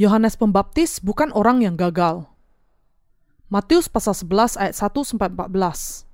Yohanes 0.00 0.32
Pembaptis 0.32 0.96
bukan 1.04 1.28
orang 1.36 1.60
yang 1.60 1.76
gagal. 1.76 2.24
Matius 3.52 3.84
pasal 3.84 4.16
11 4.16 4.56
ayat 4.56 4.72
1 4.72 4.96
sampai 5.04 5.28
14. 5.28 6.08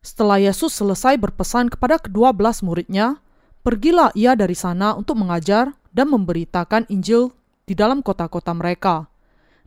Setelah 0.00 0.40
Yesus 0.40 0.72
selesai 0.72 1.20
berpesan 1.20 1.68
kepada 1.68 2.00
kedua 2.00 2.32
belas 2.32 2.64
muridnya, 2.64 3.20
pergilah 3.60 4.16
ia 4.16 4.32
dari 4.32 4.56
sana 4.56 4.96
untuk 4.96 5.20
mengajar 5.20 5.76
dan 5.92 6.08
memberitakan 6.08 6.88
Injil 6.88 7.36
di 7.68 7.76
dalam 7.76 8.00
kota-kota 8.00 8.56
mereka. 8.56 9.12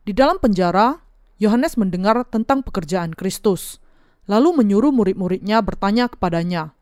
Di 0.01 0.17
dalam 0.17 0.41
penjara, 0.41 0.97
Yohanes 1.37 1.77
mendengar 1.77 2.25
tentang 2.25 2.65
pekerjaan 2.65 3.13
Kristus, 3.13 3.77
lalu 4.25 4.57
menyuruh 4.57 4.89
murid-muridnya 4.89 5.61
bertanya 5.61 6.09
kepadanya, 6.09 6.73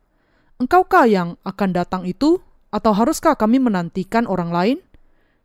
Engkaukah 0.63 1.11
yang 1.11 1.35
akan 1.43 1.75
datang 1.75 2.07
itu, 2.07 2.39
atau 2.71 2.95
haruskah 2.95 3.35
kami 3.35 3.59
menantikan 3.59 4.23
orang 4.31 4.55
lain? 4.55 4.77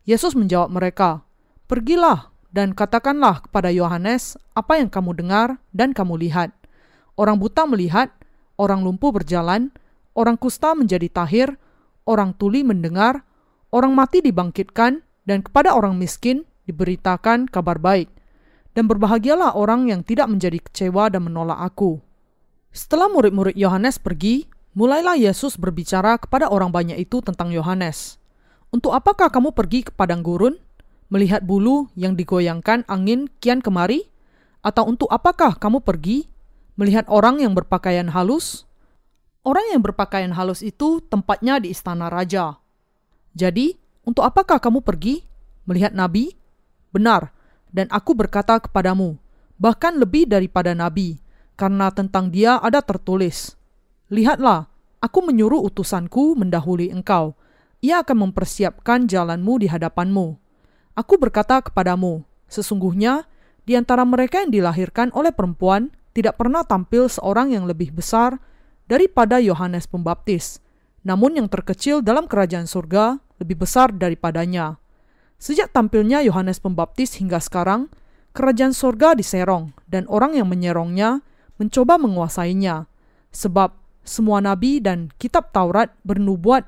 Yesus 0.09 0.33
menjawab 0.33 0.73
mereka, 0.73 1.29
Pergilah 1.69 2.33
dan 2.49 2.73
katakanlah 2.73 3.45
kepada 3.45 3.69
Yohanes 3.69 4.41
apa 4.57 4.81
yang 4.81 4.89
kamu 4.89 5.13
dengar 5.13 5.61
dan 5.77 5.93
kamu 5.93 6.17
lihat. 6.17 6.49
Orang 7.13 7.37
buta 7.37 7.69
melihat, 7.69 8.09
orang 8.57 8.81
lumpuh 8.81 9.13
berjalan, 9.13 9.69
orang 10.17 10.41
kusta 10.41 10.73
menjadi 10.73 11.13
tahir, 11.13 11.61
orang 12.09 12.33
tuli 12.33 12.65
mendengar, 12.65 13.21
orang 13.69 13.93
mati 13.93 14.25
dibangkitkan, 14.25 15.05
dan 15.29 15.45
kepada 15.45 15.77
orang 15.77 16.01
miskin 16.01 16.49
diberitakan 16.65 17.45
kabar 17.45 17.77
baik. 17.77 18.09
Dan 18.73 18.89
berbahagialah 18.89 19.61
orang 19.61 19.93
yang 19.93 20.01
tidak 20.01 20.33
menjadi 20.33 20.57
kecewa 20.57 21.13
dan 21.13 21.29
menolak 21.29 21.61
aku. 21.61 22.01
Setelah 22.73 23.13
murid-murid 23.13 23.61
Yohanes 23.61 24.01
pergi, 24.01 24.49
mulailah 24.73 25.21
Yesus 25.21 25.61
berbicara 25.61 26.17
kepada 26.17 26.49
orang 26.49 26.73
banyak 26.73 26.97
itu 26.97 27.21
tentang 27.21 27.53
Yohanes. 27.53 28.17
Untuk 28.69 28.93
apakah 28.93 29.33
kamu 29.33 29.57
pergi 29.57 29.89
ke 29.89 29.93
padang 29.93 30.21
gurun, 30.21 30.57
melihat 31.09 31.41
bulu 31.41 31.89
yang 31.97 32.17
digoyangkan 32.19 32.85
angin 32.85 33.29
kian 33.41 33.65
kemari? 33.65 34.05
Atau 34.61 34.85
untuk 34.85 35.09
apakah 35.09 35.57
kamu 35.57 35.81
pergi, 35.81 36.29
melihat 36.77 37.09
orang 37.09 37.41
yang 37.41 37.57
berpakaian 37.57 38.13
halus? 38.13 38.69
Orang 39.47 39.65
yang 39.73 39.81
berpakaian 39.81 40.35
halus 40.35 40.61
itu 40.61 41.01
tempatnya 41.09 41.63
di 41.63 41.73
istana 41.73 42.13
raja. 42.13 42.61
Jadi, 43.33 43.79
untuk 44.05 44.27
apakah 44.27 44.61
kamu 44.61 44.85
pergi, 44.85 45.25
melihat 45.65 45.95
nabi? 45.95 46.35
Benar, 46.93 47.33
dan 47.73 47.89
aku 47.89 48.13
berkata 48.13 48.59
kepadamu, 48.61 49.17
bahkan 49.57 49.97
lebih 49.97 50.29
daripada 50.29 50.75
nabi, 50.75 51.21
karena 51.55 51.89
tentang 51.95 52.29
dia 52.29 52.59
ada 52.61 52.81
tertulis, 52.83 53.59
Lihatlah, 54.09 54.73
aku 55.05 55.21
menyuruh 55.21 55.61
utusanku 55.69 56.33
mendahului 56.33 56.89
engkau, 56.89 57.37
ia 57.79 58.03
akan 58.03 58.31
mempersiapkan 58.31 59.07
jalanmu 59.07 59.63
di 59.63 59.67
hadapanmu. 59.71 60.35
Aku 60.99 61.15
berkata 61.15 61.63
kepadamu, 61.63 62.27
sesungguhnya 62.51 63.27
di 63.63 63.79
antara 63.79 64.03
mereka 64.03 64.43
yang 64.43 64.51
dilahirkan 64.51 65.15
oleh 65.15 65.31
perempuan 65.31 65.95
tidak 66.17 66.41
pernah 66.41 66.67
tampil 66.67 67.07
seorang 67.07 67.55
yang 67.55 67.71
lebih 67.71 67.95
besar 67.95 68.43
daripada 68.91 69.39
Yohanes 69.39 69.87
Pembaptis, 69.87 70.59
namun 71.07 71.39
yang 71.39 71.47
terkecil 71.47 72.03
dalam 72.03 72.27
kerajaan 72.27 72.67
surga 72.67 73.23
lebih 73.39 73.63
besar 73.63 73.95
daripadanya. 73.95 74.83
Sejak 75.39 75.71
tampilnya 75.71 76.19
Yohanes 76.27 76.59
Pembaptis 76.59 77.15
hingga 77.23 77.39
sekarang, 77.39 77.87
kerajaan 78.35 78.75
surga 78.75 79.15
diserong 79.15 79.71
dan 79.87 80.03
orang 80.11 80.35
yang 80.35 80.51
menyerongnya 80.51 81.23
mencoba 81.63 81.95
menguasainya, 82.03 82.91
sebab 83.31 83.79
semua 84.03 84.43
nabi 84.43 84.83
dan 84.83 85.15
kitab 85.21 85.55
Taurat 85.55 85.95
bernubuat 86.03 86.67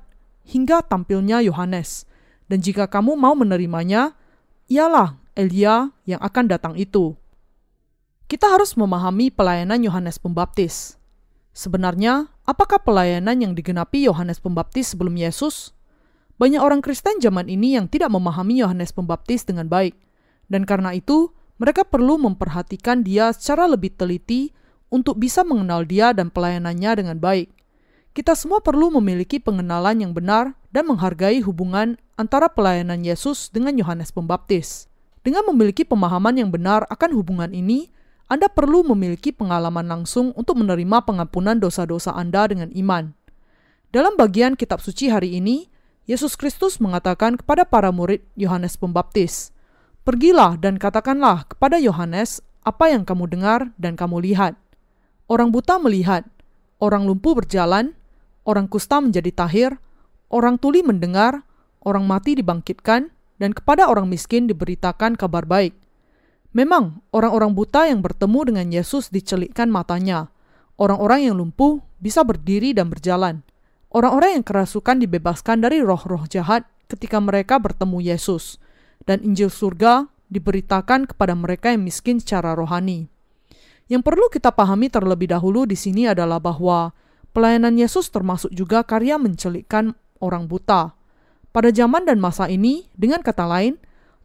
hingga 0.50 0.82
tampilnya 0.82 1.38
Yohanes. 1.46 2.10
Dan 2.50 2.58
jika 2.58 2.90
kamu 2.90 3.14
mau 3.14 3.38
menerimanya, 3.38 4.18
ialah 4.66 5.14
Elia 5.38 5.94
yang 6.02 6.18
akan 6.18 6.50
datang 6.50 6.74
itu. 6.74 7.14
Kita 8.26 8.50
harus 8.50 8.74
memahami 8.74 9.30
pelayanan 9.30 9.78
Yohanes 9.82 10.18
Pembaptis. 10.18 10.98
Sebenarnya, 11.54 12.30
apakah 12.46 12.82
pelayanan 12.82 13.38
yang 13.42 13.52
digenapi 13.54 14.06
Yohanes 14.06 14.38
Pembaptis 14.42 14.94
sebelum 14.94 15.14
Yesus? 15.14 15.74
Banyak 16.38 16.62
orang 16.62 16.80
Kristen 16.80 17.18
zaman 17.18 17.50
ini 17.50 17.74
yang 17.74 17.90
tidak 17.90 18.10
memahami 18.10 18.62
Yohanes 18.62 18.94
Pembaptis 18.94 19.44
dengan 19.44 19.66
baik, 19.66 19.92
dan 20.46 20.64
karena 20.64 20.94
itu 20.94 21.34
mereka 21.60 21.84
perlu 21.84 22.16
memperhatikan 22.16 23.04
dia 23.04 23.28
secara 23.36 23.68
lebih 23.68 23.92
teliti 23.92 24.54
untuk 24.88 25.20
bisa 25.20 25.44
mengenal 25.44 25.84
dia 25.84 26.16
dan 26.16 26.32
pelayanannya 26.32 26.90
dengan 26.96 27.16
baik. 27.20 27.52
Kita 28.10 28.34
semua 28.34 28.58
perlu 28.58 28.90
memiliki 28.98 29.38
pengenalan 29.38 30.02
yang 30.02 30.10
benar 30.10 30.58
dan 30.74 30.90
menghargai 30.90 31.38
hubungan 31.46 31.94
antara 32.18 32.50
pelayanan 32.50 33.06
Yesus 33.06 33.54
dengan 33.54 33.78
Yohanes 33.78 34.10
Pembaptis. 34.10 34.90
Dengan 35.22 35.46
memiliki 35.46 35.86
pemahaman 35.86 36.34
yang 36.34 36.50
benar 36.50 36.90
akan 36.90 37.14
hubungan 37.14 37.54
ini, 37.54 37.86
Anda 38.26 38.50
perlu 38.50 38.82
memiliki 38.82 39.30
pengalaman 39.30 39.86
langsung 39.86 40.34
untuk 40.34 40.58
menerima 40.58 41.06
pengampunan 41.06 41.62
dosa-dosa 41.62 42.10
Anda 42.10 42.50
dengan 42.50 42.74
iman. 42.74 43.14
Dalam 43.94 44.18
bagian 44.18 44.58
kitab 44.58 44.82
suci 44.82 45.06
hari 45.06 45.38
ini, 45.38 45.70
Yesus 46.10 46.34
Kristus 46.34 46.82
mengatakan 46.82 47.38
kepada 47.38 47.62
para 47.62 47.94
murid 47.94 48.26
Yohanes 48.34 48.74
Pembaptis, 48.74 49.54
"Pergilah 50.02 50.58
dan 50.58 50.82
katakanlah 50.82 51.46
kepada 51.46 51.78
Yohanes 51.78 52.42
apa 52.66 52.90
yang 52.90 53.06
kamu 53.06 53.30
dengar 53.30 53.70
dan 53.78 53.94
kamu 53.94 54.18
lihat. 54.20 54.58
Orang 55.30 55.54
buta 55.54 55.78
melihat, 55.78 56.26
orang 56.82 57.06
lumpuh 57.06 57.38
berjalan, 57.38 57.94
orang 58.50 58.66
kusta 58.66 58.98
menjadi 58.98 59.30
tahir, 59.30 59.78
orang 60.26 60.58
tuli 60.58 60.82
mendengar, 60.82 61.46
orang 61.86 62.02
mati 62.10 62.34
dibangkitkan, 62.34 63.14
dan 63.38 63.50
kepada 63.54 63.86
orang 63.86 64.10
miskin 64.10 64.50
diberitakan 64.50 65.14
kabar 65.14 65.46
baik. 65.46 65.72
Memang, 66.50 67.06
orang-orang 67.14 67.54
buta 67.54 67.86
yang 67.86 68.02
bertemu 68.02 68.40
dengan 68.50 68.66
Yesus 68.74 69.08
dicelikkan 69.14 69.70
matanya. 69.70 70.34
Orang-orang 70.74 71.30
yang 71.30 71.38
lumpuh 71.38 71.78
bisa 72.02 72.26
berdiri 72.26 72.74
dan 72.74 72.90
berjalan. 72.90 73.46
Orang-orang 73.94 74.42
yang 74.42 74.44
kerasukan 74.44 74.98
dibebaskan 74.98 75.62
dari 75.62 75.78
roh-roh 75.78 76.26
jahat 76.26 76.66
ketika 76.90 77.22
mereka 77.22 77.62
bertemu 77.62 78.02
Yesus. 78.02 78.58
Dan 79.06 79.22
Injil 79.22 79.48
surga 79.48 80.10
diberitakan 80.26 81.06
kepada 81.06 81.38
mereka 81.38 81.70
yang 81.70 81.86
miskin 81.86 82.18
secara 82.18 82.58
rohani. 82.58 83.06
Yang 83.90 84.02
perlu 84.06 84.26
kita 84.30 84.54
pahami 84.54 84.86
terlebih 84.86 85.30
dahulu 85.30 85.66
di 85.66 85.74
sini 85.74 86.06
adalah 86.06 86.38
bahwa 86.38 86.94
Pelayanan 87.30 87.78
Yesus 87.78 88.10
termasuk 88.10 88.50
juga 88.50 88.82
karya 88.82 89.14
mencelikkan 89.14 89.94
orang 90.18 90.50
buta. 90.50 90.98
Pada 91.50 91.70
zaman 91.70 92.02
dan 92.06 92.18
masa 92.18 92.50
ini, 92.50 92.90
dengan 92.94 93.22
kata 93.22 93.46
lain, 93.46 93.78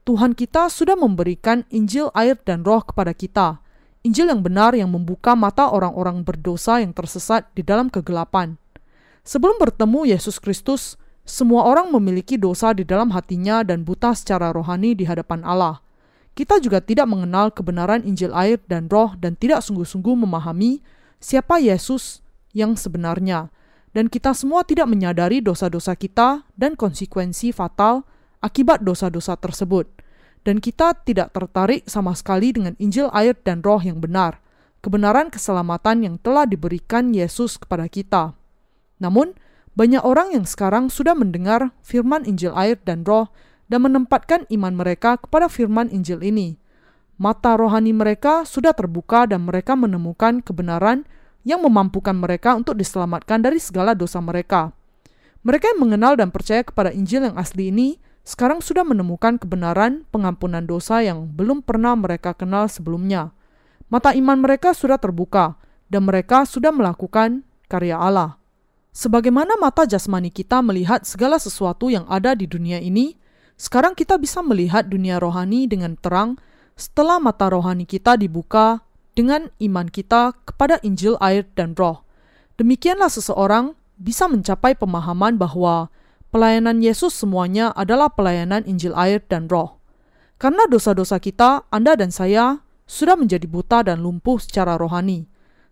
Tuhan 0.06 0.38
kita 0.38 0.70
sudah 0.70 0.94
memberikan 0.94 1.66
Injil 1.74 2.14
air 2.14 2.38
dan 2.42 2.62
roh 2.62 2.82
kepada 2.82 3.14
kita. 3.14 3.62
Injil 4.06 4.30
yang 4.30 4.46
benar 4.46 4.78
yang 4.78 4.94
membuka 4.94 5.34
mata 5.34 5.70
orang-orang 5.70 6.22
berdosa 6.22 6.78
yang 6.78 6.94
tersesat 6.94 7.50
di 7.58 7.66
dalam 7.66 7.90
kegelapan. 7.90 8.58
Sebelum 9.26 9.58
bertemu 9.58 10.14
Yesus 10.14 10.38
Kristus, 10.38 10.94
semua 11.26 11.66
orang 11.66 11.90
memiliki 11.90 12.38
dosa 12.38 12.70
di 12.70 12.86
dalam 12.86 13.10
hatinya 13.10 13.66
dan 13.66 13.82
buta 13.82 14.14
secara 14.14 14.54
rohani 14.54 14.94
di 14.94 15.10
hadapan 15.10 15.42
Allah. 15.42 15.82
Kita 16.38 16.62
juga 16.62 16.86
tidak 16.86 17.10
mengenal 17.10 17.50
kebenaran 17.50 18.06
Injil 18.06 18.30
air 18.38 18.62
dan 18.70 18.86
roh 18.86 19.18
dan 19.18 19.34
tidak 19.34 19.66
sungguh-sungguh 19.66 20.14
memahami 20.14 20.86
siapa 21.18 21.58
Yesus 21.58 22.25
yang 22.56 22.80
sebenarnya, 22.80 23.52
dan 23.92 24.08
kita 24.08 24.32
semua 24.32 24.64
tidak 24.64 24.88
menyadari 24.88 25.44
dosa-dosa 25.44 25.94
kita 26.00 26.48
dan 26.56 26.80
konsekuensi 26.80 27.52
fatal 27.52 28.08
akibat 28.40 28.82
dosa-dosa 28.82 29.36
tersebut. 29.36 29.92
Dan 30.46 30.62
kita 30.62 30.94
tidak 31.04 31.34
tertarik 31.34 31.84
sama 31.90 32.14
sekali 32.14 32.54
dengan 32.54 32.78
Injil 32.78 33.10
air 33.12 33.34
dan 33.44 33.66
roh 33.66 33.82
yang 33.82 33.98
benar, 33.98 34.40
kebenaran 34.80 35.34
keselamatan 35.34 36.06
yang 36.06 36.16
telah 36.22 36.46
diberikan 36.46 37.12
Yesus 37.12 37.58
kepada 37.58 37.90
kita. 37.90 38.38
Namun, 39.02 39.34
banyak 39.74 40.06
orang 40.06 40.38
yang 40.38 40.46
sekarang 40.46 40.88
sudah 40.94 41.18
mendengar 41.18 41.74
firman 41.82 42.24
Injil 42.30 42.54
air 42.54 42.78
dan 42.86 43.02
roh 43.04 43.34
dan 43.68 43.84
menempatkan 43.84 44.46
iman 44.54 44.78
mereka 44.78 45.18
kepada 45.18 45.50
firman 45.50 45.90
Injil 45.90 46.22
ini. 46.22 46.62
Mata 47.18 47.58
rohani 47.58 47.96
mereka 47.96 48.46
sudah 48.46 48.78
terbuka 48.78 49.26
dan 49.26 49.50
mereka 49.50 49.74
menemukan 49.74 50.46
kebenaran 50.46 51.10
yang 51.46 51.62
memampukan 51.62 52.18
mereka 52.18 52.58
untuk 52.58 52.76
diselamatkan 52.76 53.40
dari 53.40 53.62
segala 53.62 53.94
dosa 53.94 54.18
mereka. 54.20 54.74
Mereka 55.46 55.78
yang 55.78 55.80
mengenal 55.86 56.18
dan 56.18 56.34
percaya 56.34 56.66
kepada 56.66 56.90
Injil 56.90 57.30
yang 57.30 57.38
asli 57.38 57.70
ini 57.70 58.02
sekarang 58.26 58.66
sudah 58.66 58.82
menemukan 58.82 59.38
kebenaran 59.38 60.10
pengampunan 60.10 60.66
dosa 60.66 61.06
yang 61.06 61.30
belum 61.30 61.62
pernah 61.62 61.94
mereka 61.94 62.34
kenal 62.34 62.66
sebelumnya. 62.66 63.30
Mata 63.86 64.18
iman 64.18 64.42
mereka 64.42 64.74
sudah 64.74 64.98
terbuka 64.98 65.62
dan 65.86 66.10
mereka 66.10 66.42
sudah 66.50 66.74
melakukan 66.74 67.46
karya 67.70 68.02
Allah. 68.02 68.42
Sebagaimana 68.96 69.60
mata 69.62 69.86
jasmani 69.86 70.34
kita 70.34 70.66
melihat 70.66 71.06
segala 71.06 71.38
sesuatu 71.38 71.94
yang 71.94 72.10
ada 72.10 72.34
di 72.34 72.50
dunia 72.50 72.82
ini, 72.82 73.14
sekarang 73.54 73.94
kita 73.94 74.18
bisa 74.18 74.42
melihat 74.42 74.90
dunia 74.90 75.22
rohani 75.22 75.70
dengan 75.70 75.94
terang 75.94 76.42
setelah 76.74 77.22
mata 77.22 77.48
rohani 77.48 77.86
kita 77.86 78.18
dibuka 78.18 78.82
dengan 79.16 79.50
iman 79.64 79.88
kita 79.88 80.36
kepada 80.44 80.78
Injil, 80.84 81.16
air, 81.24 81.48
dan 81.56 81.74
Roh. 81.74 82.04
Demikianlah 82.60 83.10
seseorang 83.10 83.74
bisa 83.96 84.28
mencapai 84.28 84.76
pemahaman 84.76 85.40
bahwa 85.40 85.88
pelayanan 86.30 86.84
Yesus 86.84 87.16
semuanya 87.16 87.72
adalah 87.74 88.12
pelayanan 88.12 88.68
Injil, 88.68 88.92
air, 88.94 89.24
dan 89.26 89.48
Roh. 89.48 89.80
Karena 90.36 90.68
dosa-dosa 90.68 91.18
kita, 91.24 91.64
Anda 91.72 91.96
dan 91.96 92.12
saya 92.12 92.60
sudah 92.86 93.16
menjadi 93.16 93.48
buta 93.48 93.82
dan 93.88 94.04
lumpuh 94.04 94.38
secara 94.38 94.78
rohani, 94.78 95.26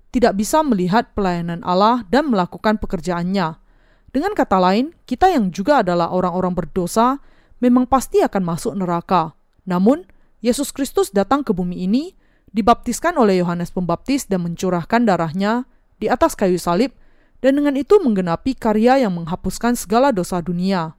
tidak 0.09 0.39
bisa 0.39 0.63
melihat 0.65 1.11
pelayanan 1.13 1.61
Allah 1.61 2.07
dan 2.09 2.31
melakukan 2.31 2.79
pekerjaannya. 2.79 3.59
Dengan 4.13 4.31
kata 4.37 4.57
lain, 4.61 4.95
kita 5.03 5.29
yang 5.29 5.49
juga 5.51 5.81
adalah 5.81 6.13
orang-orang 6.13 6.53
berdosa 6.53 7.19
memang 7.59 7.89
pasti 7.89 8.21
akan 8.21 8.43
masuk 8.45 8.73
neraka. 8.77 9.33
Namun, 9.65 10.05
Yesus 10.43 10.69
Kristus 10.75 11.09
datang 11.09 11.41
ke 11.41 11.55
bumi 11.55 11.87
ini, 11.87 12.13
dibaptiskan 12.53 13.17
oleh 13.17 13.41
Yohanes 13.41 13.73
Pembaptis 13.73 14.29
dan 14.29 14.45
mencurahkan 14.45 15.03
darahnya 15.03 15.65
di 15.97 16.07
atas 16.07 16.37
kayu 16.37 16.61
salib, 16.61 16.93
dan 17.43 17.59
dengan 17.59 17.75
itu 17.75 17.99
menggenapi 17.99 18.55
karya 18.55 19.03
yang 19.03 19.19
menghapuskan 19.19 19.75
segala 19.75 20.15
dosa 20.15 20.39
dunia. 20.39 20.95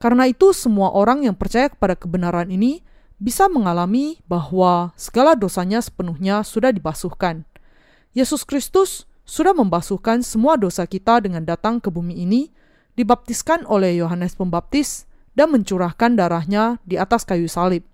Karena 0.00 0.30
itu, 0.30 0.56
semua 0.56 0.94
orang 0.94 1.26
yang 1.26 1.36
percaya 1.36 1.68
kepada 1.68 1.98
kebenaran 1.98 2.48
ini 2.48 2.80
bisa 3.20 3.46
mengalami 3.46 4.18
bahwa 4.26 4.90
segala 4.98 5.38
dosanya 5.38 5.78
sepenuhnya 5.78 6.42
sudah 6.42 6.72
dibasuhkan. 6.74 7.44
Yesus 8.16 8.42
Kristus 8.42 9.06
sudah 9.22 9.54
membasuhkan 9.54 10.26
semua 10.26 10.58
dosa 10.58 10.88
kita 10.88 11.22
dengan 11.22 11.46
datang 11.46 11.78
ke 11.78 11.92
bumi 11.92 12.18
ini, 12.18 12.50
dibaptiskan 12.98 13.62
oleh 13.68 13.94
Yohanes 14.00 14.34
Pembaptis, 14.34 15.06
dan 15.32 15.54
mencurahkan 15.54 16.18
darahnya 16.18 16.82
di 16.84 16.98
atas 16.98 17.24
kayu 17.24 17.46
salib. 17.46 17.86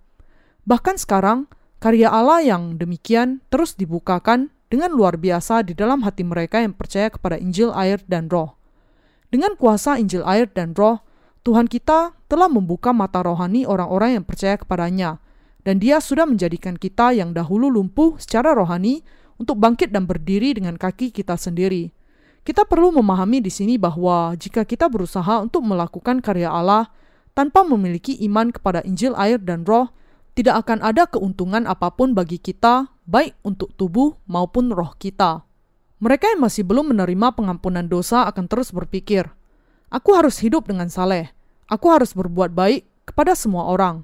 Bahkan 0.65 0.97
sekarang, 0.99 1.51
karya 1.79 2.11
Allah 2.11 2.43
yang 2.43 2.75
demikian 2.79 3.43
terus 3.51 3.79
dibukakan 3.79 4.51
dengan 4.69 4.93
luar 4.93 5.17
biasa 5.17 5.65
di 5.65 5.73
dalam 5.73 6.05
hati 6.05 6.23
mereka 6.27 6.61
yang 6.61 6.77
percaya 6.77 7.09
kepada 7.09 7.41
Injil, 7.41 7.73
air, 7.73 8.03
dan 8.05 8.29
Roh. 8.29 8.59
Dengan 9.33 9.57
kuasa 9.57 9.97
Injil, 9.97 10.23
air, 10.29 10.51
dan 10.53 10.77
Roh, 10.77 11.01
Tuhan 11.47 11.71
kita 11.71 12.13
telah 12.29 12.49
membuka 12.53 12.93
mata 12.93 13.25
rohani 13.25 13.65
orang-orang 13.65 14.21
yang 14.21 14.25
percaya 14.29 14.61
kepadanya, 14.61 15.17
dan 15.65 15.81
Dia 15.81 16.01
sudah 16.01 16.29
menjadikan 16.29 16.77
kita 16.77 17.17
yang 17.17 17.33
dahulu 17.33 17.73
lumpuh 17.73 18.21
secara 18.21 18.53
rohani 18.53 19.01
untuk 19.41 19.57
bangkit 19.57 19.95
dan 19.95 20.05
berdiri 20.05 20.53
dengan 20.53 20.77
kaki 20.77 21.15
kita 21.15 21.41
sendiri. 21.41 21.95
Kita 22.45 22.65
perlu 22.65 22.93
memahami 22.97 23.45
di 23.45 23.53
sini 23.53 23.77
bahwa 23.77 24.33
jika 24.37 24.65
kita 24.65 24.89
berusaha 24.89 25.41
untuk 25.45 25.65
melakukan 25.65 26.21
karya 26.25 26.49
Allah 26.49 26.89
tanpa 27.37 27.65
memiliki 27.65 28.17
iman 28.25 28.49
kepada 28.53 28.81
Injil, 28.85 29.13
air, 29.17 29.37
dan 29.41 29.69
Roh, 29.69 29.93
tidak 30.39 30.63
akan 30.63 30.87
ada 30.87 31.11
keuntungan 31.11 31.67
apa 31.67 31.91
pun 31.91 32.15
bagi 32.15 32.39
kita, 32.39 32.87
baik 33.11 33.35
untuk 33.43 33.75
tubuh 33.75 34.15
maupun 34.31 34.71
roh 34.71 34.95
kita. 34.95 35.43
Mereka 35.99 36.39
yang 36.39 36.47
masih 36.47 36.63
belum 36.63 36.95
menerima 36.95 37.35
pengampunan 37.35 37.91
dosa 37.91 38.23
akan 38.31 38.47
terus 38.47 38.71
berpikir, 38.71 39.27
"Aku 39.91 40.15
harus 40.15 40.39
hidup 40.39 40.71
dengan 40.71 40.87
saleh, 40.87 41.35
Aku 41.69 41.93
harus 41.93 42.17
berbuat 42.17 42.57
baik 42.57 42.89
kepada 43.05 43.37
semua 43.37 43.69
orang, 43.69 44.01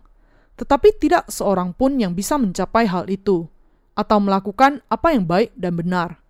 tetapi 0.61 1.01
tidak 1.01 1.33
seorang 1.33 1.73
pun 1.73 1.97
yang 1.97 2.13
bisa 2.13 2.37
mencapai 2.37 2.85
hal 2.85 3.09
itu 3.09 3.49
atau 3.97 4.21
melakukan 4.21 4.85
apa 4.93 5.17
yang 5.17 5.25
baik 5.25 5.57
dan 5.57 5.73
benar. 5.73 6.21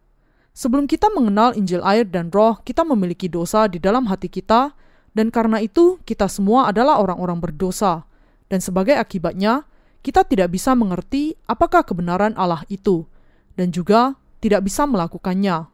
Sebelum 0.55 0.87
kita 0.87 1.11
mengenal 1.11 1.59
Injil 1.59 1.83
air 1.83 2.06
dan 2.06 2.31
roh, 2.31 2.62
kita 2.62 2.87
memiliki 2.87 3.27
dosa 3.27 3.67
di 3.67 3.83
dalam 3.83 4.06
hati 4.06 4.31
kita, 4.31 4.79
dan 5.11 5.35
karena 5.35 5.59
itu 5.59 5.99
kita 6.06 6.31
semua 6.31 6.71
adalah 6.71 7.03
orang-orang 7.03 7.43
berdosa, 7.43 8.06
dan 8.47 8.62
sebagai 8.62 8.95
akibatnya, 8.95 9.67
kita 10.05 10.29
tidak 10.29 10.53
bisa 10.53 10.77
mengerti 10.77 11.33
apakah 11.49 11.81
kebenaran 11.81 12.37
Allah 12.37 12.61
itu, 12.69 13.09
dan 13.56 13.73
juga 13.73 14.21
tidak 14.45 14.69
bisa 14.69 14.85
melakukannya. 14.85 15.65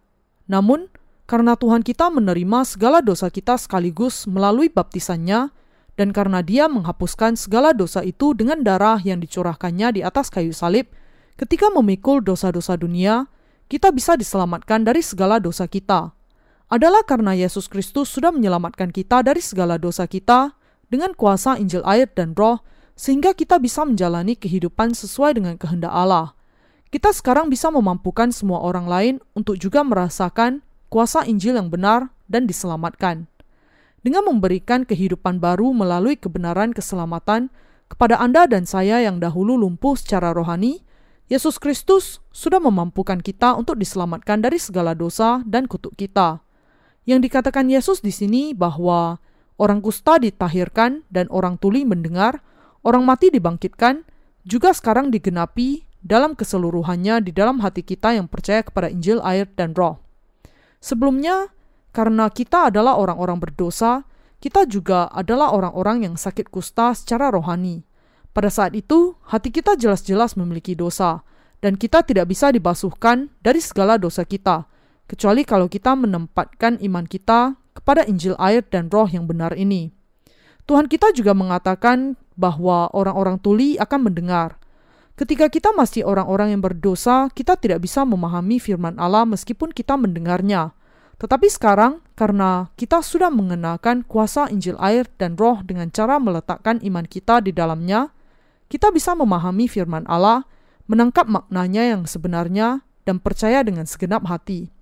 Namun, 0.46 0.86
karena 1.26 1.58
Tuhan 1.58 1.82
kita 1.82 2.06
menerima 2.14 2.62
segala 2.62 3.02
dosa 3.02 3.26
kita 3.26 3.58
sekaligus 3.58 4.30
melalui 4.30 4.70
baptisannya, 4.70 5.50
dan 5.98 6.14
karena 6.14 6.46
dia 6.46 6.70
menghapuskan 6.70 7.34
segala 7.34 7.74
dosa 7.74 8.06
itu 8.06 8.30
dengan 8.32 8.62
darah 8.62 9.02
yang 9.02 9.18
dicurahkannya 9.18 9.98
di 9.98 10.00
atas 10.06 10.30
kayu 10.30 10.54
salib, 10.54 10.86
ketika 11.34 11.66
memikul 11.74 12.22
dosa-dosa 12.22 12.78
dunia, 12.78 13.26
kita 13.66 13.90
bisa 13.90 14.14
diselamatkan 14.14 14.86
dari 14.86 15.02
segala 15.02 15.42
dosa 15.42 15.66
kita. 15.66 16.14
Adalah 16.70 17.02
karena 17.02 17.34
Yesus 17.34 17.66
Kristus 17.66 18.14
sudah 18.14 18.30
menyelamatkan 18.30 18.94
kita 18.94 19.26
dari 19.26 19.42
segala 19.42 19.74
dosa 19.74 20.06
kita 20.06 20.54
dengan 20.86 21.18
kuasa 21.18 21.58
Injil 21.58 21.82
air 21.82 22.06
dan 22.14 22.38
roh, 22.38 22.62
sehingga 22.96 23.34
kita 23.34 23.58
bisa 23.58 23.82
menjalani 23.86 24.38
kehidupan 24.38 24.94
sesuai 24.94 25.38
dengan 25.38 25.54
kehendak 25.56 25.90
Allah. 25.90 26.34
Kita 26.90 27.14
sekarang 27.14 27.46
bisa 27.46 27.70
memampukan 27.70 28.34
semua 28.34 28.60
orang 28.66 28.86
lain 28.90 29.14
untuk 29.34 29.54
juga 29.58 29.86
merasakan 29.86 30.62
kuasa 30.90 31.22
Injil 31.22 31.54
yang 31.54 31.70
benar 31.70 32.10
dan 32.26 32.50
diselamatkan. 32.50 33.30
Dengan 34.00 34.26
memberikan 34.26 34.82
kehidupan 34.82 35.38
baru 35.38 35.70
melalui 35.70 36.18
kebenaran 36.18 36.74
keselamatan 36.74 37.52
kepada 37.86 38.18
Anda 38.18 38.48
dan 38.50 38.64
saya 38.64 39.02
yang 39.04 39.22
dahulu 39.22 39.60
lumpuh 39.60 39.94
secara 39.94 40.34
rohani, 40.34 40.82
Yesus 41.30 41.62
Kristus 41.62 42.18
sudah 42.34 42.58
memampukan 42.58 43.22
kita 43.22 43.54
untuk 43.54 43.78
diselamatkan 43.78 44.42
dari 44.42 44.58
segala 44.58 44.98
dosa 44.98 45.46
dan 45.46 45.70
kutuk 45.70 45.94
kita. 45.94 46.42
Yang 47.06 47.30
dikatakan 47.30 47.70
Yesus 47.70 48.02
di 48.02 48.10
sini 48.10 48.50
bahwa 48.50 49.22
orang 49.60 49.78
kusta 49.78 50.18
ditahirkan 50.18 51.06
dan 51.06 51.30
orang 51.30 51.54
tuli 51.54 51.86
mendengar, 51.86 52.42
orang 52.86 53.04
mati 53.04 53.28
dibangkitkan, 53.28 54.04
juga 54.44 54.72
sekarang 54.72 55.12
digenapi 55.12 55.84
dalam 56.00 56.32
keseluruhannya 56.32 57.20
di 57.20 57.32
dalam 57.32 57.60
hati 57.60 57.84
kita 57.84 58.16
yang 58.16 58.26
percaya 58.26 58.64
kepada 58.64 58.88
Injil, 58.88 59.20
air, 59.20 59.48
dan 59.52 59.76
Roh. 59.76 60.00
Sebelumnya, 60.80 61.52
karena 61.92 62.32
kita 62.32 62.72
adalah 62.72 62.96
orang-orang 62.96 63.36
berdosa, 63.36 64.08
kita 64.40 64.64
juga 64.64 65.12
adalah 65.12 65.52
orang-orang 65.52 66.08
yang 66.08 66.14
sakit 66.16 66.48
kusta 66.48 66.96
secara 66.96 67.28
rohani. 67.28 67.84
Pada 68.32 68.48
saat 68.48 68.72
itu, 68.72 69.12
hati 69.28 69.52
kita 69.52 69.76
jelas-jelas 69.76 70.40
memiliki 70.40 70.72
dosa, 70.72 71.20
dan 71.60 71.76
kita 71.76 72.00
tidak 72.00 72.32
bisa 72.32 72.48
dibasuhkan 72.48 73.28
dari 73.44 73.60
segala 73.60 74.00
dosa 74.00 74.24
kita, 74.24 74.64
kecuali 75.04 75.44
kalau 75.44 75.68
kita 75.68 75.92
menempatkan 75.92 76.80
iman 76.80 77.04
kita 77.04 77.60
kepada 77.76 78.08
Injil 78.08 78.32
air 78.40 78.64
dan 78.64 78.88
roh 78.88 79.04
yang 79.04 79.28
benar 79.28 79.52
ini. 79.52 79.92
Tuhan 80.64 80.88
kita 80.88 81.12
juga 81.12 81.36
mengatakan 81.36 82.16
bahwa 82.40 82.88
orang-orang 82.96 83.36
tuli 83.36 83.76
akan 83.76 84.08
mendengar. 84.08 84.56
Ketika 85.20 85.52
kita 85.52 85.76
masih 85.76 86.08
orang-orang 86.08 86.56
yang 86.56 86.64
berdosa, 86.64 87.28
kita 87.36 87.60
tidak 87.60 87.84
bisa 87.84 88.08
memahami 88.08 88.56
firman 88.56 88.96
Allah 88.96 89.28
meskipun 89.28 89.68
kita 89.76 90.00
mendengarnya. 90.00 90.72
Tetapi 91.20 91.52
sekarang, 91.52 92.00
karena 92.16 92.72
kita 92.80 93.04
sudah 93.04 93.28
mengenalkan 93.28 94.00
kuasa 94.08 94.48
Injil 94.48 94.80
air 94.80 95.04
dan 95.20 95.36
roh 95.36 95.60
dengan 95.60 95.92
cara 95.92 96.16
meletakkan 96.16 96.80
iman 96.80 97.04
kita 97.04 97.44
di 97.44 97.52
dalamnya, 97.52 98.08
kita 98.72 98.88
bisa 98.88 99.12
memahami 99.12 99.68
firman 99.68 100.08
Allah, 100.08 100.48
menangkap 100.88 101.28
maknanya 101.28 101.92
yang 101.92 102.08
sebenarnya, 102.08 102.80
dan 103.04 103.20
percaya 103.20 103.60
dengan 103.60 103.84
segenap 103.84 104.24
hati. 104.24 104.72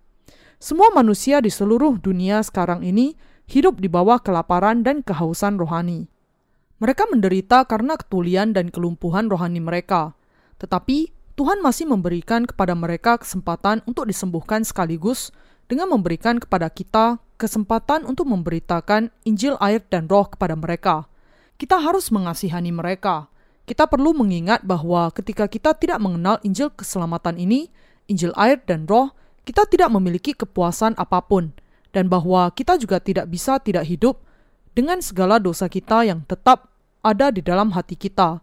Semua 0.62 0.94
manusia 0.94 1.42
di 1.42 1.50
seluruh 1.50 1.98
dunia 1.98 2.38
sekarang 2.46 2.86
ini 2.86 3.18
hidup 3.50 3.82
di 3.82 3.90
bawah 3.90 4.22
kelaparan 4.22 4.86
dan 4.86 5.02
kehausan 5.02 5.58
rohani. 5.58 6.06
Mereka 6.78 7.10
menderita 7.10 7.66
karena 7.66 7.98
ketulian 7.98 8.54
dan 8.54 8.70
kelumpuhan 8.70 9.26
rohani 9.26 9.58
mereka. 9.58 10.14
Tetapi 10.62 11.10
Tuhan 11.34 11.58
masih 11.58 11.90
memberikan 11.90 12.46
kepada 12.46 12.74
mereka 12.78 13.18
kesempatan 13.18 13.82
untuk 13.86 14.06
disembuhkan 14.06 14.62
sekaligus 14.62 15.34
dengan 15.66 15.90
memberikan 15.90 16.38
kepada 16.38 16.70
kita 16.70 17.18
kesempatan 17.38 18.02
untuk 18.06 18.26
memberitakan 18.26 19.14
Injil 19.22 19.54
air 19.62 19.82
dan 19.90 20.10
roh 20.10 20.26
kepada 20.26 20.58
mereka. 20.58 21.06
Kita 21.58 21.78
harus 21.78 22.10
mengasihani 22.14 22.70
mereka. 22.74 23.30
Kita 23.66 23.86
perlu 23.86 24.14
mengingat 24.14 24.62
bahwa 24.62 25.10
ketika 25.14 25.46
kita 25.46 25.74
tidak 25.78 25.98
mengenal 26.02 26.38
Injil 26.42 26.70
keselamatan 26.74 27.38
ini, 27.38 27.70
Injil 28.10 28.34
air 28.34 28.58
dan 28.66 28.86
roh, 28.86 29.14
kita 29.42 29.66
tidak 29.66 29.90
memiliki 29.90 30.34
kepuasan 30.34 30.94
apa 30.94 31.22
pun, 31.26 31.54
dan 31.90 32.06
bahwa 32.06 32.50
kita 32.54 32.78
juga 32.78 33.02
tidak 33.02 33.26
bisa 33.30 33.58
tidak 33.62 33.86
hidup 33.86 34.22
dengan 34.78 35.02
segala 35.02 35.42
dosa 35.42 35.66
kita 35.66 36.06
yang 36.06 36.22
tetap 36.22 36.70
ada 37.02 37.34
di 37.34 37.42
dalam 37.42 37.74
hati 37.74 37.98
kita 37.98 38.38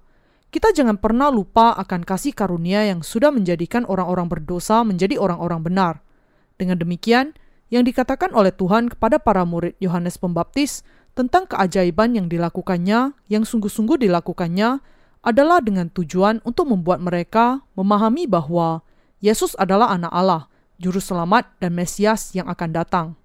kita 0.51 0.75
jangan 0.75 0.99
pernah 0.99 1.31
lupa 1.31 1.71
akan 1.79 2.03
kasih 2.03 2.35
karunia 2.35 2.83
yang 2.83 3.03
sudah 3.03 3.31
menjadikan 3.31 3.87
orang-orang 3.87 4.27
berdosa 4.31 4.87
menjadi 4.87 5.19
orang-orang 5.19 5.59
benar. 5.67 5.93
Dengan 6.55 6.79
demikian, 6.79 7.35
yang 7.67 7.83
dikatakan 7.83 8.31
oleh 8.31 8.55
Tuhan 8.55 8.87
kepada 8.87 9.19
para 9.19 9.43
murid 9.43 9.75
Yohanes 9.83 10.15
Pembaptis 10.15 10.87
tentang 11.11 11.43
keajaiban 11.51 12.15
yang 12.15 12.31
dilakukannya, 12.31 13.11
yang 13.27 13.43
sungguh-sungguh 13.43 14.07
dilakukannya, 14.07 14.79
adalah 15.27 15.59
dengan 15.59 15.91
tujuan 15.91 16.39
untuk 16.47 16.71
membuat 16.71 17.03
mereka 17.03 17.59
memahami 17.75 18.23
bahwa 18.31 18.79
Yesus 19.19 19.59
adalah 19.59 19.91
Anak 19.91 20.15
Allah, 20.15 20.47
Juru 20.79 21.03
Selamat, 21.03 21.51
dan 21.59 21.75
Mesias 21.75 22.31
yang 22.31 22.47
akan 22.47 22.69
datang. 22.71 23.19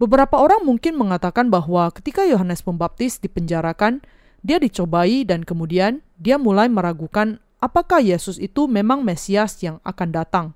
Beberapa 0.00 0.40
orang 0.40 0.64
mungkin 0.64 0.96
mengatakan 0.96 1.52
bahwa 1.52 1.92
ketika 1.92 2.24
Yohanes 2.24 2.64
Pembaptis 2.64 3.20
dipenjarakan, 3.20 4.00
dia 4.40 4.56
dicobai 4.56 5.28
dan 5.28 5.44
kemudian 5.44 6.00
dia 6.16 6.40
mulai 6.40 6.72
meragukan 6.72 7.36
apakah 7.60 8.00
Yesus 8.00 8.40
itu 8.40 8.64
memang 8.64 9.04
Mesias 9.04 9.60
yang 9.60 9.76
akan 9.84 10.08
datang. 10.08 10.46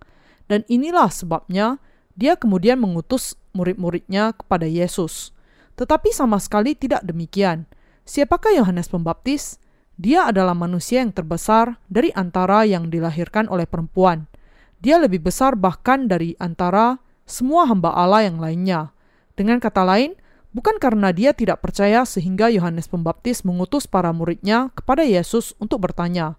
Dan 0.48 0.64
inilah 0.72 1.12
sebabnya 1.12 1.76
dia 2.16 2.40
kemudian 2.40 2.80
mengutus 2.80 3.36
murid-muridnya 3.52 4.32
kepada 4.32 4.64
Yesus. 4.64 5.36
Tetapi 5.76 6.08
sama 6.08 6.40
sekali 6.40 6.72
tidak 6.72 7.04
demikian. 7.04 7.68
Siapakah 8.08 8.56
Yohanes 8.56 8.88
Pembaptis? 8.88 9.60
Dia 10.00 10.32
adalah 10.32 10.56
manusia 10.56 11.04
yang 11.04 11.12
terbesar 11.12 11.76
dari 11.92 12.08
antara 12.16 12.64
yang 12.64 12.88
dilahirkan 12.88 13.52
oleh 13.52 13.68
perempuan. 13.68 14.24
Dia 14.80 14.96
lebih 14.96 15.20
besar 15.20 15.52
bahkan 15.52 16.08
dari 16.08 16.32
antara 16.40 16.96
semua 17.28 17.68
hamba 17.68 17.92
Allah 17.92 18.24
yang 18.24 18.40
lainnya. 18.40 18.93
Dengan 19.34 19.58
kata 19.58 19.82
lain, 19.82 20.14
bukan 20.54 20.78
karena 20.78 21.10
dia 21.10 21.34
tidak 21.34 21.62
percaya 21.62 22.06
sehingga 22.06 22.50
Yohanes 22.50 22.86
Pembaptis 22.86 23.42
mengutus 23.42 23.90
para 23.90 24.14
muridnya 24.14 24.70
kepada 24.78 25.02
Yesus 25.02 25.58
untuk 25.58 25.82
bertanya, 25.82 26.38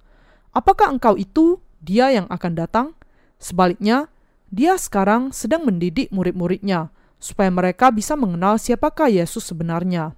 "Apakah 0.55 0.95
engkau 0.95 1.19
itu 1.19 1.59
dia 1.83 2.11
yang 2.15 2.27
akan 2.31 2.55
datang?" 2.55 2.87
Sebaliknya, 3.35 4.07
dia 4.47 4.79
sekarang 4.79 5.35
sedang 5.35 5.67
mendidik 5.67 6.07
murid-muridnya 6.15 6.87
supaya 7.19 7.51
mereka 7.51 7.91
bisa 7.91 8.15
mengenal 8.15 8.55
siapakah 8.55 9.11
Yesus 9.11 9.43
sebenarnya. 9.43 10.15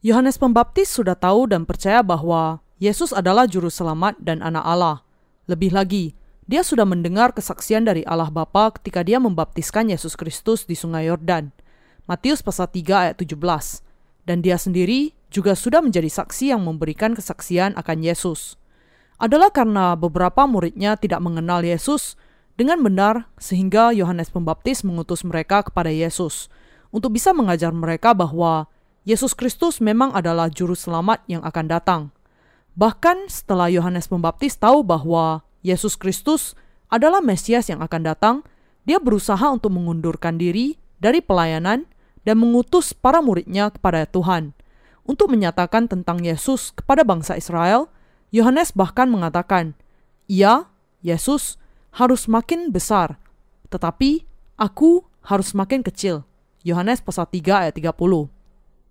Yohanes 0.00 0.38
Pembaptis 0.38 0.88
sudah 0.88 1.18
tahu 1.18 1.50
dan 1.50 1.66
percaya 1.66 2.00
bahwa 2.00 2.62
Yesus 2.78 3.10
adalah 3.10 3.50
juru 3.50 3.68
selamat 3.68 4.22
dan 4.22 4.38
anak 4.40 4.62
Allah. 4.62 5.02
Lebih 5.50 5.74
lagi, 5.74 6.14
dia 6.46 6.62
sudah 6.62 6.86
mendengar 6.86 7.34
kesaksian 7.34 7.82
dari 7.82 8.06
Allah 8.06 8.30
Bapa 8.30 8.72
ketika 8.78 9.02
dia 9.02 9.18
membaptiskan 9.18 9.90
Yesus 9.90 10.14
Kristus 10.14 10.64
di 10.64 10.78
Sungai 10.78 11.10
Yordan. 11.10 11.50
Matius 12.08 12.40
pasal 12.40 12.72
3 12.72 13.12
ayat 13.12 13.16
17. 13.20 13.36
Dan 14.24 14.40
dia 14.40 14.56
sendiri 14.56 15.12
juga 15.28 15.52
sudah 15.52 15.84
menjadi 15.84 16.08
saksi 16.08 16.56
yang 16.56 16.64
memberikan 16.64 17.12
kesaksian 17.12 17.76
akan 17.76 18.00
Yesus. 18.00 18.56
Adalah 19.20 19.52
karena 19.52 19.92
beberapa 19.92 20.48
muridnya 20.48 20.96
tidak 20.96 21.20
mengenal 21.20 21.60
Yesus 21.60 22.16
dengan 22.56 22.80
benar 22.80 23.28
sehingga 23.36 23.92
Yohanes 23.92 24.32
Pembaptis 24.32 24.88
mengutus 24.88 25.20
mereka 25.20 25.60
kepada 25.60 25.92
Yesus 25.92 26.48
untuk 26.88 27.12
bisa 27.12 27.36
mengajar 27.36 27.76
mereka 27.76 28.16
bahwa 28.16 28.72
Yesus 29.04 29.36
Kristus 29.36 29.84
memang 29.84 30.16
adalah 30.16 30.48
juru 30.48 30.72
selamat 30.72 31.28
yang 31.28 31.44
akan 31.44 31.66
datang. 31.68 32.02
Bahkan 32.72 33.28
setelah 33.28 33.68
Yohanes 33.68 34.08
Pembaptis 34.08 34.56
tahu 34.56 34.80
bahwa 34.80 35.44
Yesus 35.60 35.92
Kristus 36.00 36.56
adalah 36.88 37.20
Mesias 37.20 37.68
yang 37.68 37.84
akan 37.84 38.00
datang, 38.00 38.36
dia 38.88 38.96
berusaha 38.96 39.44
untuk 39.52 39.76
mengundurkan 39.76 40.40
diri 40.40 40.80
dari 40.96 41.20
pelayanan 41.20 41.84
dan 42.28 42.36
mengutus 42.36 42.92
para 42.92 43.24
muridnya 43.24 43.72
kepada 43.72 44.04
Tuhan. 44.04 44.52
Untuk 45.08 45.32
menyatakan 45.32 45.88
tentang 45.88 46.20
Yesus 46.20 46.76
kepada 46.76 47.00
bangsa 47.00 47.40
Israel, 47.40 47.88
Yohanes 48.28 48.76
bahkan 48.76 49.08
mengatakan, 49.08 49.72
"Ia, 50.28 50.68
Yesus, 51.00 51.56
harus 51.96 52.28
makin 52.28 52.68
besar, 52.68 53.16
tetapi 53.72 54.28
aku 54.60 55.08
harus 55.24 55.56
makin 55.56 55.80
kecil." 55.80 56.28
Yohanes 56.60 57.00
pasal 57.00 57.24
3 57.32 57.64
ayat 57.64 57.80
30. 57.80 58.28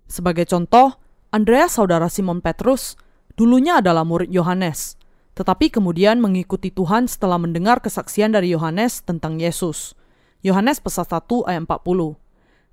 Sebagai 0.10 0.50
contoh, 0.50 0.98
Andreas 1.30 1.78
saudara 1.78 2.10
Simon 2.10 2.42
Petrus 2.42 2.98
dulunya 3.38 3.78
adalah 3.78 4.02
murid 4.02 4.34
Yohanes, 4.34 4.98
tetapi 5.38 5.70
kemudian 5.70 6.18
mengikuti 6.18 6.74
Tuhan 6.74 7.06
setelah 7.06 7.38
mendengar 7.38 7.78
kesaksian 7.86 8.34
dari 8.34 8.50
Yohanes 8.58 9.06
tentang 9.06 9.38
Yesus. 9.38 9.94
Yohanes 10.42 10.82
pasal 10.82 11.06
1 11.06 11.46
ayat 11.46 11.70
40. 11.70 12.18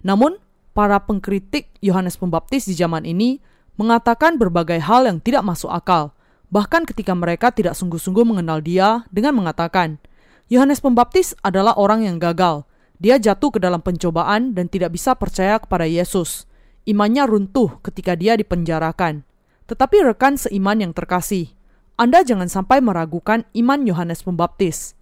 Namun, 0.00 0.40
para 0.74 1.00
pengkritik 1.00 1.70
Yohanes 1.80 2.18
Pembaptis 2.18 2.66
di 2.66 2.74
zaman 2.74 3.06
ini 3.06 3.38
mengatakan 3.78 4.36
berbagai 4.36 4.82
hal 4.82 5.06
yang 5.06 5.22
tidak 5.22 5.46
masuk 5.46 5.70
akal, 5.70 6.12
bahkan 6.50 6.82
ketika 6.84 7.14
mereka 7.14 7.54
tidak 7.54 7.78
sungguh-sungguh 7.78 8.26
mengenal 8.26 8.60
dia 8.60 9.06
dengan 9.14 9.38
mengatakan, 9.38 10.02
Yohanes 10.50 10.82
Pembaptis 10.82 11.32
adalah 11.40 11.78
orang 11.78 12.04
yang 12.04 12.18
gagal. 12.20 12.66
Dia 12.98 13.18
jatuh 13.18 13.54
ke 13.54 13.58
dalam 13.58 13.80
pencobaan 13.80 14.52
dan 14.52 14.68
tidak 14.70 14.94
bisa 14.94 15.16
percaya 15.16 15.58
kepada 15.58 15.88
Yesus 15.88 16.46
imannya 16.84 17.24
runtuh 17.24 17.80
ketika 17.80 18.14
dia 18.14 18.36
dipenjarakan. 18.36 19.24
Tetapi 19.64 19.96
rekan 20.04 20.36
seiman 20.36 20.80
yang 20.80 20.92
terkasih, 20.92 21.56
Anda 21.96 22.20
jangan 22.20 22.52
sampai 22.52 22.84
meragukan 22.84 23.48
iman 23.56 23.80
Yohanes 23.88 24.20
Pembaptis. 24.20 24.92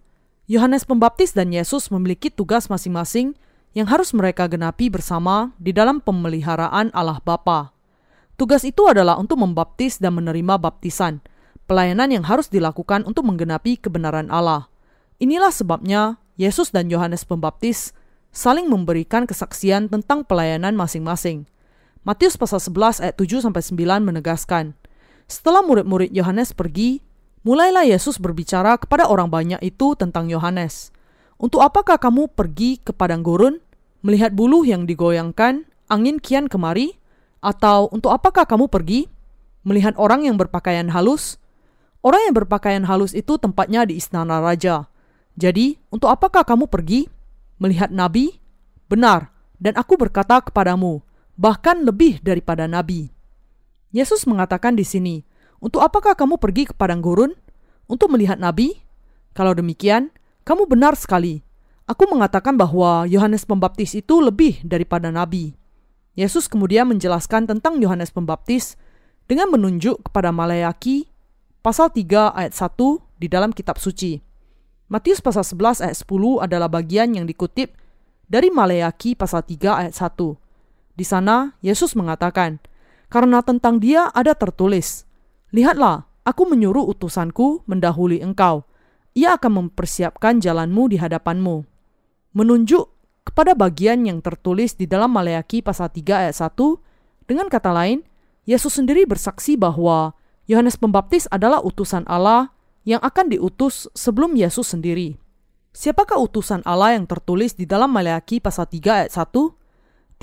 Yohanes 0.47 0.87
Pembaptis 0.87 1.35
dan 1.35 1.51
Yesus 1.51 1.91
memiliki 1.91 2.31
tugas 2.31 2.71
masing-masing 2.71 3.35
yang 3.73 3.89
harus 3.89 4.13
mereka 4.13 4.45
genapi 4.45 4.89
bersama 4.89 5.53
di 5.57 5.73
dalam 5.73 6.01
pemeliharaan 6.01 6.93
Allah 6.93 7.17
Bapa. 7.21 7.73
Tugas 8.37 8.65
itu 8.65 8.85
adalah 8.89 9.17
untuk 9.21 9.41
membaptis 9.41 10.01
dan 10.01 10.17
menerima 10.17 10.57
baptisan, 10.57 11.21
pelayanan 11.69 12.09
yang 12.09 12.25
harus 12.25 12.49
dilakukan 12.49 13.05
untuk 13.05 13.25
menggenapi 13.25 13.77
kebenaran 13.77 14.29
Allah. 14.29 14.69
Inilah 15.21 15.53
sebabnya 15.53 16.17
Yesus 16.37 16.73
dan 16.73 16.89
Yohanes 16.89 17.25
Pembaptis 17.25 17.93
saling 18.33 18.65
memberikan 18.65 19.29
kesaksian 19.29 19.89
tentang 19.89 20.25
pelayanan 20.25 20.73
masing-masing. 20.73 21.45
Matius 22.01 22.35
pasal 22.35 22.59
11 22.59 22.99
ayat 22.99 23.15
7 23.15 23.45
sampai 23.45 23.61
9 23.61 24.01
menegaskan, 24.01 24.73
setelah 25.29 25.63
murid-murid 25.63 26.11
Yohanes 26.11 26.51
pergi, 26.51 26.99
mulailah 27.47 27.87
Yesus 27.87 28.19
berbicara 28.19 28.75
kepada 28.75 29.07
orang 29.07 29.31
banyak 29.31 29.61
itu 29.63 29.95
tentang 29.95 30.27
Yohanes. 30.27 30.91
Untuk 31.41 31.65
apakah 31.65 31.97
kamu 31.97 32.31
pergi 32.31 32.79
ke 32.79 32.93
padang 32.93 33.25
gurun, 33.25 33.59
melihat 34.05 34.33
buluh 34.35 34.63
yang 34.63 34.85
digoyangkan, 34.85 35.65
angin 35.89 36.17
kian 36.21 36.47
kemari? 36.47 36.95
Atau 37.43 37.91
untuk 37.91 38.15
apakah 38.15 38.47
kamu 38.47 38.71
pergi, 38.71 39.11
melihat 39.67 39.97
orang 39.99 40.23
yang 40.23 40.39
berpakaian 40.39 40.87
halus? 40.93 41.41
Orang 42.03 42.23
yang 42.27 42.35
berpakaian 42.35 42.83
halus 42.83 43.15
itu 43.15 43.39
tempatnya 43.39 43.87
di 43.87 43.99
istana 43.99 44.39
raja. 44.43 44.87
Jadi, 45.39 45.79
untuk 45.89 46.11
apakah 46.11 46.43
kamu 46.43 46.67
pergi, 46.67 47.07
melihat 47.57 47.89
nabi? 47.89 48.37
Benar, 48.91 49.33
dan 49.57 49.79
aku 49.79 49.95
berkata 49.95 50.43
kepadamu, 50.43 51.01
bahkan 51.39 51.81
lebih 51.81 52.21
daripada 52.21 52.67
nabi. 52.69 53.09
Yesus 53.89 54.27
mengatakan 54.27 54.75
di 54.75 54.85
sini, 54.85 55.23
"Untuk 55.63 55.81
apakah 55.81 56.13
kamu 56.13 56.37
pergi 56.37 56.69
ke 56.69 56.73
padang 56.75 56.99
gurun? 56.99 57.33
Untuk 57.87 58.11
melihat 58.11 58.37
nabi? 58.37 58.83
Kalau 59.33 59.55
demikian, 59.55 60.13
kamu 60.43 60.69
benar 60.69 60.95
sekali. 60.95 61.43
Aku 61.83 62.07
mengatakan 62.07 62.55
bahwa 62.55 63.03
Yohanes 63.07 63.43
Pembaptis 63.43 63.97
itu 63.97 64.23
lebih 64.23 64.63
daripada 64.63 65.11
nabi." 65.11 65.55
Yesus 66.13 66.45
kemudian 66.45 66.85
menjelaskan 66.87 67.49
tentang 67.49 67.81
Yohanes 67.81 68.13
Pembaptis 68.13 68.77
dengan 69.25 69.49
menunjuk 69.49 70.07
kepada 70.07 70.29
Malayaki 70.29 71.09
pasal 71.65 71.89
3 71.89 72.35
ayat 72.37 72.53
1 72.53 73.01
di 73.17 73.25
dalam 73.25 73.49
kitab 73.49 73.81
suci. 73.81 74.21
Matius 74.93 75.23
pasal 75.23 75.41
11 75.41 75.81
ayat 75.81 75.97
10 75.97 76.37
adalah 76.37 76.69
bagian 76.69 77.17
yang 77.17 77.25
dikutip 77.25 77.73
dari 78.29 78.53
Malayaki 78.53 79.17
pasal 79.17 79.41
3 79.41 79.81
ayat 79.81 79.97
1. 79.97 80.37
Di 80.93 81.01
sana, 81.01 81.57
Yesus 81.65 81.97
mengatakan, 81.97 82.61
"Karena 83.09 83.41
tentang 83.41 83.81
dia 83.81 84.13
ada 84.13 84.37
tertulis, 84.37 85.09
Lihatlah, 85.53 86.09
aku 86.25 86.49
menyuruh 86.49 86.81
utusanku 86.89 87.61
mendahului 87.69 88.25
engkau. 88.25 88.65
Ia 89.13 89.37
akan 89.37 89.69
mempersiapkan 89.69 90.41
jalanmu 90.41 90.93
di 90.93 90.97
hadapanmu." 90.97 91.65
Menunjuk 92.33 92.89
kepada 93.23 93.53
bagian 93.53 94.03
yang 94.03 94.19
tertulis 94.19 94.73
di 94.73 94.89
dalam 94.89 95.13
Maleaki 95.13 95.61
pasal 95.61 95.93
3 95.93 96.27
ayat 96.27 96.35
1, 96.35 96.81
dengan 97.29 97.47
kata 97.47 97.71
lain, 97.71 98.03
Yesus 98.43 98.75
sendiri 98.75 99.07
bersaksi 99.07 99.55
bahwa 99.55 100.17
Yohanes 100.49 100.75
Pembaptis 100.75 101.29
adalah 101.31 101.63
utusan 101.63 102.03
Allah 102.09 102.51
yang 102.83 102.99
akan 102.99 103.31
diutus 103.31 103.87
sebelum 103.95 104.35
Yesus 104.35 104.75
sendiri. 104.75 105.15
Siapakah 105.71 106.19
utusan 106.19 106.61
Allah 106.67 106.99
yang 106.99 107.07
tertulis 107.07 107.55
di 107.55 107.63
dalam 107.63 107.89
Maleaki 107.95 108.43
pasal 108.43 108.67
3 108.67 109.07
ayat 109.07 109.11
1? 109.15 109.63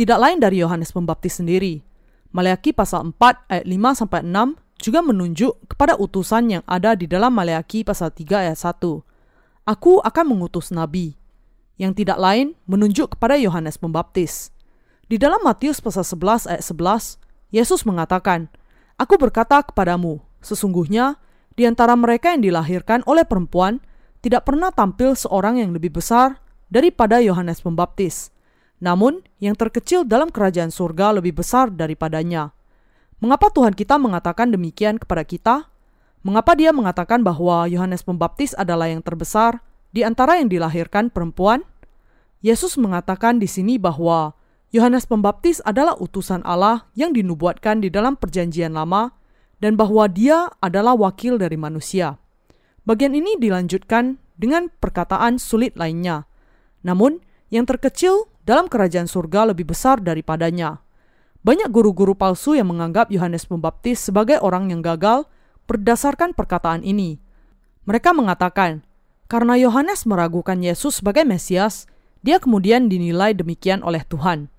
tidak 0.00 0.16
lain 0.16 0.40
dari 0.40 0.64
Yohanes 0.64 0.97
Pembaptis 0.97 1.44
sendiri. 1.44 1.85
Maleaki 2.30 2.70
pasal 2.70 3.10
4 3.10 3.50
ayat 3.50 3.66
5 3.66 3.99
sampai 3.99 4.20
6 4.22 4.54
juga 4.80 5.00
menunjuk 5.02 5.52
kepada 5.66 5.99
utusan 5.99 6.58
yang 6.58 6.62
ada 6.64 6.94
di 6.94 7.10
dalam 7.10 7.34
Maleaki 7.34 7.82
pasal 7.82 8.14
3 8.14 8.46
ayat 8.46 8.58
1. 8.58 8.78
Aku 9.66 9.99
akan 9.99 10.25
mengutus 10.25 10.70
nabi. 10.70 11.18
Yang 11.75 12.04
tidak 12.04 12.18
lain 12.20 12.54
menunjuk 12.70 13.16
kepada 13.16 13.34
Yohanes 13.40 13.80
Pembaptis. 13.80 14.52
Di 15.10 15.18
dalam 15.18 15.42
Matius 15.42 15.82
pasal 15.82 16.06
11 16.06 16.46
ayat 16.46 16.62
11, 16.62 17.18
Yesus 17.50 17.82
mengatakan, 17.82 18.46
Aku 18.94 19.18
berkata 19.18 19.58
kepadamu, 19.64 20.22
sesungguhnya 20.38 21.18
di 21.58 21.66
antara 21.66 21.99
mereka 21.99 22.30
yang 22.30 22.46
dilahirkan 22.46 23.02
oleh 23.10 23.26
perempuan 23.26 23.82
tidak 24.22 24.46
pernah 24.46 24.70
tampil 24.70 25.16
seorang 25.16 25.58
yang 25.58 25.75
lebih 25.75 25.99
besar 25.99 26.38
daripada 26.70 27.18
Yohanes 27.18 27.64
Pembaptis 27.64 28.30
namun, 28.80 29.20
yang 29.44 29.52
terkecil 29.52 30.08
dalam 30.08 30.32
kerajaan 30.32 30.72
surga 30.72 31.20
lebih 31.20 31.37
besar 31.37 31.68
daripadanya. 31.68 32.56
Mengapa 33.20 33.52
Tuhan 33.52 33.76
kita 33.76 34.00
mengatakan 34.00 34.49
demikian 34.49 34.96
kepada 34.96 35.20
kita? 35.28 35.56
Mengapa 36.25 36.56
dia 36.56 36.72
mengatakan 36.72 37.20
bahwa 37.20 37.68
Yohanes 37.68 38.00
Pembaptis 38.00 38.56
adalah 38.56 38.88
yang 38.88 39.04
terbesar 39.04 39.60
di 39.92 40.00
antara 40.00 40.40
yang 40.40 40.49
dilahirkan 40.49 41.12
perempuan? 41.12 41.60
Yesus 42.40 42.80
mengatakan 42.80 43.37
di 43.37 43.44
sini 43.44 43.76
bahwa 43.76 44.32
Yohanes 44.72 45.04
Pembaptis 45.04 45.60
adalah 45.68 46.00
utusan 46.00 46.40
Allah 46.49 46.88
yang 46.96 47.12
dinubuatkan 47.12 47.84
di 47.84 47.92
dalam 47.92 48.16
Perjanjian 48.16 48.72
Lama 48.72 49.12
dan 49.60 49.76
bahwa 49.76 50.08
dia 50.08 50.49
adalah 50.64 50.96
wakil 50.96 51.37
dari 51.37 51.60
manusia. 51.60 52.16
Bagian 52.88 53.12
ini 53.12 53.37
dilanjutkan 53.37 54.16
dengan 54.40 54.72
perkataan 54.72 55.37
sulit 55.37 55.76
lainnya. 55.76 56.25
Namun, 56.80 57.20
yang 57.52 57.68
terkecil 57.68 58.30
dalam 58.50 58.66
kerajaan 58.66 59.07
surga 59.07 59.54
lebih 59.54 59.71
besar 59.71 60.02
daripadanya. 60.02 60.83
Banyak 61.47 61.71
guru-guru 61.71 62.19
palsu 62.19 62.59
yang 62.59 62.66
menganggap 62.66 63.14
Yohanes 63.14 63.47
Pembaptis 63.47 64.02
sebagai 64.02 64.42
orang 64.42 64.75
yang 64.75 64.83
gagal 64.83 65.30
berdasarkan 65.71 66.35
perkataan 66.35 66.83
ini. 66.83 67.23
Mereka 67.87 68.11
mengatakan, 68.11 68.83
karena 69.30 69.54
Yohanes 69.54 70.02
meragukan 70.02 70.59
Yesus 70.59 70.99
sebagai 70.99 71.23
Mesias, 71.23 71.87
dia 72.26 72.42
kemudian 72.42 72.90
dinilai 72.90 73.38
demikian 73.38 73.87
oleh 73.87 74.02
Tuhan. 74.02 74.50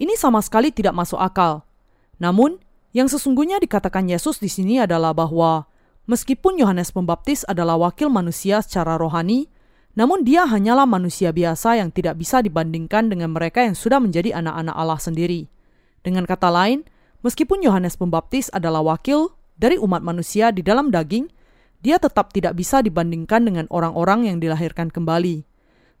Ini 0.00 0.16
sama 0.16 0.40
sekali 0.40 0.72
tidak 0.72 0.96
masuk 0.96 1.20
akal. 1.20 1.68
Namun, 2.16 2.56
yang 2.96 3.12
sesungguhnya 3.12 3.60
dikatakan 3.60 4.08
Yesus 4.08 4.40
di 4.40 4.48
sini 4.48 4.80
adalah 4.80 5.12
bahwa 5.12 5.68
meskipun 6.08 6.56
Yohanes 6.56 6.90
Pembaptis 6.90 7.44
adalah 7.44 7.76
wakil 7.76 8.08
manusia 8.08 8.64
secara 8.64 8.96
rohani, 8.96 9.52
namun 9.94 10.26
dia 10.26 10.42
hanyalah 10.42 10.86
manusia 10.90 11.30
biasa 11.30 11.78
yang 11.78 11.94
tidak 11.94 12.18
bisa 12.18 12.42
dibandingkan 12.42 13.06
dengan 13.06 13.30
mereka 13.30 13.62
yang 13.62 13.78
sudah 13.78 14.02
menjadi 14.02 14.34
anak-anak 14.34 14.74
Allah 14.74 14.98
sendiri. 14.98 15.46
Dengan 16.02 16.26
kata 16.26 16.50
lain, 16.50 16.82
meskipun 17.22 17.62
Yohanes 17.62 17.94
Pembaptis 17.94 18.50
adalah 18.50 18.82
wakil 18.82 19.30
dari 19.54 19.78
umat 19.78 20.02
manusia 20.02 20.50
di 20.50 20.66
dalam 20.66 20.90
daging, 20.90 21.30
dia 21.78 22.02
tetap 22.02 22.34
tidak 22.34 22.58
bisa 22.58 22.82
dibandingkan 22.82 23.46
dengan 23.46 23.70
orang-orang 23.70 24.26
yang 24.26 24.36
dilahirkan 24.42 24.90
kembali. 24.90 25.46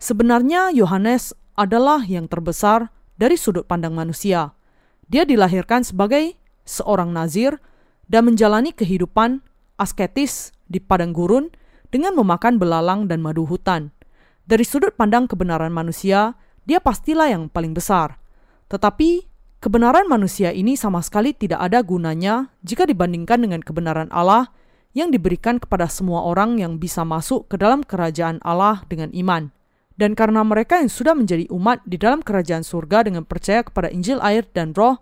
Sebenarnya 0.02 0.74
Yohanes 0.74 1.30
adalah 1.54 2.02
yang 2.02 2.26
terbesar 2.26 2.90
dari 3.14 3.38
sudut 3.38 3.62
pandang 3.64 3.94
manusia. 3.94 4.58
Dia 5.06 5.22
dilahirkan 5.22 5.86
sebagai 5.86 6.34
seorang 6.66 7.14
nazir 7.14 7.62
dan 8.10 8.26
menjalani 8.26 8.74
kehidupan 8.74 9.44
asketis 9.78 10.50
di 10.66 10.82
padang 10.82 11.14
gurun 11.14 11.52
dengan 11.94 12.18
memakan 12.18 12.58
belalang 12.58 13.06
dan 13.06 13.22
madu 13.22 13.46
hutan. 13.46 13.94
Dari 14.42 14.66
sudut 14.66 14.98
pandang 14.98 15.30
kebenaran 15.30 15.70
manusia, 15.70 16.34
dia 16.66 16.82
pastilah 16.82 17.30
yang 17.30 17.46
paling 17.46 17.70
besar. 17.70 18.18
Tetapi 18.66 19.30
kebenaran 19.62 20.10
manusia 20.10 20.50
ini 20.50 20.74
sama 20.74 20.98
sekali 21.06 21.30
tidak 21.30 21.62
ada 21.62 21.86
gunanya 21.86 22.50
jika 22.66 22.82
dibandingkan 22.82 23.46
dengan 23.46 23.62
kebenaran 23.62 24.10
Allah 24.10 24.50
yang 24.90 25.14
diberikan 25.14 25.62
kepada 25.62 25.86
semua 25.86 26.26
orang 26.26 26.58
yang 26.58 26.82
bisa 26.82 27.06
masuk 27.06 27.46
ke 27.46 27.54
dalam 27.62 27.86
kerajaan 27.86 28.42
Allah 28.42 28.82
dengan 28.90 29.14
iman. 29.14 29.54
Dan 29.94 30.18
karena 30.18 30.42
mereka 30.42 30.82
yang 30.82 30.90
sudah 30.90 31.14
menjadi 31.14 31.46
umat 31.54 31.78
di 31.86 31.94
dalam 31.94 32.18
kerajaan 32.18 32.66
surga 32.66 33.06
dengan 33.06 33.22
percaya 33.22 33.62
kepada 33.62 33.94
Injil 33.94 34.18
air 34.18 34.42
dan 34.50 34.74
roh, 34.74 34.98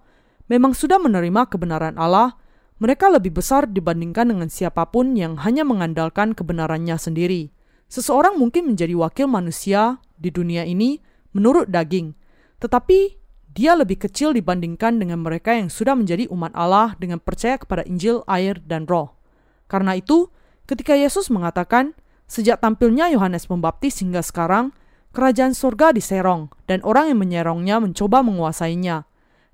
memang 0.52 0.76
sudah 0.76 1.00
menerima 1.00 1.48
kebenaran 1.48 1.96
Allah, 1.96 2.36
mereka 2.82 3.06
lebih 3.06 3.38
besar 3.38 3.70
dibandingkan 3.70 4.34
dengan 4.34 4.50
siapa 4.50 4.90
pun 4.90 5.14
yang 5.14 5.38
hanya 5.38 5.62
mengandalkan 5.62 6.34
kebenarannya 6.34 6.98
sendiri. 6.98 7.54
Seseorang 7.86 8.34
mungkin 8.42 8.74
menjadi 8.74 8.98
wakil 8.98 9.30
manusia 9.30 10.02
di 10.18 10.34
dunia 10.34 10.66
ini 10.66 10.98
menurut 11.30 11.70
daging, 11.70 12.18
tetapi 12.58 13.22
dia 13.54 13.78
lebih 13.78 14.02
kecil 14.02 14.34
dibandingkan 14.34 14.98
dengan 14.98 15.22
mereka 15.22 15.54
yang 15.54 15.70
sudah 15.70 15.94
menjadi 15.94 16.26
umat 16.34 16.50
Allah 16.58 16.98
dengan 16.98 17.22
percaya 17.22 17.54
kepada 17.54 17.86
Injil, 17.86 18.26
air, 18.26 18.58
dan 18.66 18.90
roh. 18.90 19.14
Karena 19.70 19.94
itu, 19.94 20.34
ketika 20.66 20.98
Yesus 20.98 21.30
mengatakan, 21.30 21.94
sejak 22.26 22.58
tampilnya 22.58 23.14
Yohanes 23.14 23.46
Pembaptis 23.46 24.02
hingga 24.02 24.26
sekarang, 24.26 24.74
kerajaan 25.14 25.54
surga 25.54 25.94
diserong, 25.94 26.50
dan 26.66 26.82
orang 26.82 27.14
yang 27.14 27.20
menyerongnya 27.22 27.78
mencoba 27.78 28.26
menguasainya. 28.26 29.06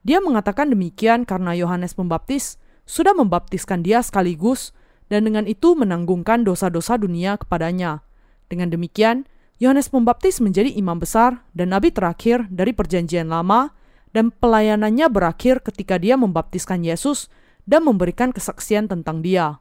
Dia 0.07 0.19
mengatakan 0.25 0.73
demikian 0.73 1.29
karena 1.29 1.53
Yohanes 1.59 1.93
Pembaptis 1.93 2.57
sudah 2.89 3.13
membaptiskan 3.13 3.85
dia 3.85 4.01
sekaligus 4.01 4.73
dan 5.13 5.29
dengan 5.29 5.45
itu 5.45 5.77
menanggungkan 5.77 6.43
dosa-dosa 6.43 6.97
dunia 6.97 7.37
kepadanya. 7.37 8.01
Dengan 8.49 8.73
demikian, 8.73 9.29
Yohanes 9.61 9.93
Pembaptis 9.93 10.41
menjadi 10.41 10.73
imam 10.73 10.97
besar 10.97 11.45
dan 11.53 11.77
nabi 11.77 11.93
terakhir 11.93 12.49
dari 12.49 12.73
Perjanjian 12.73 13.29
Lama, 13.29 13.77
dan 14.17 14.33
pelayanannya 14.33 15.05
berakhir 15.13 15.61
ketika 15.61 16.01
dia 16.01 16.17
membaptiskan 16.17 16.81
Yesus 16.81 17.29
dan 17.69 17.85
memberikan 17.85 18.33
kesaksian 18.33 18.89
tentang 18.89 19.21
Dia. 19.21 19.61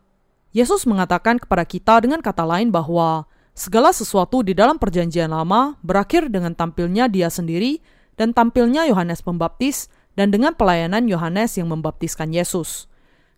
Yesus 0.56 0.88
mengatakan 0.88 1.36
kepada 1.36 1.68
kita 1.68 2.00
dengan 2.00 2.24
kata 2.24 2.48
lain 2.48 2.72
bahwa 2.72 3.28
segala 3.52 3.92
sesuatu 3.92 4.48
di 4.48 4.56
dalam 4.56 4.80
Perjanjian 4.80 5.36
Lama 5.36 5.76
berakhir 5.84 6.32
dengan 6.32 6.56
tampilnya 6.56 7.12
Dia 7.12 7.28
sendiri 7.28 7.84
dan 8.16 8.32
tampilnya 8.32 8.88
Yohanes 8.88 9.20
Pembaptis, 9.20 9.92
dan 10.18 10.34
dengan 10.34 10.58
pelayanan 10.58 11.06
Yohanes 11.06 11.62
yang 11.62 11.70
membaptiskan 11.70 12.34
Yesus. 12.34 12.90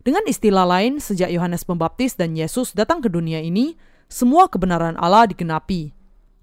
Dengan 0.10 0.26
istilah 0.26 0.66
lain, 0.66 0.98
sejak 0.98 1.30
Yohanes 1.30 1.62
Pembaptis 1.62 2.18
dan 2.18 2.34
Yesus 2.34 2.74
datang 2.74 2.98
ke 2.98 3.14
dunia 3.14 3.46
ini, 3.46 3.78
semua 4.10 4.50
kebenaran 4.50 4.98
Allah 4.98 5.30
digenapi. 5.30 5.94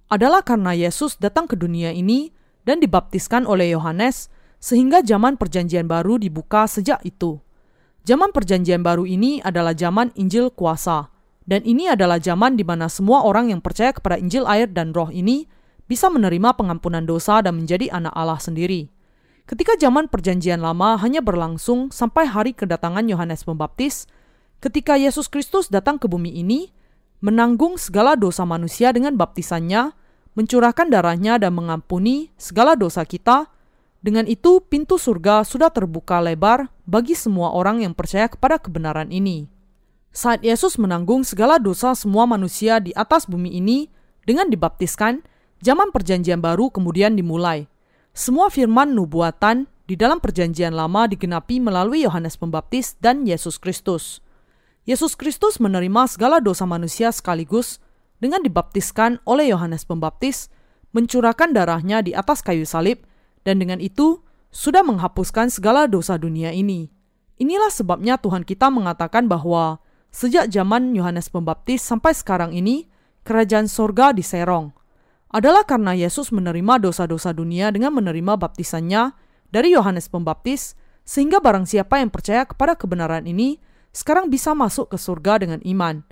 Adalah 0.07 0.47
karena 0.47 0.71
Yesus 0.71 1.19
datang 1.19 1.51
ke 1.51 1.59
dunia 1.59 1.91
ini 1.91 2.31
dan 2.63 2.79
dibaptiskan 2.79 3.43
oleh 3.43 3.75
Yohanes, 3.75 4.31
sehingga 4.63 5.03
zaman 5.03 5.35
Perjanjian 5.35 5.91
Baru 5.91 6.15
dibuka 6.15 6.71
sejak 6.71 7.03
itu. 7.03 7.43
Zaman 8.07 8.31
Perjanjian 8.31 8.87
Baru 8.87 9.03
ini 9.03 9.43
adalah 9.43 9.75
zaman 9.75 10.15
Injil 10.15 10.55
kuasa, 10.55 11.11
dan 11.43 11.67
ini 11.67 11.91
adalah 11.91 12.23
zaman 12.23 12.55
di 12.55 12.63
mana 12.63 12.87
semua 12.87 13.27
orang 13.27 13.51
yang 13.51 13.59
percaya 13.59 13.91
kepada 13.91 14.15
Injil 14.15 14.47
air 14.47 14.71
dan 14.71 14.95
Roh 14.95 15.11
ini 15.11 15.51
bisa 15.91 16.07
menerima 16.07 16.55
pengampunan 16.55 17.03
dosa 17.03 17.43
dan 17.43 17.59
menjadi 17.59 17.91
anak 17.91 18.15
Allah 18.15 18.39
sendiri. 18.39 18.95
Ketika 19.47 19.79
zaman 19.79 20.11
Perjanjian 20.11 20.59
Lama 20.59 20.99
hanya 20.99 21.23
berlangsung 21.23 21.95
sampai 21.95 22.27
hari 22.27 22.51
kedatangan 22.51 23.07
Yohanes 23.07 23.47
Pembaptis, 23.47 24.11
ketika 24.59 24.99
Yesus 24.99 25.31
Kristus 25.31 25.71
datang 25.71 26.03
ke 26.03 26.11
bumi 26.11 26.35
ini, 26.35 26.75
menanggung 27.23 27.79
segala 27.79 28.19
dosa 28.19 28.43
manusia 28.43 28.91
dengan 28.91 29.15
baptisannya, 29.15 29.95
mencurahkan 30.35 30.91
darahnya 30.91 31.39
dan 31.39 31.55
mengampuni 31.55 32.35
segala 32.35 32.75
dosa 32.75 33.07
kita, 33.07 33.47
dengan 34.03 34.27
itu 34.27 34.67
pintu 34.67 34.99
surga 34.99 35.47
sudah 35.47 35.71
terbuka 35.71 36.19
lebar 36.19 36.67
bagi 36.83 37.15
semua 37.15 37.55
orang 37.55 37.87
yang 37.87 37.95
percaya 37.95 38.27
kepada 38.27 38.59
kebenaran 38.59 39.15
ini. 39.15 39.47
Saat 40.11 40.43
Yesus 40.43 40.75
menanggung 40.75 41.23
segala 41.23 41.63
dosa 41.63 41.95
semua 41.95 42.27
manusia 42.27 42.83
di 42.83 42.91
atas 42.99 43.31
bumi 43.31 43.55
ini 43.55 43.87
dengan 44.27 44.51
dibaptiskan, 44.51 45.23
zaman 45.63 45.95
perjanjian 45.95 46.43
baru 46.43 46.67
kemudian 46.75 47.15
dimulai– 47.15 47.71
semua 48.17 48.49
firman 48.49 48.97
nubuatan 48.97 49.69
di 49.85 49.93
dalam 49.93 50.25
Perjanjian 50.25 50.73
Lama 50.73 51.05
digenapi 51.05 51.61
melalui 51.61 52.09
Yohanes 52.09 52.41
Pembaptis 52.41 52.97
dan 52.97 53.29
Yesus 53.29 53.61
Kristus. 53.61 54.25
Yesus 54.89 55.21
Kristus 55.21 55.61
menerima 55.61 56.09
segala 56.09 56.41
dosa 56.41 56.65
manusia 56.65 57.13
sekaligus 57.13 57.77
dengan 58.17 58.41
dibaptiskan 58.41 59.21
oleh 59.29 59.53
Yohanes 59.53 59.85
Pembaptis, 59.85 60.49
mencurahkan 60.97 61.53
darahnya 61.53 62.01
di 62.01 62.17
atas 62.17 62.41
kayu 62.41 62.65
salib, 62.65 63.05
dan 63.45 63.61
dengan 63.61 63.85
itu 63.85 64.25
sudah 64.49 64.81
menghapuskan 64.81 65.53
segala 65.53 65.85
dosa 65.85 66.17
dunia 66.17 66.57
ini. 66.57 66.89
Inilah 67.37 67.69
sebabnya 67.69 68.17
Tuhan 68.17 68.49
kita 68.49 68.73
mengatakan 68.73 69.29
bahwa 69.29 69.85
sejak 70.09 70.49
zaman 70.49 70.97
Yohanes 70.97 71.29
Pembaptis 71.29 71.85
sampai 71.85 72.17
sekarang 72.17 72.57
ini, 72.57 72.89
kerajaan 73.29 73.69
sorga 73.69 74.17
diserong 74.17 74.73
adalah 75.31 75.67
karena 75.67 75.93
Yesus 75.93 76.31
menerima 76.31 76.79
dosa-dosa 76.83 77.35
dunia 77.35 77.75
dengan 77.75 77.95
menerima 77.95 78.39
baptisannya 78.39 79.11
dari 79.51 79.75
Yohanes 79.75 80.07
Pembaptis, 80.07 80.79
sehingga 81.07 81.39
barang 81.39 81.67
siapa 81.67 82.03
yang 82.03 82.11
percaya 82.11 82.47
kepada 82.47 82.75
kebenaran 82.75 83.27
ini 83.27 83.59
sekarang 83.95 84.29
bisa 84.29 84.53
masuk 84.53 84.93
ke 84.93 84.99
surga 84.99 85.43
dengan 85.43 85.61
iman. 85.65 86.05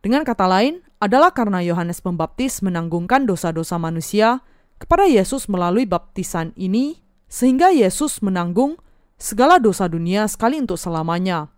Dengan 0.00 0.24
kata 0.24 0.46
lain, 0.48 0.84
adalah 1.00 1.32
karena 1.32 1.64
Yohanes 1.64 2.04
Pembaptis 2.04 2.60
menanggungkan 2.60 3.24
dosa-dosa 3.24 3.80
manusia 3.80 4.44
kepada 4.76 5.08
Yesus 5.08 5.48
melalui 5.48 5.88
baptisan 5.88 6.52
ini, 6.60 7.00
sehingga 7.28 7.72
Yesus 7.72 8.20
menanggung 8.20 8.76
segala 9.16 9.56
dosa 9.56 9.88
dunia 9.88 10.28
sekali 10.28 10.60
untuk 10.60 10.76
selamanya. 10.76 11.52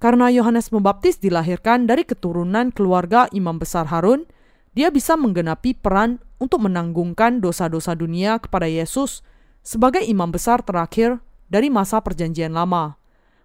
Karena 0.00 0.32
Yohanes 0.32 0.72
Pembaptis 0.72 1.20
dilahirkan 1.20 1.84
dari 1.84 2.08
keturunan 2.08 2.72
keluarga 2.72 3.28
Imam 3.36 3.60
Besar 3.60 3.88
Harun, 3.92 4.24
dia 4.70 4.88
bisa 4.94 5.18
menggenapi 5.18 5.74
peran 5.74 6.22
untuk 6.38 6.62
menanggungkan 6.62 7.42
dosa-dosa 7.42 7.98
dunia 7.98 8.38
kepada 8.38 8.70
Yesus 8.70 9.26
sebagai 9.60 10.00
imam 10.06 10.30
besar 10.30 10.62
terakhir 10.62 11.18
dari 11.50 11.68
masa 11.68 11.98
Perjanjian 12.00 12.54
Lama. 12.54 12.96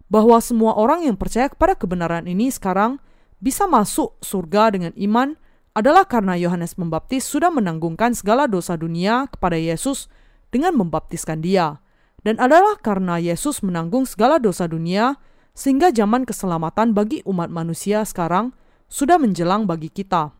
Bahwa 0.06 0.38
semua 0.38 0.78
orang 0.78 1.02
yang 1.04 1.18
percaya 1.18 1.50
kepada 1.50 1.74
kebenaran 1.74 2.30
ini 2.30 2.54
sekarang 2.54 3.02
bisa 3.42 3.66
masuk 3.66 4.16
surga 4.22 4.78
dengan 4.78 4.94
iman 4.96 5.34
adalah 5.76 6.08
karena 6.08 6.40
Yohanes 6.40 6.78
Pembaptis 6.78 7.28
sudah 7.28 7.52
menanggungkan 7.52 8.16
segala 8.16 8.48
dosa 8.48 8.80
dunia 8.80 9.28
kepada 9.28 9.60
Yesus 9.60 10.08
dengan 10.54 10.78
membaptiskan 10.78 11.44
dia. 11.44 11.84
Dan 12.24 12.40
adalah 12.42 12.80
karena 12.80 13.20
Yesus 13.22 13.62
menanggung 13.62 14.08
segala 14.08 14.40
dosa 14.40 14.66
dunia 14.66 15.20
sehingga 15.54 15.90
zaman 15.90 16.26
keselamatan 16.26 16.96
bagi 16.96 17.22
umat 17.28 17.52
manusia 17.52 18.02
sekarang 18.08 18.56
sudah 18.88 19.20
menjelang 19.20 19.66
bagi 19.66 19.92
kita. 19.92 20.34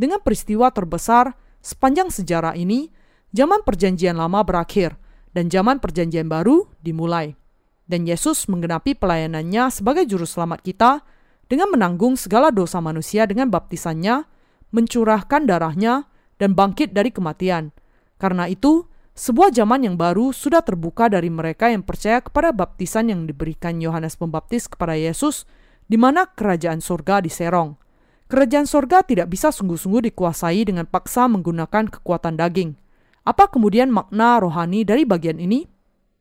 Dengan 0.00 0.16
peristiwa 0.24 0.72
terbesar 0.72 1.36
sepanjang 1.60 2.08
sejarah 2.08 2.56
ini, 2.56 2.88
zaman 3.36 3.60
Perjanjian 3.60 4.16
Lama 4.16 4.40
berakhir 4.40 4.96
dan 5.36 5.52
zaman 5.52 5.76
Perjanjian 5.76 6.24
Baru 6.24 6.72
dimulai. 6.80 7.36
Dan 7.84 8.08
Yesus 8.08 8.48
menggenapi 8.48 8.96
pelayanannya 8.96 9.68
sebagai 9.68 10.08
juru 10.08 10.24
selamat 10.24 10.64
kita 10.64 11.04
dengan 11.52 11.68
menanggung 11.68 12.16
segala 12.16 12.48
dosa 12.48 12.80
manusia 12.80 13.28
dengan 13.28 13.52
baptisannya, 13.52 14.24
mencurahkan 14.72 15.44
darahnya, 15.44 16.08
dan 16.40 16.56
bangkit 16.56 16.96
dari 16.96 17.12
kematian. 17.12 17.68
Karena 18.16 18.48
itu, 18.48 18.88
sebuah 19.12 19.52
zaman 19.52 19.84
yang 19.84 20.00
baru 20.00 20.32
sudah 20.32 20.64
terbuka 20.64 21.12
dari 21.12 21.28
mereka 21.28 21.68
yang 21.68 21.84
percaya 21.84 22.24
kepada 22.24 22.56
baptisan 22.56 23.12
yang 23.12 23.28
diberikan 23.28 23.76
Yohanes 23.76 24.16
Pembaptis 24.16 24.64
kepada 24.64 24.96
Yesus 24.96 25.44
di 25.92 26.00
mana 26.00 26.24
kerajaan 26.24 26.80
surga 26.80 27.20
diserong. 27.20 27.89
Kerajaan 28.30 28.62
surga 28.62 29.02
tidak 29.02 29.34
bisa 29.34 29.50
sungguh-sungguh 29.50 30.06
dikuasai 30.06 30.62
dengan 30.62 30.86
paksa 30.86 31.26
menggunakan 31.26 31.90
kekuatan 31.90 32.38
daging. 32.38 32.78
Apa 33.26 33.50
kemudian 33.50 33.90
makna 33.90 34.38
rohani 34.38 34.86
dari 34.86 35.02
bagian 35.02 35.42
ini? 35.42 35.66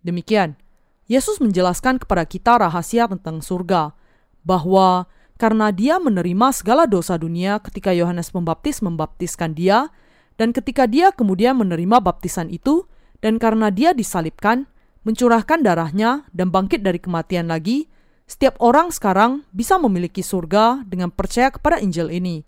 Demikian, 0.01 0.57
Yesus 1.05 1.37
menjelaskan 1.37 2.01
kepada 2.01 2.25
kita 2.25 2.65
rahasia 2.65 3.05
tentang 3.05 3.45
surga, 3.45 3.93
bahwa 4.41 5.05
karena 5.37 5.69
dia 5.69 6.01
menerima 6.01 6.49
segala 6.49 6.89
dosa 6.89 7.13
dunia 7.13 7.61
ketika 7.61 7.93
Yohanes 7.93 8.33
Pembaptis 8.33 8.81
membaptiskan 8.81 9.53
dia, 9.53 9.93
dan 10.41 10.49
ketika 10.49 10.89
dia 10.89 11.13
kemudian 11.13 11.61
menerima 11.61 12.01
baptisan 12.01 12.49
itu, 12.49 12.89
dan 13.21 13.37
karena 13.37 13.69
dia 13.69 13.93
disalibkan, 13.93 14.65
mencurahkan 15.05 15.61
darahnya, 15.61 16.25
dan 16.33 16.49
bangkit 16.49 16.81
dari 16.81 16.97
kematian 16.97 17.53
lagi, 17.53 17.85
setiap 18.29 18.61
orang 18.61 18.93
sekarang 18.93 19.41
bisa 19.49 19.81
memiliki 19.81 20.21
surga 20.21 20.85
dengan 20.85 21.09
percaya 21.09 21.49
kepada 21.49 21.81
Injil 21.81 22.13
ini. 22.13 22.45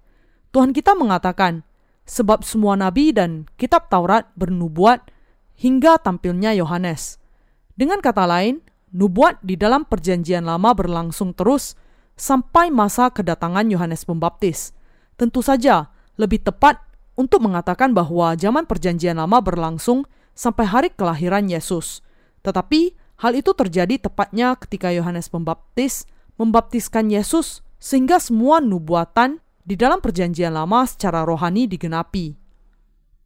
Tuhan 0.54 0.78
kita 0.78 0.94
mengatakan, 0.94 1.66
sebab 2.06 2.46
semua 2.46 2.78
nabi 2.78 3.10
dan 3.10 3.50
kitab 3.58 3.90
Taurat 3.90 4.30
bernubuat 4.38 5.10
hingga 5.58 5.98
tampilnya 5.98 6.54
Yohanes. 6.54 7.18
Dengan 7.74 7.98
kata 7.98 8.30
lain, 8.30 8.62
nubuat 8.94 9.42
di 9.42 9.58
dalam 9.58 9.90
perjanjian 9.90 10.46
lama 10.46 10.70
berlangsung 10.78 11.34
terus 11.34 11.74
sampai 12.14 12.70
masa 12.70 13.10
kedatangan 13.10 13.66
Yohanes 13.74 14.06
Pembaptis. 14.06 14.78
Tentu 15.18 15.42
saja, 15.42 15.90
lebih 16.22 16.46
tepat 16.46 16.78
untuk 17.18 17.42
mengatakan 17.42 17.98
bahwa 17.98 18.38
zaman 18.38 18.70
Perjanjian 18.70 19.18
Lama 19.18 19.42
berlangsung 19.42 20.06
sampai 20.38 20.66
hari 20.70 20.90
kelahiran 20.94 21.50
Yesus. 21.50 22.06
Tetapi 22.42 22.98
hal 23.22 23.38
itu 23.38 23.54
terjadi 23.54 24.02
tepatnya 24.02 24.58
ketika 24.58 24.90
Yohanes 24.90 25.30
Pembaptis 25.30 26.10
membaptiskan 26.42 27.14
Yesus 27.14 27.62
sehingga 27.78 28.18
semua 28.18 28.58
nubuatan 28.58 29.38
di 29.62 29.78
dalam 29.78 30.02
Perjanjian 30.02 30.58
Lama 30.58 30.90
secara 30.90 31.22
rohani 31.22 31.70
digenapi. 31.70 32.34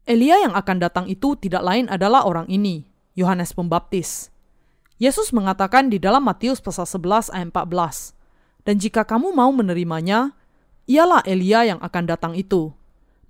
Elia 0.03 0.43
yang 0.43 0.53
akan 0.53 0.77
datang 0.84 1.05
itu 1.08 1.39
tidak 1.39 1.63
lain 1.63 1.88
adalah 1.88 2.27
orang 2.27 2.45
ini, 2.51 2.91
Yohanes 3.15 3.55
Pembaptis. 3.55 4.29
Yesus 4.99 5.31
mengatakan 5.31 5.88
di 5.88 5.97
dalam 5.97 6.27
Matius 6.27 6.60
pasal 6.60 6.86
11 6.86 7.31
ayat 7.31 7.49
14, 7.55 8.13
"Dan 8.67 8.77
jika 8.77 9.08
kamu 9.08 9.31
mau 9.31 9.49
menerimanya, 9.55 10.36
ialah 10.86 11.23
Elia 11.23 11.71
yang 11.71 11.79
akan 11.79 12.03
datang 12.05 12.34
itu." 12.36 12.75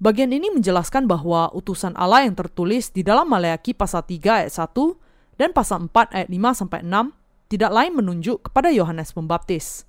Bagian 0.01 0.35
ini 0.35 0.51
menjelaskan 0.51 1.07
bahwa 1.07 1.47
utusan 1.55 1.95
Allah 1.95 2.27
yang 2.27 2.35
tertulis 2.35 2.91
di 2.91 3.05
dalam 3.05 3.31
Maleakhi 3.31 3.71
pasal 3.71 4.03
3 4.03 4.43
ayat 4.43 4.51
1 4.51 4.99
dan 5.35 5.51
pasal 5.51 5.87
4 5.87 6.15
ayat 6.15 6.29
5 6.31 6.59
sampai 6.65 6.79
6 6.83 7.15
tidak 7.51 7.71
lain 7.71 7.93
menunjuk 7.93 8.49
kepada 8.49 8.73
Yohanes 8.73 9.13
Pembaptis. 9.13 9.85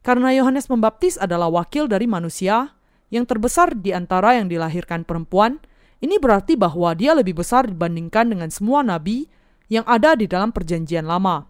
Karena 0.00 0.32
Yohanes 0.32 0.68
Pembaptis 0.68 1.20
adalah 1.20 1.52
wakil 1.52 1.88
dari 1.88 2.08
manusia 2.08 2.76
yang 3.12 3.26
terbesar 3.26 3.74
di 3.76 3.90
antara 3.92 4.38
yang 4.38 4.48
dilahirkan 4.48 5.04
perempuan, 5.04 5.60
ini 6.00 6.16
berarti 6.16 6.56
bahwa 6.56 6.96
dia 6.96 7.12
lebih 7.12 7.36
besar 7.36 7.68
dibandingkan 7.68 8.32
dengan 8.32 8.48
semua 8.48 8.80
nabi 8.80 9.28
yang 9.68 9.84
ada 9.84 10.16
di 10.16 10.24
dalam 10.24 10.54
perjanjian 10.54 11.04
lama. 11.04 11.44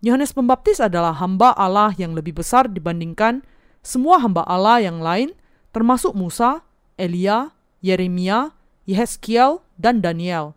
Yohanes 0.00 0.32
Pembaptis 0.32 0.80
adalah 0.80 1.12
hamba 1.20 1.52
Allah 1.52 1.92
yang 2.00 2.16
lebih 2.16 2.40
besar 2.40 2.64
dibandingkan 2.72 3.44
semua 3.84 4.16
hamba 4.20 4.48
Allah 4.48 4.80
yang 4.80 5.04
lain, 5.04 5.36
termasuk 5.76 6.16
Musa, 6.16 6.64
Elia, 6.96 7.52
Yeremia, 7.84 8.56
Yehezkiel, 8.88 9.60
dan 9.76 10.00
Daniel. 10.00 10.56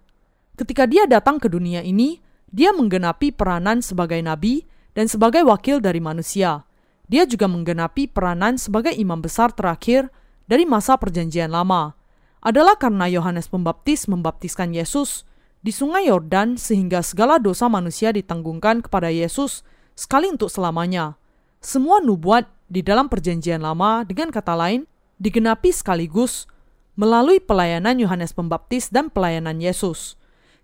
Ketika 0.55 0.87
dia 0.87 1.03
datang 1.03 1.43
ke 1.43 1.51
dunia 1.51 1.83
ini, 1.83 2.22
dia 2.53 2.69
menggenapi 2.69 3.33
peranan 3.33 3.81
sebagai 3.81 4.21
nabi 4.21 4.69
dan 4.93 5.09
sebagai 5.09 5.41
wakil 5.41 5.81
dari 5.81 5.97
manusia. 5.97 6.69
Dia 7.09 7.25
juga 7.25 7.49
menggenapi 7.49 8.13
peranan 8.13 8.61
sebagai 8.61 8.93
imam 8.93 9.19
besar 9.19 9.49
terakhir 9.51 10.13
dari 10.45 10.63
masa 10.63 10.95
Perjanjian 10.95 11.49
Lama. 11.49 11.97
Adalah 12.45 12.77
karena 12.77 13.09
Yohanes 13.09 13.49
Pembaptis 13.49 14.05
membaptiskan 14.05 14.69
Yesus 14.69 15.25
di 15.65 15.73
Sungai 15.73 16.07
Yordan 16.13 16.55
sehingga 16.61 17.01
segala 17.01 17.41
dosa 17.41 17.65
manusia 17.65 18.13
ditanggungkan 18.13 18.85
kepada 18.85 19.09
Yesus 19.09 19.65
sekali 19.97 20.29
untuk 20.29 20.53
selamanya. 20.53 21.17
Semua 21.63 22.03
nubuat 22.03 22.45
di 22.69 22.83
dalam 22.85 23.07
Perjanjian 23.07 23.63
Lama, 23.63 24.03
dengan 24.03 24.29
kata 24.29 24.53
lain, 24.53 24.85
digenapi 25.17 25.71
sekaligus 25.71 26.45
melalui 26.93 27.39
pelayanan 27.39 27.97
Yohanes 27.97 28.35
Pembaptis 28.35 28.91
dan 28.91 29.09
pelayanan 29.09 29.57
Yesus. 29.57 30.19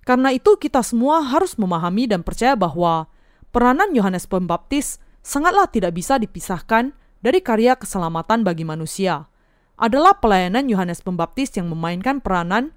Karena 0.09 0.33
itu 0.33 0.57
kita 0.57 0.81
semua 0.81 1.21
harus 1.21 1.53
memahami 1.53 2.09
dan 2.09 2.25
percaya 2.25 2.57
bahwa 2.57 3.05
peranan 3.53 3.93
Yohanes 3.93 4.25
Pembaptis 4.25 4.97
sangatlah 5.21 5.69
tidak 5.69 5.93
bisa 5.93 6.17
dipisahkan 6.17 6.97
dari 7.21 7.45
karya 7.45 7.77
keselamatan 7.77 8.41
bagi 8.41 8.65
manusia. 8.65 9.29
Adalah 9.77 10.17
pelayanan 10.17 10.65
Yohanes 10.65 11.05
Pembaptis 11.05 11.53
yang 11.61 11.69
memainkan 11.69 12.25
peranan 12.25 12.73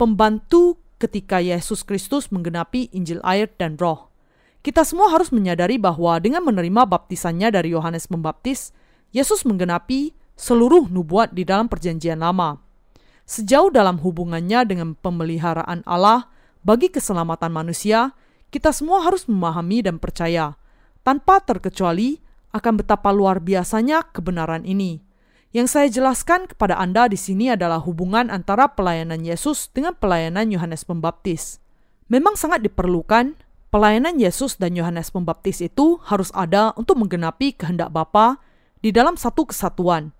pembantu 0.00 0.80
ketika 0.96 1.44
Yesus 1.44 1.84
Kristus 1.84 2.32
menggenapi 2.32 2.88
Injil 2.96 3.20
air 3.28 3.52
dan 3.60 3.76
roh. 3.76 4.08
Kita 4.64 4.80
semua 4.80 5.12
harus 5.12 5.28
menyadari 5.36 5.76
bahwa 5.76 6.16
dengan 6.16 6.48
menerima 6.48 6.88
baptisannya 6.88 7.52
dari 7.52 7.76
Yohanes 7.76 8.08
Pembaptis, 8.08 8.72
Yesus 9.12 9.44
menggenapi 9.44 10.16
seluruh 10.32 10.88
nubuat 10.88 11.36
di 11.36 11.44
dalam 11.44 11.68
Perjanjian 11.68 12.24
Lama. 12.24 12.56
Sejauh 13.28 13.68
dalam 13.68 14.00
hubungannya 14.00 14.64
dengan 14.64 14.96
pemeliharaan 14.96 15.84
Allah 15.84 16.39
bagi 16.60 16.92
keselamatan 16.92 17.52
manusia, 17.52 18.12
kita 18.50 18.74
semua 18.74 19.06
harus 19.06 19.24
memahami 19.30 19.80
dan 19.80 19.96
percaya, 19.96 20.58
tanpa 21.06 21.40
terkecuali 21.40 22.20
akan 22.50 22.82
betapa 22.82 23.14
luar 23.14 23.38
biasanya 23.40 24.04
kebenaran 24.10 24.66
ini. 24.66 25.00
Yang 25.50 25.66
saya 25.74 25.88
jelaskan 25.90 26.46
kepada 26.46 26.78
Anda 26.78 27.10
di 27.10 27.18
sini 27.18 27.50
adalah 27.50 27.82
hubungan 27.82 28.30
antara 28.30 28.70
pelayanan 28.70 29.26
Yesus 29.26 29.66
dengan 29.74 29.98
pelayanan 29.98 30.46
Yohanes 30.54 30.86
Pembaptis. 30.86 31.58
Memang 32.06 32.38
sangat 32.38 32.62
diperlukan 32.62 33.34
pelayanan 33.70 34.18
Yesus 34.18 34.58
dan 34.58 34.78
Yohanes 34.78 35.10
Pembaptis 35.10 35.58
itu 35.58 35.98
harus 36.06 36.30
ada 36.34 36.74
untuk 36.78 36.98
menggenapi 37.02 37.54
kehendak 37.54 37.90
Bapa 37.90 38.38
di 38.78 38.94
dalam 38.94 39.18
satu 39.18 39.46
kesatuan, 39.50 40.14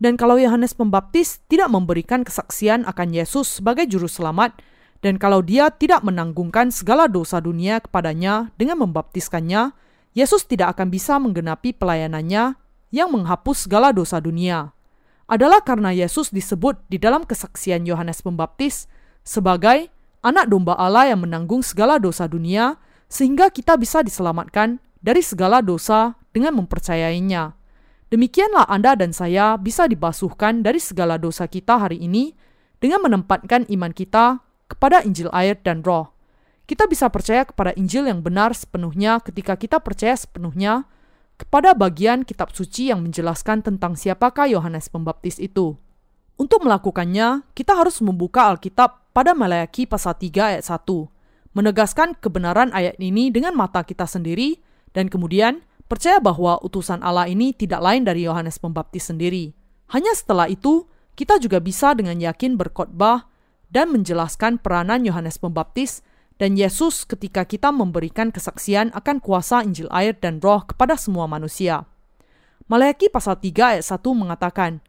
dan 0.00 0.16
kalau 0.16 0.40
Yohanes 0.40 0.72
Pembaptis 0.72 1.44
tidak 1.48 1.68
memberikan 1.68 2.24
kesaksian 2.24 2.88
akan 2.88 3.12
Yesus 3.12 3.60
sebagai 3.60 3.84
juru 3.84 4.08
selamat, 4.08 4.56
dan 5.00 5.16
kalau 5.16 5.40
dia 5.40 5.72
tidak 5.72 6.04
menanggungkan 6.04 6.68
segala 6.68 7.08
dosa 7.08 7.40
dunia 7.40 7.80
kepadanya 7.80 8.52
dengan 8.60 8.84
membaptiskannya, 8.84 9.72
Yesus 10.12 10.44
tidak 10.44 10.76
akan 10.76 10.92
bisa 10.92 11.16
menggenapi 11.16 11.72
pelayanannya 11.72 12.60
yang 12.92 13.08
menghapus 13.08 13.64
segala 13.64 13.96
dosa 13.96 14.20
dunia. 14.20 14.76
Adalah 15.24 15.64
karena 15.64 15.94
Yesus 15.94 16.28
disebut 16.28 16.84
di 16.92 17.00
dalam 17.00 17.24
kesaksian 17.24 17.86
Yohanes 17.88 18.20
Pembaptis 18.20 18.90
sebagai 19.24 19.88
anak 20.20 20.52
domba 20.52 20.76
Allah 20.76 21.08
yang 21.08 21.24
menanggung 21.24 21.64
segala 21.64 21.96
dosa 21.96 22.28
dunia, 22.28 22.76
sehingga 23.08 23.48
kita 23.48 23.80
bisa 23.80 24.04
diselamatkan 24.04 24.82
dari 25.00 25.24
segala 25.24 25.64
dosa 25.64 26.18
dengan 26.34 26.60
mempercayainya. 26.60 27.56
Demikianlah 28.10 28.66
Anda 28.68 28.98
dan 28.98 29.14
saya 29.14 29.54
bisa 29.56 29.86
dibasuhkan 29.86 30.60
dari 30.66 30.82
segala 30.82 31.16
dosa 31.16 31.46
kita 31.46 31.78
hari 31.78 32.02
ini 32.02 32.34
dengan 32.82 33.06
menempatkan 33.06 33.70
iman 33.70 33.94
kita 33.94 34.42
kepada 34.70 35.02
Injil 35.02 35.26
air 35.34 35.58
dan 35.58 35.82
roh. 35.82 36.14
Kita 36.70 36.86
bisa 36.86 37.10
percaya 37.10 37.42
kepada 37.42 37.74
Injil 37.74 38.06
yang 38.06 38.22
benar 38.22 38.54
sepenuhnya 38.54 39.18
ketika 39.18 39.58
kita 39.58 39.82
percaya 39.82 40.14
sepenuhnya 40.14 40.86
kepada 41.34 41.74
bagian 41.74 42.22
kitab 42.22 42.54
suci 42.54 42.94
yang 42.94 43.02
menjelaskan 43.02 43.66
tentang 43.66 43.98
siapakah 43.98 44.46
Yohanes 44.46 44.86
Pembaptis 44.86 45.42
itu. 45.42 45.74
Untuk 46.38 46.62
melakukannya, 46.62 47.48
kita 47.56 47.74
harus 47.74 47.98
membuka 48.04 48.48
Alkitab 48.48 49.12
pada 49.16 49.34
Maleakhi 49.34 49.88
pasal 49.88 50.14
3 50.14 50.56
ayat 50.56 50.64
1, 50.64 50.86
menegaskan 51.56 52.16
kebenaran 52.16 52.70
ayat 52.70 52.96
ini 53.00 53.32
dengan 53.32 53.56
mata 53.56 53.82
kita 53.82 54.04
sendiri, 54.06 54.60
dan 54.92 55.10
kemudian 55.10 55.64
percaya 55.90 56.20
bahwa 56.22 56.60
utusan 56.62 57.02
Allah 57.02 57.26
ini 57.26 57.50
tidak 57.56 57.82
lain 57.82 58.06
dari 58.06 58.28
Yohanes 58.28 58.60
Pembaptis 58.60 59.10
sendiri. 59.10 59.52
Hanya 59.90 60.14
setelah 60.14 60.46
itu, 60.46 60.86
kita 61.18 61.40
juga 61.42 61.58
bisa 61.58 61.92
dengan 61.98 62.16
yakin 62.20 62.54
berkhotbah 62.54 63.26
dan 63.70 63.94
menjelaskan 63.94 64.58
peranan 64.58 65.06
Yohanes 65.06 65.38
Pembaptis 65.38 66.02
dan 66.36 66.58
Yesus 66.58 67.06
ketika 67.06 67.46
kita 67.46 67.70
memberikan 67.70 68.34
kesaksian 68.34 68.90
akan 68.92 69.22
kuasa 69.22 69.62
Injil 69.62 69.86
air 69.94 70.18
dan 70.18 70.42
roh 70.42 70.66
kepada 70.66 70.98
semua 70.98 71.30
manusia. 71.30 71.86
Maleakhi 72.66 73.10
pasal 73.10 73.38
3 73.38 73.78
ayat 73.78 73.86
1 73.86 74.02
mengatakan, 74.14 74.82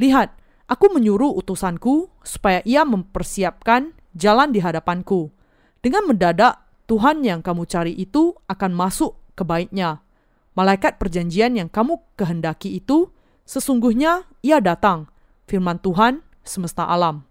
Lihat, 0.00 0.32
aku 0.68 0.92
menyuruh 0.92 1.32
utusanku 1.36 2.08
supaya 2.24 2.64
ia 2.64 2.84
mempersiapkan 2.84 3.92
jalan 4.16 4.52
di 4.52 4.60
hadapanku. 4.60 5.32
Dengan 5.80 6.08
mendadak, 6.08 6.60
Tuhan 6.88 7.24
yang 7.24 7.40
kamu 7.40 7.64
cari 7.68 7.92
itu 7.96 8.36
akan 8.48 8.72
masuk 8.76 9.16
ke 9.32 9.44
baitnya 9.44 10.04
malaikat 10.52 11.00
perjanjian 11.00 11.56
yang 11.56 11.68
kamu 11.72 12.00
kehendaki 12.16 12.76
itu, 12.76 13.10
sesungguhnya 13.48 14.28
ia 14.44 14.60
datang, 14.60 15.08
firman 15.48 15.80
Tuhan 15.80 16.20
semesta 16.44 16.84
alam. 16.88 17.24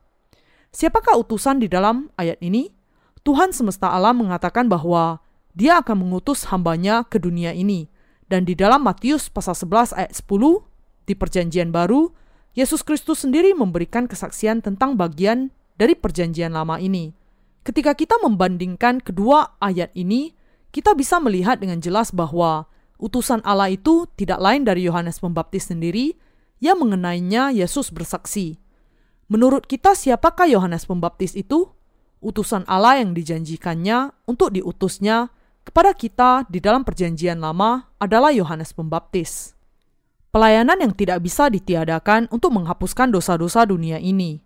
Siapakah 0.71 1.19
utusan 1.19 1.60
di 1.60 1.67
dalam 1.67 2.07
ayat 2.15 2.39
ini? 2.39 2.71
Tuhan 3.27 3.51
semesta 3.51 3.91
alam 3.91 4.23
mengatakan 4.23 4.71
bahwa 4.71 5.19
dia 5.51 5.84
akan 5.84 5.99
mengutus 6.07 6.47
hambanya 6.47 7.03
ke 7.03 7.19
dunia 7.19 7.51
ini, 7.51 7.91
Dan 8.31 8.47
di 8.47 8.55
dalam 8.55 8.88
Matius 8.88 9.27
pasal 9.27 9.51
11 9.51 9.91
ayat 9.91 10.15
10, 10.15 10.63
di 11.03 11.13
perjanjian 11.19 11.75
baru, 11.75 12.15
Yesus 12.55 12.79
Kristus 12.79 13.27
sendiri 13.27 13.51
memberikan 13.51 14.07
kesaksian 14.07 14.63
tentang 14.63 14.95
bagian 14.95 15.51
dari 15.75 15.99
perjanjian 15.99 16.55
lama 16.55 16.79
ini. 16.79 17.12
Ketika 17.67 17.91
kita 17.91 18.15
membandingkan 18.23 19.03
kedua 19.03 19.60
ayat 19.60 19.91
ini, 19.99 20.31
kita 20.71 20.95
bisa 20.95 21.19
melihat 21.19 21.60
dengan 21.60 21.84
jelas 21.84 22.15
bahwa 22.15 22.71
utusan 22.95 23.43
Allah 23.43 23.75
itu 23.75 24.07
tidak 24.15 24.39
lain 24.39 24.63
dari 24.63 24.88
Yohanes 24.88 25.19
Pembaptis 25.19 25.67
sendiri 25.67 26.15
yang 26.63 26.79
mengenainya 26.79 27.51
Yesus 27.51 27.91
bersaksi. 27.91 28.55
Menurut 29.31 29.63
kita 29.63 29.95
siapakah 29.95 30.43
Yohanes 30.43 30.83
Pembaptis 30.83 31.39
itu? 31.39 31.71
Utusan 32.19 32.67
Allah 32.67 32.99
yang 32.99 33.15
dijanjikannya 33.15 34.11
untuk 34.27 34.51
diutusnya 34.51 35.31
kepada 35.63 35.95
kita 35.95 36.43
di 36.51 36.59
dalam 36.59 36.83
perjanjian 36.83 37.39
lama 37.39 37.95
adalah 37.95 38.35
Yohanes 38.35 38.75
Pembaptis. 38.75 39.55
Pelayanan 40.35 40.83
yang 40.83 40.91
tidak 40.91 41.23
bisa 41.23 41.47
ditiadakan 41.47 42.27
untuk 42.27 42.51
menghapuskan 42.51 43.07
dosa-dosa 43.07 43.63
dunia 43.63 44.03
ini. 44.03 44.43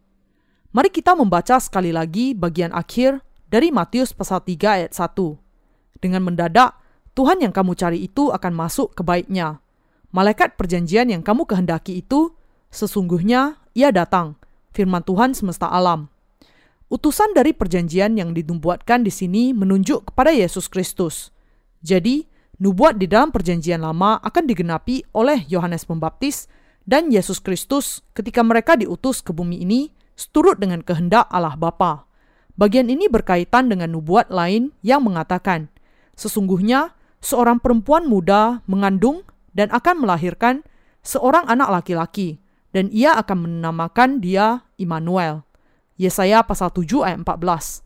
Mari 0.70 0.94
kita 0.94 1.18
membaca 1.18 1.58
sekali 1.58 1.90
lagi 1.90 2.38
bagian 2.38 2.70
akhir 2.70 3.26
dari 3.50 3.74
Matius 3.74 4.14
pasal 4.14 4.46
3 4.46 4.86
ayat 4.86 4.94
1. 4.94 5.98
Dengan 5.98 6.22
mendadak, 6.30 6.78
Tuhan 7.18 7.42
yang 7.42 7.50
kamu 7.50 7.74
cari 7.74 8.06
itu 8.06 8.30
akan 8.30 8.54
masuk 8.54 8.94
ke 8.94 9.02
baiknya. 9.02 9.58
Malaikat 10.14 10.54
perjanjian 10.62 11.10
yang 11.10 11.26
kamu 11.26 11.50
kehendaki 11.50 12.06
itu, 12.06 12.38
sesungguhnya 12.70 13.58
ia 13.74 13.90
datang, 13.90 14.38
firman 14.76 15.02
Tuhan 15.08 15.32
semesta 15.32 15.72
alam. 15.72 16.12
Utusan 16.92 17.32
dari 17.32 17.56
perjanjian 17.56 18.20
yang 18.20 18.36
dinubuatkan 18.36 19.02
di 19.02 19.10
sini 19.10 19.56
menunjuk 19.56 20.12
kepada 20.12 20.36
Yesus 20.36 20.68
Kristus. 20.68 21.32
Jadi, 21.82 22.28
nubuat 22.60 23.00
di 23.00 23.08
dalam 23.08 23.32
perjanjian 23.32 23.82
lama 23.82 24.20
akan 24.20 24.44
digenapi 24.46 25.08
oleh 25.16 25.48
Yohanes 25.48 25.88
Pembaptis 25.88 26.52
dan 26.84 27.10
Yesus 27.10 27.42
Kristus 27.42 28.06
ketika 28.14 28.46
mereka 28.46 28.78
diutus 28.78 29.24
ke 29.24 29.34
bumi 29.34 29.64
ini 29.64 29.90
seturut 30.14 30.62
dengan 30.62 30.86
kehendak 30.86 31.26
Allah 31.34 31.58
Bapa. 31.58 32.06
Bagian 32.56 32.88
ini 32.88 33.12
berkaitan 33.12 33.68
dengan 33.68 33.92
nubuat 33.92 34.32
lain 34.32 34.72
yang 34.80 35.04
mengatakan, 35.04 35.68
sesungguhnya 36.16 36.96
seorang 37.20 37.60
perempuan 37.60 38.08
muda 38.08 38.64
mengandung 38.70 39.28
dan 39.52 39.68
akan 39.74 40.06
melahirkan 40.06 40.64
seorang 41.04 41.44
anak 41.52 41.82
laki-laki, 41.82 42.40
dan 42.72 42.88
ia 42.92 43.16
akan 43.20 43.48
menamakan 43.48 44.24
dia 44.24 44.65
Immanuel. 44.78 45.44
Yesaya 45.96 46.44
pasal 46.44 46.72
7 46.72 47.08
ayat 47.08 47.24
14. 47.24 47.86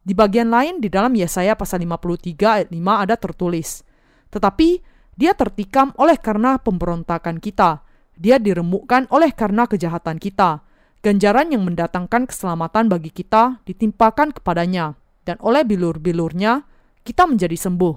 Di 0.00 0.16
bagian 0.16 0.48
lain 0.48 0.80
di 0.80 0.88
dalam 0.88 1.12
Yesaya 1.12 1.52
pasal 1.52 1.84
53 1.84 2.40
ayat 2.40 2.68
5 2.72 3.02
ada 3.04 3.14
tertulis, 3.20 3.84
Tetapi 4.30 4.80
dia 5.18 5.34
tertikam 5.36 5.92
oleh 6.00 6.16
karena 6.16 6.56
pemberontakan 6.56 7.42
kita, 7.42 7.84
dia 8.16 8.40
diremukkan 8.40 9.10
oleh 9.12 9.34
karena 9.34 9.66
kejahatan 9.66 10.16
kita. 10.16 10.64
Ganjaran 11.00 11.52
yang 11.52 11.66
mendatangkan 11.66 12.28
keselamatan 12.30 12.88
bagi 12.88 13.10
kita 13.10 13.60
ditimpakan 13.66 14.32
kepadanya, 14.36 14.96
dan 15.26 15.36
oleh 15.44 15.66
bilur-bilurnya 15.66 16.64
kita 17.02 17.26
menjadi 17.26 17.56
sembuh. 17.56 17.96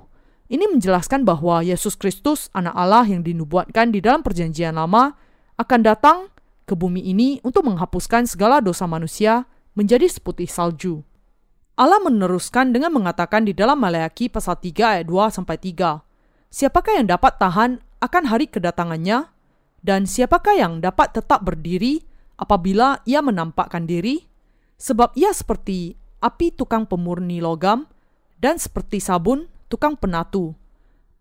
Ini 0.51 0.67
menjelaskan 0.71 1.23
bahwa 1.23 1.63
Yesus 1.63 1.95
Kristus, 1.95 2.51
Anak 2.51 2.75
Allah 2.75 3.07
yang 3.07 3.23
dinubuatkan 3.23 3.91
di 3.95 4.03
dalam 4.03 4.23
Perjanjian 4.23 4.75
Lama, 4.75 5.15
akan 5.55 5.79
datang 5.85 6.17
ke 6.63 6.73
bumi 6.73 7.03
ini 7.03 7.39
untuk 7.43 7.67
menghapuskan 7.67 8.27
segala 8.27 8.63
dosa 8.63 8.87
manusia 8.87 9.47
menjadi 9.75 10.07
seputih 10.07 10.47
salju. 10.47 11.03
Allah 11.73 11.97
meneruskan 12.05 12.69
dengan 12.69 12.93
mengatakan 12.93 13.49
di 13.49 13.57
dalam 13.57 13.81
Maleakhi 13.81 14.29
pasal 14.29 14.61
3 14.61 15.01
ayat 15.01 15.05
2 15.09 15.33
sampai 15.33 15.57
3. 15.57 16.05
Siapakah 16.53 17.01
yang 17.01 17.09
dapat 17.09 17.41
tahan 17.41 17.81
akan 17.97 18.23
hari 18.29 18.45
kedatangannya 18.45 19.25
dan 19.81 20.05
siapakah 20.05 20.53
yang 20.53 20.79
dapat 20.79 21.17
tetap 21.17 21.41
berdiri 21.41 22.05
apabila 22.37 23.01
ia 23.09 23.25
menampakkan 23.25 23.89
diri? 23.89 24.29
Sebab 24.77 25.17
ia 25.17 25.33
seperti 25.33 25.97
api 26.21 26.53
tukang 26.53 26.85
pemurni 26.85 27.41
logam 27.41 27.89
dan 28.37 28.61
seperti 28.61 29.01
sabun 29.01 29.49
tukang 29.67 29.97
penatu. 29.97 30.53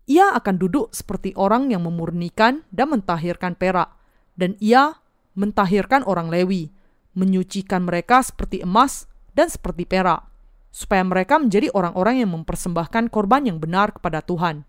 Ia 0.05 0.35
akan 0.35 0.55
duduk 0.59 0.91
seperti 0.93 1.33
orang 1.33 1.71
yang 1.71 1.87
memurnikan 1.87 2.67
dan 2.69 2.91
mentahirkan 2.91 3.55
perak, 3.55 3.95
dan 4.35 4.59
ia 4.59 4.99
mentahirkan 5.33 6.05
orang 6.05 6.29
Lewi, 6.29 6.73
menyucikan 7.13 7.85
mereka 7.85 8.21
seperti 8.25 8.65
emas 8.65 9.05
dan 9.33 9.49
seperti 9.49 9.85
perak, 9.85 10.25
supaya 10.73 11.05
mereka 11.05 11.37
menjadi 11.37 11.69
orang-orang 11.73 12.25
yang 12.25 12.33
mempersembahkan 12.33 13.13
korban 13.13 13.45
yang 13.45 13.57
benar 13.61 13.93
kepada 13.93 14.21
Tuhan. 14.25 14.65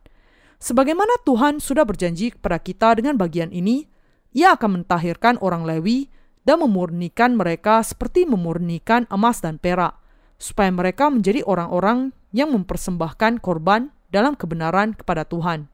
Sebagaimana 0.60 1.20
Tuhan 1.24 1.60
sudah 1.60 1.84
berjanji 1.84 2.32
kepada 2.32 2.56
kita 2.60 2.96
dengan 2.96 3.20
bagian 3.20 3.52
ini, 3.52 3.84
ia 4.32 4.56
akan 4.56 4.80
mentahirkan 4.80 5.36
orang 5.44 5.68
Lewi 5.68 6.08
dan 6.44 6.60
memurnikan 6.60 7.36
mereka 7.36 7.80
seperti 7.80 8.24
memurnikan 8.24 9.08
emas 9.08 9.40
dan 9.40 9.60
perak, 9.60 9.96
supaya 10.36 10.68
mereka 10.72 11.08
menjadi 11.08 11.44
orang-orang 11.44 12.12
yang 12.32 12.52
mempersembahkan 12.52 13.40
korban 13.40 13.92
dalam 14.12 14.38
kebenaran 14.38 14.94
kepada 14.94 15.26
Tuhan. 15.26 15.66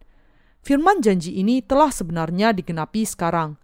Firman 0.61 1.05
janji 1.05 1.37
ini 1.37 1.61
telah 1.61 1.93
sebenarnya 1.93 2.57
digenapi 2.57 3.05
sekarang. 3.05 3.60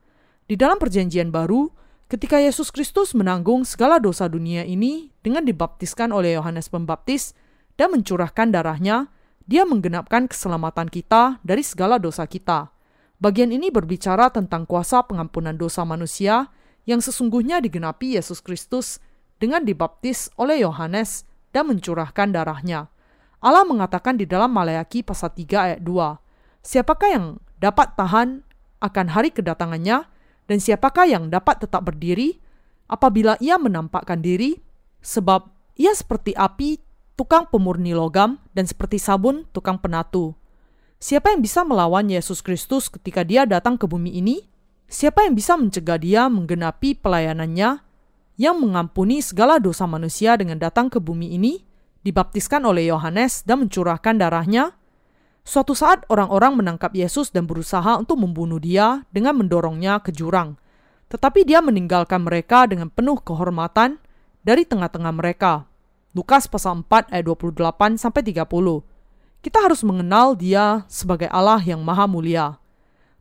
Di 0.46 0.54
dalam 0.54 0.78
perjanjian 0.78 1.35
baru, 1.35 1.74
ketika 2.06 2.38
Yesus 2.38 2.70
Kristus 2.70 3.18
menanggung 3.18 3.66
segala 3.66 3.98
dosa 3.98 4.30
dunia 4.30 4.62
ini 4.62 5.11
dengan 5.18 5.42
dibaptiskan 5.42 6.14
oleh 6.14 6.38
Yohanes 6.38 6.70
Pembaptis 6.70 7.35
dan 7.74 7.90
mencurahkan 7.90 8.54
darahnya, 8.54 9.11
dia 9.42 9.66
menggenapkan 9.66 10.30
keselamatan 10.30 10.87
kita 10.87 11.42
dari 11.42 11.66
segala 11.66 11.98
dosa 11.98 12.30
kita. 12.30 12.70
Bagian 13.18 13.50
ini 13.50 13.74
berbicara 13.74 14.30
tentang 14.30 14.70
kuasa 14.70 15.02
pengampunan 15.02 15.59
dosa 15.59 15.82
manusia 15.82 16.46
yang 16.87 17.02
sesungguhnya 17.02 17.59
digenapi 17.59 18.14
Yesus 18.14 18.38
Kristus 18.38 19.02
dengan 19.42 19.66
dibaptis 19.66 20.30
oleh 20.38 20.62
Yohanes 20.62 21.26
dan 21.50 21.66
mencurahkan 21.74 22.30
darahnya. 22.30 22.87
Allah 23.42 23.66
mengatakan 23.66 24.14
di 24.14 24.30
dalam 24.30 24.54
Maleakhi 24.54 25.02
pasal 25.02 25.35
3 25.35 25.42
ayat 25.59 25.80
2, 25.82 26.22
Siapakah 26.62 27.11
yang 27.11 27.26
dapat 27.59 27.98
tahan 27.98 28.46
akan 28.78 29.06
hari 29.11 29.35
kedatangannya 29.35 30.06
dan 30.46 30.59
siapakah 30.62 31.06
yang 31.06 31.30
dapat 31.30 31.62
tetap 31.62 31.87
berdiri 31.87 32.38
apabila 32.87 33.35
ia 33.42 33.59
menampakkan 33.59 34.22
diri 34.22 34.59
sebab 35.02 35.50
ia 35.78 35.92
seperti 35.92 36.32
api 36.35 36.80
tukang 37.18 37.50
pemurni 37.50 37.92
logam 37.92 38.38
dan 38.54 38.64
seperti 38.66 38.98
sabun 38.98 39.44
tukang 39.50 39.78
penatu. 39.78 40.35
Siapa 40.96 41.28
yang 41.35 41.44
bisa 41.44 41.61
melawan 41.62 42.09
Yesus 42.09 42.40
Kristus 42.40 42.88
ketika 42.88 43.20
dia 43.20 43.44
datang 43.44 43.76
ke 43.76 43.85
bumi 43.85 44.16
ini? 44.16 44.48
Siapa 44.87 45.26
yang 45.26 45.37
bisa 45.37 45.59
mencegah 45.59 45.98
dia 46.00 46.30
menggenapi 46.30 46.96
pelayanannya 46.96 47.85
yang 48.37 48.56
mengampuni 48.61 49.20
segala 49.20 49.61
dosa 49.61 49.85
manusia 49.85 50.37
dengan 50.37 50.61
datang 50.61 50.92
ke 50.92 51.00
bumi 51.00 51.37
ini, 51.37 51.64
dibaptiskan 52.04 52.62
oleh 52.64 52.88
Yohanes 52.88 53.42
dan 53.44 53.66
mencurahkan 53.66 54.14
darahnya, 54.16 54.76
suatu 55.46 55.78
saat 55.78 56.02
orang-orang 56.11 56.59
menangkap 56.59 56.90
Yesus 56.90 57.30
dan 57.30 57.46
berusaha 57.46 57.94
untuk 57.94 58.18
membunuh 58.18 58.59
dia 58.59 59.06
dengan 59.14 59.38
mendorongnya 59.38 60.02
ke 60.02 60.11
jurang. 60.11 60.59
Tetapi 61.06 61.46
dia 61.46 61.62
meninggalkan 61.62 62.26
mereka 62.26 62.66
dengan 62.66 62.90
penuh 62.90 63.22
kehormatan 63.22 64.02
dari 64.42 64.66
tengah-tengah 64.66 65.14
mereka. 65.14 65.70
Lukas 66.18 66.50
pasal 66.50 66.82
4 66.82 67.14
ayat 67.14 67.24
28 67.30 67.94
sampai 67.94 68.22
30. 68.26 68.42
Kita 69.38 69.59
harus 69.62 69.87
mengenal 69.87 70.35
dia 70.35 70.82
sebagai 70.90 71.30
Allah 71.30 71.62
yang 71.62 71.78
maha 71.87 72.11
mulia. 72.11 72.59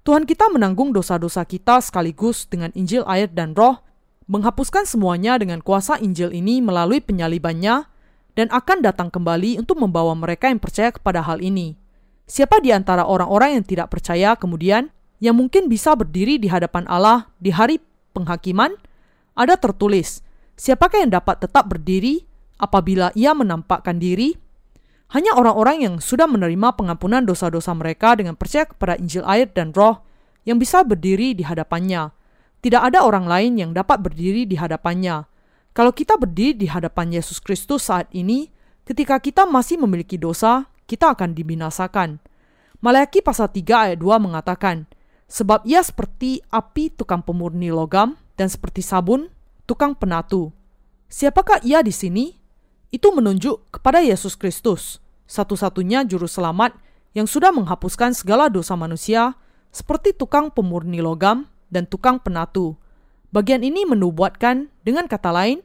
Tuhan 0.01 0.25
kita 0.25 0.49
menanggung 0.49 0.89
dosa-dosa 0.89 1.45
kita 1.45 1.77
sekaligus 1.81 2.49
dengan 2.49 2.73
Injil 2.73 3.05
air 3.05 3.29
dan 3.29 3.53
roh 3.53 3.85
menghapuskan 4.25 4.89
semuanya 4.89 5.37
dengan 5.37 5.61
kuasa 5.61 6.01
Injil 6.01 6.33
ini 6.33 6.57
melalui 6.61 6.97
penyalibannya 6.97 7.85
dan 8.33 8.47
akan 8.49 8.81
datang 8.81 9.13
kembali 9.13 9.61
untuk 9.61 9.77
membawa 9.77 10.17
mereka 10.17 10.49
yang 10.49 10.57
percaya 10.57 10.89
kepada 10.89 11.21
hal 11.21 11.41
ini. 11.41 11.84
Siapa 12.25 12.57
di 12.61 12.73
antara 12.73 13.05
orang-orang 13.05 13.61
yang 13.61 13.65
tidak 13.65 13.93
percaya 13.93 14.33
kemudian 14.33 14.89
yang 15.21 15.37
mungkin 15.37 15.69
bisa 15.69 15.93
berdiri 15.93 16.41
di 16.41 16.49
hadapan 16.49 16.89
Allah 16.89 17.29
di 17.37 17.53
hari 17.53 17.77
penghakiman? 18.17 18.73
Ada 19.37 19.61
tertulis, 19.61 20.25
siapakah 20.57 21.05
yang 21.05 21.13
dapat 21.13 21.45
tetap 21.45 21.69
berdiri 21.69 22.25
apabila 22.57 23.13
ia 23.13 23.37
menampakkan 23.37 24.01
diri? 24.01 24.33
Hanya 25.13 25.37
orang-orang 25.37 25.85
yang 25.85 25.95
sudah 26.01 26.25
menerima 26.25 26.73
pengampunan 26.73 27.21
dosa-dosa 27.21 27.71
mereka 27.77 28.17
dengan 28.17 28.33
percaya 28.33 28.65
kepada 28.65 28.97
Injil 28.97 29.21
air 29.29 29.45
dan 29.53 29.69
roh 29.69 30.01
yang 30.49 30.57
bisa 30.57 30.81
berdiri 30.81 31.37
di 31.37 31.45
hadapannya 31.45 32.09
tidak 32.65 32.81
ada 32.81 33.05
orang 33.05 33.29
lain 33.29 33.61
yang 33.61 33.77
dapat 33.77 34.01
berdiri 34.01 34.49
di 34.49 34.57
hadapannya. 34.57 35.29
Kalau 35.77 35.93
kita 35.93 36.17
berdiri 36.17 36.57
di 36.57 36.65
hadapan 36.65 37.13
Yesus 37.13 37.37
Kristus 37.37 37.93
saat 37.93 38.09
ini, 38.09 38.49
ketika 38.89 39.21
kita 39.21 39.45
masih 39.45 39.77
memiliki 39.77 40.17
dosa, 40.17 40.65
kita 40.85 41.13
akan 41.17 41.33
dibinasakan. 41.33 42.21
Maleakhi 42.81 43.21
pasal 43.25 43.49
3 43.49 43.93
ayat 43.93 43.99
2 43.99 44.25
mengatakan, 44.25 44.85
Sebab 45.25 45.65
ia 45.65 45.81
seperti 45.81 46.45
api 46.53 46.93
tukang 46.93 47.25
pemurni 47.25 47.73
logam 47.73 48.13
dan 48.37 48.45
seperti 48.45 48.85
sabun 48.85 49.33
tukang 49.65 49.97
penatu. 49.97 50.53
Siapakah 51.09 51.65
ia 51.65 51.81
di 51.81 51.89
sini? 51.89 52.37
Itu 52.93 53.09
menunjuk 53.09 53.73
kepada 53.73 54.05
Yesus 54.05 54.37
Kristus, 54.37 55.01
satu-satunya 55.25 56.05
juru 56.05 56.29
selamat 56.29 56.77
yang 57.17 57.25
sudah 57.25 57.49
menghapuskan 57.49 58.13
segala 58.13 58.47
dosa 58.47 58.77
manusia, 58.77 59.33
seperti 59.73 60.13
tukang 60.13 60.53
pemurni 60.53 61.01
logam 61.01 61.49
dan 61.73 61.89
tukang 61.89 62.21
penatu. 62.21 62.77
Bagian 63.33 63.65
ini 63.65 63.83
menubuatkan, 63.83 64.71
dengan 64.85 65.09
kata 65.09 65.33
lain, 65.33 65.59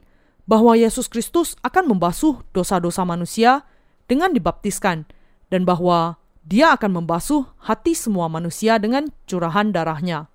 bahwa 0.49 0.75
Yesus 0.75 1.07
Kristus 1.07 1.55
akan 1.63 1.95
membasuh 1.95 2.41
dosa-dosa 2.51 3.05
manusia 3.07 3.63
dengan 4.11 4.35
dibaptiskan, 4.35 5.07
dan 5.47 5.63
bahwa 5.63 6.19
dia 6.43 6.75
akan 6.75 6.99
membasuh 6.99 7.47
hati 7.63 7.95
semua 7.95 8.27
manusia 8.27 8.75
dengan 8.75 9.07
curahan 9.23 9.71
darahnya. 9.71 10.27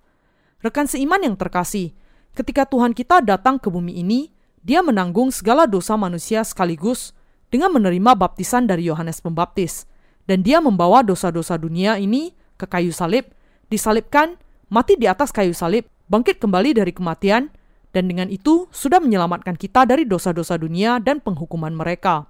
Rekan 0.65 0.89
seiman 0.89 1.21
yang 1.21 1.37
terkasih, 1.37 1.93
ketika 2.33 2.65
Tuhan 2.65 2.97
kita 2.97 3.21
datang 3.21 3.61
ke 3.61 3.69
bumi 3.69 4.01
ini, 4.01 4.33
dia 4.65 4.81
menanggung 4.81 5.29
segala 5.29 5.69
dosa 5.69 5.93
manusia 5.93 6.41
sekaligus 6.41 7.13
dengan 7.53 7.69
menerima 7.69 8.17
baptisan 8.17 8.65
dari 8.65 8.89
Yohanes 8.89 9.21
Pembaptis, 9.21 9.85
dan 10.25 10.41
dia 10.41 10.57
membawa 10.57 11.05
dosa-dosa 11.05 11.53
dunia 11.61 12.01
ini 12.01 12.33
ke 12.57 12.65
kayu 12.65 12.89
salib, 12.89 13.29
disalibkan, 13.69 14.41
mati 14.73 14.97
di 14.97 15.05
atas 15.05 15.29
kayu 15.29 15.53
salib, 15.53 15.85
bangkit 16.09 16.41
kembali 16.41 16.73
dari 16.73 16.89
kematian, 16.89 17.53
dan 17.93 18.09
dengan 18.09 18.27
itu 18.27 18.65
sudah 18.73 18.97
menyelamatkan 18.97 19.53
kita 19.53 19.85
dari 19.85 20.03
dosa-dosa 20.03 20.57
dunia 20.57 20.97
dan 20.97 21.21
penghukuman 21.21 21.71
mereka. 21.71 22.27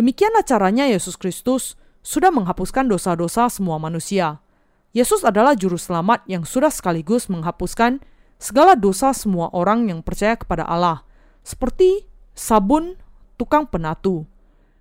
Demikianlah 0.00 0.48
caranya 0.48 0.88
Yesus 0.88 1.20
Kristus 1.20 1.76
sudah 2.00 2.32
menghapuskan 2.32 2.88
dosa-dosa 2.88 3.52
semua 3.52 3.76
manusia. 3.76 4.40
Yesus 4.96 5.28
adalah 5.28 5.52
juru 5.52 5.76
selamat 5.76 6.24
yang 6.24 6.48
sudah 6.48 6.72
sekaligus 6.72 7.28
menghapuskan 7.28 8.00
segala 8.40 8.80
dosa 8.80 9.12
semua 9.12 9.52
orang 9.52 9.92
yang 9.92 10.00
percaya 10.00 10.40
kepada 10.40 10.64
Allah, 10.64 11.04
seperti 11.44 12.08
sabun 12.32 12.96
tukang 13.36 13.68
penatu. 13.68 14.24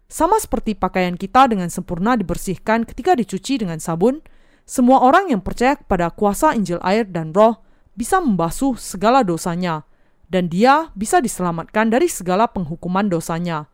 Sama 0.07 0.39
seperti 0.39 0.79
pakaian 0.79 1.19
kita 1.19 1.51
dengan 1.51 1.67
sempurna 1.67 2.15
dibersihkan 2.15 2.87
ketika 2.87 3.11
dicuci 3.11 3.59
dengan 3.59 3.83
sabun, 3.83 4.23
semua 4.63 5.03
orang 5.03 5.35
yang 5.35 5.43
percaya 5.43 5.75
kepada 5.75 6.15
kuasa 6.15 6.55
Injil 6.55 6.79
air 6.79 7.03
dan 7.03 7.35
roh 7.35 7.59
bisa 7.91 8.23
membasuh 8.23 8.79
segala 8.79 9.27
dosanya, 9.27 9.83
dan 10.31 10.47
dia 10.47 10.95
bisa 10.95 11.19
diselamatkan 11.19 11.91
dari 11.91 12.07
segala 12.07 12.47
penghukuman 12.47 13.11
dosanya. 13.11 13.67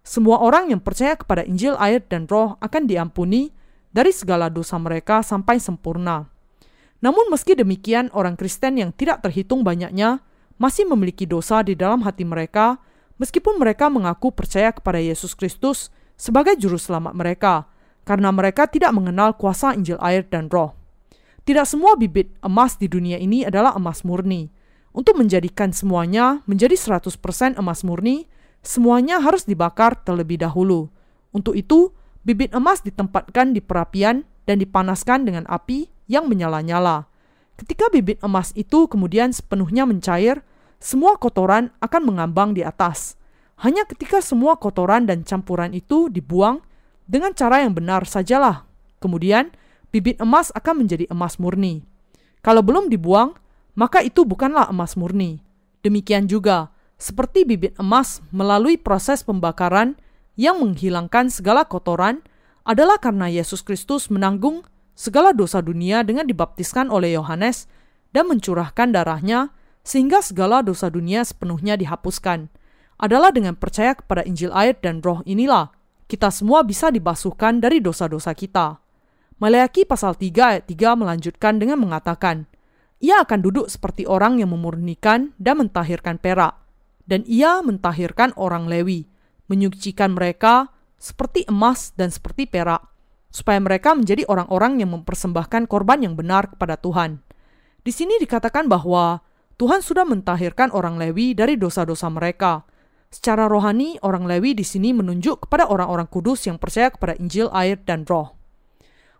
Semua 0.00 0.40
orang 0.40 0.72
yang 0.72 0.80
percaya 0.80 1.14
kepada 1.14 1.44
Injil, 1.44 1.76
air, 1.76 2.00
dan 2.08 2.24
Roh 2.24 2.56
akan 2.58 2.88
diampuni 2.88 3.52
dari 3.92 4.10
segala 4.14 4.48
dosa 4.48 4.80
mereka 4.80 5.20
sampai 5.20 5.60
sempurna. 5.60 6.26
Namun, 7.00 7.32
meski 7.32 7.56
demikian, 7.56 8.12
orang 8.12 8.36
Kristen 8.36 8.76
yang 8.80 8.92
tidak 8.92 9.24
terhitung 9.24 9.64
banyaknya 9.64 10.20
masih 10.60 10.84
memiliki 10.84 11.24
dosa 11.24 11.64
di 11.64 11.72
dalam 11.72 12.04
hati 12.04 12.24
mereka, 12.24 12.76
meskipun 13.16 13.56
mereka 13.56 13.88
mengaku 13.88 14.32
percaya 14.32 14.72
kepada 14.72 15.00
Yesus 15.00 15.32
Kristus 15.32 15.88
sebagai 16.20 16.56
Juru 16.60 16.76
Selamat 16.76 17.16
mereka, 17.16 17.68
karena 18.04 18.28
mereka 18.28 18.68
tidak 18.68 18.92
mengenal 18.92 19.36
kuasa 19.36 19.72
Injil, 19.72 19.96
air, 20.00 20.28
dan 20.28 20.52
Roh. 20.52 20.76
Tidak 21.44 21.64
semua 21.64 21.96
bibit 21.96 22.36
emas 22.44 22.76
di 22.76 22.86
dunia 22.86 23.16
ini 23.16 23.48
adalah 23.48 23.72
emas 23.76 24.04
murni. 24.04 24.52
Untuk 24.92 25.16
menjadikan 25.16 25.72
semuanya 25.72 26.44
menjadi 26.44 26.76
100% 26.76 27.56
emas 27.56 27.80
murni, 27.80 28.28
semuanya 28.60 29.20
harus 29.20 29.44
dibakar 29.48 29.96
terlebih 30.04 30.40
dahulu. 30.40 30.92
Untuk 31.30 31.56
itu, 31.56 31.92
bibit 32.24 32.52
emas 32.52 32.84
ditempatkan 32.84 33.56
di 33.56 33.60
perapian 33.64 34.26
dan 34.44 34.60
dipanaskan 34.60 35.24
dengan 35.24 35.44
api 35.48 35.88
yang 36.10 36.26
menyala-nyala. 36.26 37.06
Ketika 37.60 37.92
bibit 37.92 38.18
emas 38.24 38.56
itu 38.56 38.88
kemudian 38.88 39.30
sepenuhnya 39.36 39.84
mencair, 39.84 40.40
semua 40.80 41.20
kotoran 41.20 41.68
akan 41.84 42.02
mengambang 42.08 42.56
di 42.56 42.64
atas. 42.64 43.20
Hanya 43.60 43.84
ketika 43.84 44.24
semua 44.24 44.56
kotoran 44.56 45.04
dan 45.04 45.20
campuran 45.28 45.76
itu 45.76 46.08
dibuang 46.08 46.64
dengan 47.04 47.36
cara 47.36 47.60
yang 47.60 47.76
benar 47.76 48.08
sajalah. 48.08 48.64
Kemudian, 48.96 49.52
bibit 49.92 50.16
emas 50.16 50.48
akan 50.56 50.84
menjadi 50.84 51.04
emas 51.12 51.36
murni. 51.36 51.84
Kalau 52.40 52.64
belum 52.64 52.88
dibuang, 52.88 53.36
maka 53.76 54.00
itu 54.00 54.24
bukanlah 54.24 54.72
emas 54.72 54.96
murni. 54.96 55.44
Demikian 55.84 56.24
juga, 56.24 56.72
seperti 57.00 57.48
bibit 57.48 57.72
emas 57.80 58.20
melalui 58.28 58.76
proses 58.76 59.24
pembakaran 59.24 59.96
yang 60.36 60.60
menghilangkan 60.60 61.32
segala 61.32 61.64
kotoran 61.64 62.20
adalah 62.68 63.00
karena 63.00 63.32
Yesus 63.32 63.64
Kristus 63.64 64.12
menanggung 64.12 64.68
segala 64.92 65.32
dosa 65.32 65.64
dunia 65.64 66.04
dengan 66.04 66.28
dibaptiskan 66.28 66.92
oleh 66.92 67.16
Yohanes 67.16 67.64
dan 68.12 68.28
mencurahkan 68.28 68.92
darahnya 68.92 69.56
sehingga 69.80 70.20
segala 70.20 70.60
dosa 70.60 70.92
dunia 70.92 71.24
sepenuhnya 71.24 71.80
dihapuskan. 71.80 72.52
Adalah 73.00 73.32
dengan 73.32 73.56
percaya 73.56 73.96
kepada 73.96 74.20
Injil 74.28 74.52
air 74.52 74.76
dan 74.76 75.00
roh 75.00 75.24
inilah 75.24 75.72
kita 76.04 76.28
semua 76.28 76.60
bisa 76.60 76.92
dibasuhkan 76.92 77.64
dari 77.64 77.80
dosa-dosa 77.80 78.36
kita. 78.36 78.76
Maleaki 79.40 79.88
pasal 79.88 80.20
3 80.20 80.28
ayat 80.52 80.64
3 80.68 81.00
melanjutkan 81.00 81.56
dengan 81.56 81.80
mengatakan, 81.80 82.44
Ia 83.00 83.24
akan 83.24 83.40
duduk 83.40 83.72
seperti 83.72 84.04
orang 84.04 84.36
yang 84.36 84.52
memurnikan 84.52 85.32
dan 85.40 85.64
mentahirkan 85.64 86.20
perak, 86.20 86.60
dan 87.10 87.26
ia 87.26 87.58
mentahirkan 87.58 88.30
orang 88.38 88.70
Lewi, 88.70 89.10
menyucikan 89.50 90.14
mereka 90.14 90.70
seperti 90.94 91.42
emas 91.50 91.90
dan 91.98 92.14
seperti 92.14 92.46
perak, 92.46 92.86
supaya 93.34 93.58
mereka 93.58 93.98
menjadi 93.98 94.22
orang-orang 94.30 94.78
yang 94.78 94.94
mempersembahkan 94.94 95.66
korban 95.66 96.06
yang 96.06 96.14
benar 96.14 96.54
kepada 96.54 96.78
Tuhan. 96.78 97.18
Di 97.82 97.90
sini 97.90 98.14
dikatakan 98.22 98.70
bahwa 98.70 99.18
Tuhan 99.58 99.82
sudah 99.82 100.06
mentahirkan 100.06 100.70
orang 100.70 101.02
Lewi 101.02 101.34
dari 101.34 101.58
dosa-dosa 101.58 102.06
mereka. 102.08 102.62
Secara 103.10 103.50
rohani, 103.50 103.98
orang 104.06 104.30
Lewi 104.30 104.54
di 104.54 104.62
sini 104.62 104.94
menunjuk 104.94 105.50
kepada 105.50 105.66
orang-orang 105.66 106.06
kudus 106.06 106.46
yang 106.46 106.62
percaya 106.62 106.94
kepada 106.94 107.18
Injil, 107.18 107.50
air, 107.50 107.82
dan 107.82 108.06
roh. 108.06 108.38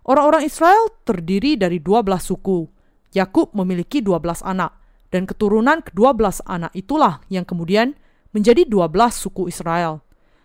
Orang-orang 0.06 0.46
Israel 0.46 0.94
terdiri 1.02 1.58
dari 1.58 1.82
12 1.82 2.06
suku. 2.22 2.70
Yakub 3.10 3.50
memiliki 3.58 3.98
12 3.98 4.46
anak 4.46 4.79
dan 5.10 5.26
keturunan 5.26 5.82
kedua 5.82 6.14
belas 6.14 6.38
anak 6.46 6.70
itulah 6.74 7.22
yang 7.28 7.42
kemudian 7.42 7.98
menjadi 8.30 8.66
dua 8.66 8.86
belas 8.86 9.18
suku 9.18 9.50
Israel. 9.50 10.02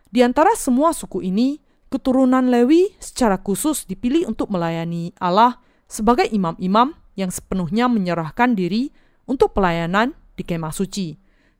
Di 0.09 0.25
antara 0.25 0.53
semua 0.57 0.93
suku 0.93 1.21
ini, 1.21 1.61
keturunan 1.89 2.49
Lewi 2.49 2.97
secara 2.97 3.37
khusus 3.41 3.85
dipilih 3.85 4.25
untuk 4.29 4.49
melayani 4.49 5.13
Allah 5.21 5.61
sebagai 5.85 6.25
imam-imam 6.29 6.97
yang 7.13 7.29
sepenuhnya 7.29 7.85
menyerahkan 7.87 8.57
diri 8.57 8.89
untuk 9.29 9.53
pelayanan 9.53 10.17
di 10.35 10.43
kemah 10.43 10.73
suci. 10.73 11.15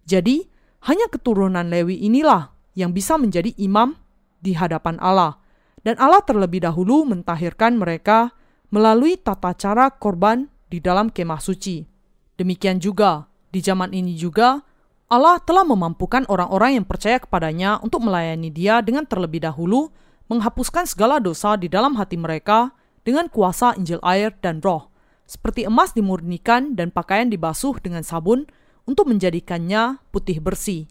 Jadi, 0.06 0.46
hanya 0.86 1.10
keturunan 1.10 1.66
Lewi 1.66 2.06
inilah 2.06 2.54
yang 2.78 2.94
bisa 2.94 3.18
menjadi 3.18 3.54
imam 3.58 3.98
di 4.42 4.54
hadapan 4.54 5.00
Allah. 5.02 5.42
Dan 5.86 5.98
Allah 6.02 6.22
terlebih 6.26 6.66
dahulu 6.66 7.06
mentahirkan 7.06 7.78
mereka 7.78 8.34
melalui 8.74 9.18
tata 9.18 9.54
cara 9.54 9.94
korban 9.94 10.50
di 10.70 10.82
dalam 10.82 11.14
kemah 11.14 11.42
suci. 11.42 11.95
Demikian 12.36 12.84
juga, 12.84 13.32
di 13.52 13.64
zaman 13.64 13.96
ini 13.96 14.16
juga, 14.20 14.60
Allah 15.08 15.40
telah 15.40 15.64
memampukan 15.64 16.26
orang-orang 16.28 16.82
yang 16.82 16.86
percaya 16.86 17.22
kepadanya 17.22 17.80
untuk 17.80 18.04
melayani 18.04 18.52
dia 18.52 18.82
dengan 18.82 19.06
terlebih 19.08 19.46
dahulu 19.46 19.94
menghapuskan 20.28 20.90
segala 20.90 21.22
dosa 21.22 21.54
di 21.56 21.70
dalam 21.70 21.94
hati 21.96 22.18
mereka 22.18 22.74
dengan 23.06 23.30
kuasa 23.30 23.78
Injil 23.78 24.02
air 24.02 24.34
dan 24.42 24.60
roh, 24.66 24.90
seperti 25.30 25.70
emas 25.70 25.94
dimurnikan 25.94 26.74
dan 26.74 26.90
pakaian 26.90 27.30
dibasuh 27.30 27.78
dengan 27.78 28.02
sabun 28.02 28.50
untuk 28.90 29.06
menjadikannya 29.08 30.02
putih 30.10 30.42
bersih. 30.42 30.90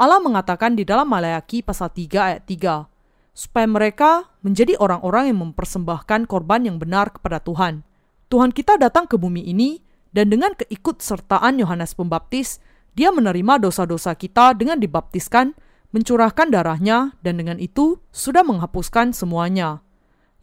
Allah 0.00 0.18
mengatakan 0.18 0.72
di 0.72 0.88
dalam 0.88 1.06
Malayaki 1.06 1.60
pasal 1.60 1.92
3 1.92 2.08
ayat 2.16 2.42
3, 2.48 2.88
supaya 3.36 3.68
mereka 3.68 4.32
menjadi 4.40 4.80
orang-orang 4.80 5.32
yang 5.32 5.38
mempersembahkan 5.44 6.24
korban 6.24 6.64
yang 6.64 6.76
benar 6.80 7.12
kepada 7.12 7.40
Tuhan. 7.40 7.84
Tuhan 8.32 8.50
kita 8.56 8.80
datang 8.80 9.04
ke 9.04 9.20
bumi 9.20 9.44
ini 9.44 9.84
dan 10.12 10.28
dengan 10.28 10.52
keikutsertaan 10.52 11.56
Yohanes 11.56 11.96
Pembaptis, 11.96 12.60
dia 12.92 13.08
menerima 13.08 13.56
dosa-dosa 13.64 14.12
kita 14.12 14.52
dengan 14.52 14.76
dibaptiskan, 14.76 15.56
mencurahkan 15.96 16.52
darahnya, 16.52 17.16
dan 17.24 17.40
dengan 17.40 17.56
itu 17.56 17.96
sudah 18.12 18.44
menghapuskan 18.44 19.16
semuanya. 19.16 19.80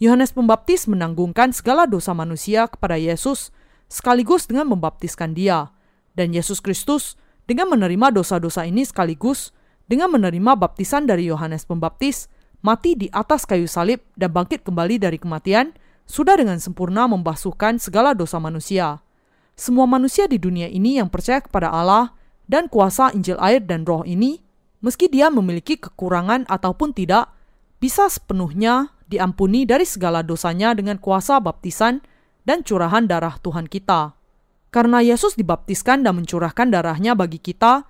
Yohanes 0.02 0.34
Pembaptis 0.34 0.90
menanggungkan 0.90 1.54
segala 1.54 1.86
dosa 1.86 2.18
manusia 2.18 2.66
kepada 2.66 2.98
Yesus 2.98 3.54
sekaligus 3.86 4.50
dengan 4.50 4.74
membaptiskan 4.74 5.38
dia. 5.38 5.70
Dan 6.18 6.34
Yesus 6.34 6.66
Kristus 6.66 7.14
dengan 7.46 7.70
menerima 7.70 8.10
dosa-dosa 8.10 8.66
ini 8.66 8.82
sekaligus 8.82 9.54
dengan 9.86 10.10
menerima 10.10 10.58
baptisan 10.58 11.06
dari 11.06 11.30
Yohanes 11.30 11.70
Pembaptis, 11.70 12.26
mati 12.66 12.98
di 12.98 13.06
atas 13.14 13.46
kayu 13.46 13.70
salib 13.70 14.02
dan 14.18 14.34
bangkit 14.34 14.66
kembali 14.66 14.98
dari 14.98 15.22
kematian, 15.22 15.78
sudah 16.10 16.42
dengan 16.42 16.58
sempurna 16.58 17.06
membasuhkan 17.06 17.78
segala 17.78 18.18
dosa 18.18 18.42
manusia 18.42 19.06
semua 19.60 19.84
manusia 19.84 20.26
di 20.26 20.40
dunia 20.40 20.72
ini 20.72 20.96
yang 20.96 21.12
percaya 21.12 21.44
kepada 21.44 21.68
Allah 21.68 22.16
dan 22.48 22.72
kuasa 22.72 23.12
Injil 23.12 23.36
air 23.44 23.60
dan 23.60 23.84
roh 23.84 24.08
ini, 24.08 24.40
meski 24.80 25.12
dia 25.12 25.28
memiliki 25.28 25.76
kekurangan 25.76 26.48
ataupun 26.48 26.96
tidak, 26.96 27.30
bisa 27.84 28.08
sepenuhnya 28.08 28.96
diampuni 29.12 29.68
dari 29.68 29.84
segala 29.84 30.24
dosanya 30.24 30.72
dengan 30.72 30.96
kuasa 30.96 31.44
baptisan 31.44 32.00
dan 32.48 32.64
curahan 32.64 33.04
darah 33.06 33.36
Tuhan 33.44 33.68
kita. 33.68 34.16
Karena 34.72 35.04
Yesus 35.04 35.36
dibaptiskan 35.36 36.08
dan 36.08 36.18
mencurahkan 36.24 36.72
darahnya 36.72 37.18
bagi 37.18 37.42
kita, 37.42 37.84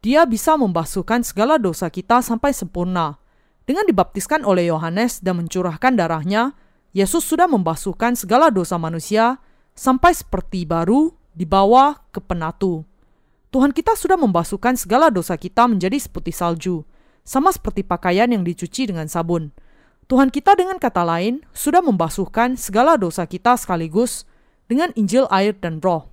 dia 0.00 0.24
bisa 0.28 0.56
membasuhkan 0.58 1.24
segala 1.24 1.56
dosa 1.56 1.88
kita 1.88 2.20
sampai 2.20 2.52
sempurna. 2.52 3.16
Dengan 3.64 3.88
dibaptiskan 3.88 4.44
oleh 4.44 4.68
Yohanes 4.68 5.24
dan 5.24 5.40
mencurahkan 5.40 5.96
darahnya, 5.96 6.52
Yesus 6.92 7.24
sudah 7.24 7.48
membasuhkan 7.48 8.12
segala 8.16 8.52
dosa 8.52 8.76
manusia 8.76 9.40
sampai 9.74 10.14
seperti 10.14 10.64
baru 10.64 11.12
dibawa 11.34 11.98
ke 12.14 12.22
penatu. 12.22 12.86
Tuhan 13.50 13.70
kita 13.70 13.94
sudah 13.94 14.18
membasuhkan 14.18 14.74
segala 14.74 15.10
dosa 15.10 15.38
kita 15.38 15.66
menjadi 15.70 15.98
seputih 15.98 16.34
salju, 16.34 16.82
sama 17.22 17.54
seperti 17.54 17.86
pakaian 17.86 18.30
yang 18.30 18.42
dicuci 18.42 18.90
dengan 18.90 19.06
sabun. 19.06 19.54
Tuhan 20.06 20.30
kita 20.30 20.54
dengan 20.58 20.78
kata 20.78 21.02
lain 21.02 21.42
sudah 21.54 21.82
membasuhkan 21.82 22.58
segala 22.58 22.98
dosa 22.98 23.26
kita 23.26 23.54
sekaligus 23.58 24.26
dengan 24.66 24.90
Injil 24.94 25.26
air 25.30 25.54
dan 25.58 25.82
roh. 25.82 26.10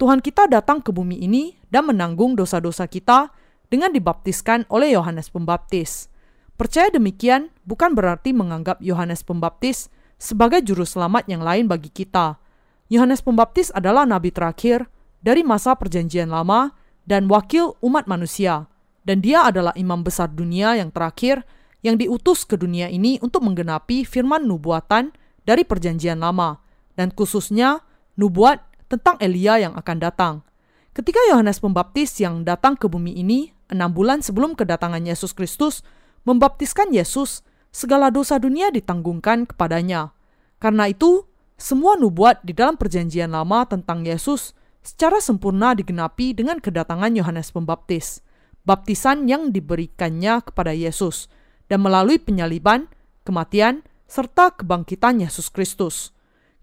Tuhan 0.00 0.18
kita 0.18 0.50
datang 0.50 0.82
ke 0.82 0.90
bumi 0.90 1.22
ini 1.22 1.54
dan 1.70 1.86
menanggung 1.86 2.34
dosa-dosa 2.34 2.90
kita 2.90 3.30
dengan 3.70 3.94
dibaptiskan 3.94 4.66
oleh 4.66 4.98
Yohanes 4.98 5.30
Pembaptis. 5.30 6.10
Percaya 6.58 6.90
demikian 6.90 7.54
bukan 7.62 7.94
berarti 7.94 8.34
menganggap 8.34 8.82
Yohanes 8.82 9.22
Pembaptis 9.22 9.92
sebagai 10.18 10.62
juru 10.64 10.82
selamat 10.82 11.30
yang 11.30 11.42
lain 11.42 11.70
bagi 11.70 11.90
kita. 11.90 12.41
Yohanes 12.92 13.24
Pembaptis 13.24 13.72
adalah 13.72 14.04
nabi 14.04 14.28
terakhir 14.28 14.84
dari 15.24 15.40
masa 15.40 15.72
Perjanjian 15.72 16.28
Lama 16.28 16.76
dan 17.08 17.24
wakil 17.24 17.72
umat 17.80 18.04
manusia, 18.04 18.68
dan 19.08 19.24
dia 19.24 19.48
adalah 19.48 19.72
imam 19.80 20.04
besar 20.04 20.28
dunia 20.28 20.76
yang 20.76 20.92
terakhir 20.92 21.40
yang 21.80 21.96
diutus 21.96 22.44
ke 22.44 22.60
dunia 22.60 22.92
ini 22.92 23.16
untuk 23.24 23.48
menggenapi 23.48 24.04
firman 24.04 24.44
nubuatan 24.44 25.08
dari 25.48 25.64
Perjanjian 25.64 26.20
Lama, 26.20 26.60
dan 26.92 27.08
khususnya 27.16 27.80
nubuat 28.20 28.60
tentang 28.92 29.16
Elia 29.24 29.56
yang 29.56 29.72
akan 29.72 29.96
datang. 29.96 30.34
Ketika 30.92 31.16
Yohanes 31.32 31.64
Pembaptis 31.64 32.20
yang 32.20 32.44
datang 32.44 32.76
ke 32.76 32.92
bumi 32.92 33.16
ini 33.16 33.56
enam 33.72 33.88
bulan 33.96 34.20
sebelum 34.20 34.52
kedatangan 34.52 35.00
Yesus 35.00 35.32
Kristus 35.32 35.80
membaptiskan 36.28 36.92
Yesus, 36.92 37.40
segala 37.72 38.12
dosa 38.12 38.36
dunia 38.36 38.68
ditanggungkan 38.68 39.48
kepadanya. 39.48 40.12
Karena 40.60 40.92
itu, 40.92 41.31
semua 41.62 41.94
nubuat 41.94 42.42
di 42.42 42.50
dalam 42.50 42.74
Perjanjian 42.74 43.30
Lama 43.30 43.62
tentang 43.70 44.02
Yesus 44.02 44.50
secara 44.82 45.22
sempurna 45.22 45.78
digenapi 45.78 46.34
dengan 46.34 46.58
kedatangan 46.58 47.14
Yohanes 47.14 47.54
Pembaptis, 47.54 48.18
baptisan 48.66 49.30
yang 49.30 49.54
diberikannya 49.54 50.42
kepada 50.42 50.74
Yesus, 50.74 51.30
dan 51.70 51.86
melalui 51.86 52.18
penyaliban, 52.18 52.90
kematian, 53.22 53.86
serta 54.10 54.58
kebangkitan 54.58 55.22
Yesus 55.22 55.54
Kristus. 55.54 56.10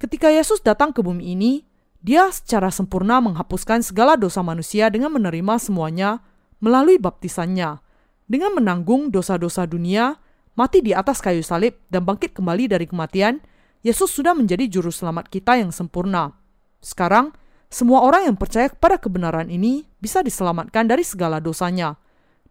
Ketika 0.04 0.28
Yesus 0.28 0.60
datang 0.60 0.92
ke 0.92 1.00
bumi 1.00 1.32
ini, 1.32 1.64
dia 2.04 2.28
secara 2.36 2.68
sempurna 2.68 3.24
menghapuskan 3.24 3.80
segala 3.80 4.20
dosa 4.20 4.44
manusia 4.44 4.92
dengan 4.92 5.16
menerima 5.16 5.64
semuanya 5.64 6.20
melalui 6.60 7.00
baptisannya, 7.00 7.80
dengan 8.28 8.52
menanggung 8.52 9.16
dosa-dosa 9.16 9.64
dunia, 9.64 10.20
mati 10.60 10.84
di 10.84 10.92
atas 10.92 11.24
kayu 11.24 11.40
salib, 11.40 11.80
dan 11.88 12.04
bangkit 12.04 12.36
kembali 12.36 12.68
dari 12.68 12.84
kematian, 12.84 13.40
Yesus 13.80 14.12
sudah 14.12 14.36
menjadi 14.36 14.68
juru 14.68 14.92
selamat 14.92 15.32
kita 15.32 15.56
yang 15.56 15.72
sempurna. 15.72 16.36
Sekarang, 16.84 17.32
semua 17.72 18.04
orang 18.04 18.28
yang 18.28 18.36
percaya 18.36 18.68
kepada 18.68 19.00
kebenaran 19.00 19.48
ini 19.48 19.88
bisa 20.04 20.20
diselamatkan 20.20 20.84
dari 20.84 21.08
segala 21.08 21.40
dosanya. 21.40 21.96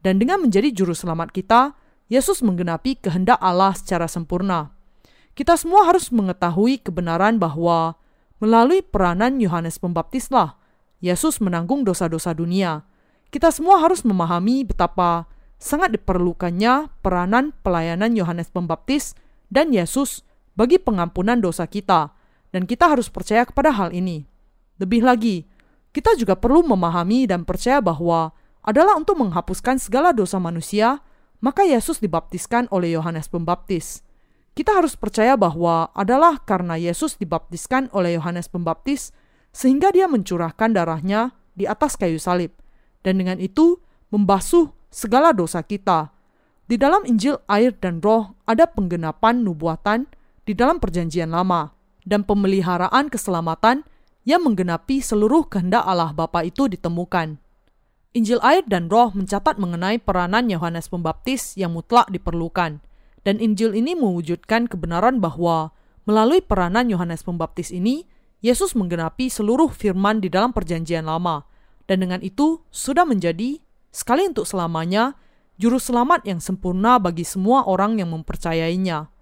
Dan 0.00 0.16
dengan 0.16 0.40
menjadi 0.40 0.72
juru 0.72 0.96
selamat 0.96 1.28
kita, 1.36 1.76
Yesus 2.08 2.40
menggenapi 2.40 2.96
kehendak 2.96 3.36
Allah 3.44 3.76
secara 3.76 4.08
sempurna. 4.08 4.72
Kita 5.36 5.60
semua 5.60 5.84
harus 5.84 6.08
mengetahui 6.08 6.80
kebenaran 6.80 7.36
bahwa 7.36 8.00
melalui 8.40 8.80
peranan 8.80 9.36
Yohanes 9.36 9.76
Pembaptislah, 9.76 10.56
Yesus 11.04 11.44
menanggung 11.44 11.84
dosa-dosa 11.84 12.32
dunia. 12.32 12.88
Kita 13.28 13.52
semua 13.52 13.84
harus 13.84 14.00
memahami 14.00 14.64
betapa 14.64 15.28
sangat 15.60 15.92
diperlukannya 15.92 16.88
peranan 17.04 17.52
pelayanan 17.60 18.16
Yohanes 18.16 18.48
Pembaptis 18.48 19.12
dan 19.52 19.74
Yesus 19.74 20.24
bagi 20.58 20.82
pengampunan 20.82 21.38
dosa 21.38 21.70
kita, 21.70 22.10
dan 22.50 22.66
kita 22.66 22.90
harus 22.90 23.06
percaya 23.06 23.46
kepada 23.46 23.70
hal 23.70 23.94
ini. 23.94 24.26
Lebih 24.82 25.06
lagi, 25.06 25.46
kita 25.94 26.18
juga 26.18 26.34
perlu 26.34 26.66
memahami 26.66 27.30
dan 27.30 27.46
percaya 27.46 27.78
bahwa 27.78 28.34
adalah 28.66 28.98
untuk 28.98 29.22
menghapuskan 29.22 29.78
segala 29.78 30.10
dosa 30.10 30.42
manusia, 30.42 30.98
maka 31.38 31.62
Yesus 31.62 32.02
dibaptiskan 32.02 32.66
oleh 32.74 32.98
Yohanes 32.98 33.30
Pembaptis. 33.30 34.02
Kita 34.58 34.74
harus 34.74 34.98
percaya 34.98 35.38
bahwa 35.38 35.94
adalah 35.94 36.42
karena 36.42 36.74
Yesus 36.74 37.14
dibaptiskan 37.14 37.86
oleh 37.94 38.18
Yohanes 38.18 38.50
Pembaptis, 38.50 39.14
sehingga 39.54 39.94
dia 39.94 40.10
mencurahkan 40.10 40.74
darahnya 40.74 41.38
di 41.54 41.70
atas 41.70 41.94
kayu 41.94 42.18
salib, 42.18 42.50
dan 43.06 43.22
dengan 43.22 43.38
itu 43.38 43.78
membasuh 44.10 44.74
segala 44.90 45.30
dosa 45.30 45.62
kita. 45.62 46.10
Di 46.66 46.74
dalam 46.74 47.06
Injil 47.06 47.38
air 47.46 47.72
dan 47.78 48.02
roh 48.02 48.34
ada 48.44 48.66
penggenapan 48.66 49.46
nubuatan 49.46 50.10
di 50.48 50.56
dalam 50.56 50.80
Perjanjian 50.80 51.28
Lama 51.28 51.76
dan 52.08 52.24
pemeliharaan 52.24 53.12
keselamatan 53.12 53.84
yang 54.24 54.40
menggenapi 54.40 55.04
seluruh 55.04 55.44
kehendak 55.44 55.84
Allah 55.84 56.16
Bapa 56.16 56.40
itu 56.40 56.72
ditemukan. 56.72 57.36
Injil 58.16 58.40
air 58.40 58.64
dan 58.64 58.88
roh 58.88 59.12
mencatat 59.12 59.60
mengenai 59.60 60.00
peranan 60.00 60.48
Yohanes 60.48 60.88
Pembaptis 60.88 61.52
yang 61.60 61.76
mutlak 61.76 62.08
diperlukan, 62.08 62.80
dan 63.28 63.36
Injil 63.36 63.76
ini 63.76 63.92
mewujudkan 63.92 64.64
kebenaran 64.64 65.20
bahwa 65.20 65.76
melalui 66.08 66.40
peranan 66.40 66.88
Yohanes 66.88 67.20
Pembaptis 67.20 67.68
ini, 67.68 68.08
Yesus 68.40 68.72
menggenapi 68.72 69.28
seluruh 69.28 69.68
firman 69.68 70.24
di 70.24 70.32
dalam 70.32 70.56
Perjanjian 70.56 71.04
Lama, 71.04 71.44
dan 71.84 72.00
dengan 72.00 72.24
itu 72.24 72.64
sudah 72.72 73.04
menjadi 73.04 73.60
sekali 73.92 74.24
untuk 74.24 74.48
selamanya 74.48 75.12
juru 75.60 75.76
selamat 75.76 76.24
yang 76.24 76.40
sempurna 76.40 76.96
bagi 76.96 77.28
semua 77.28 77.68
orang 77.68 78.00
yang 78.00 78.08
mempercayainya. 78.16 79.12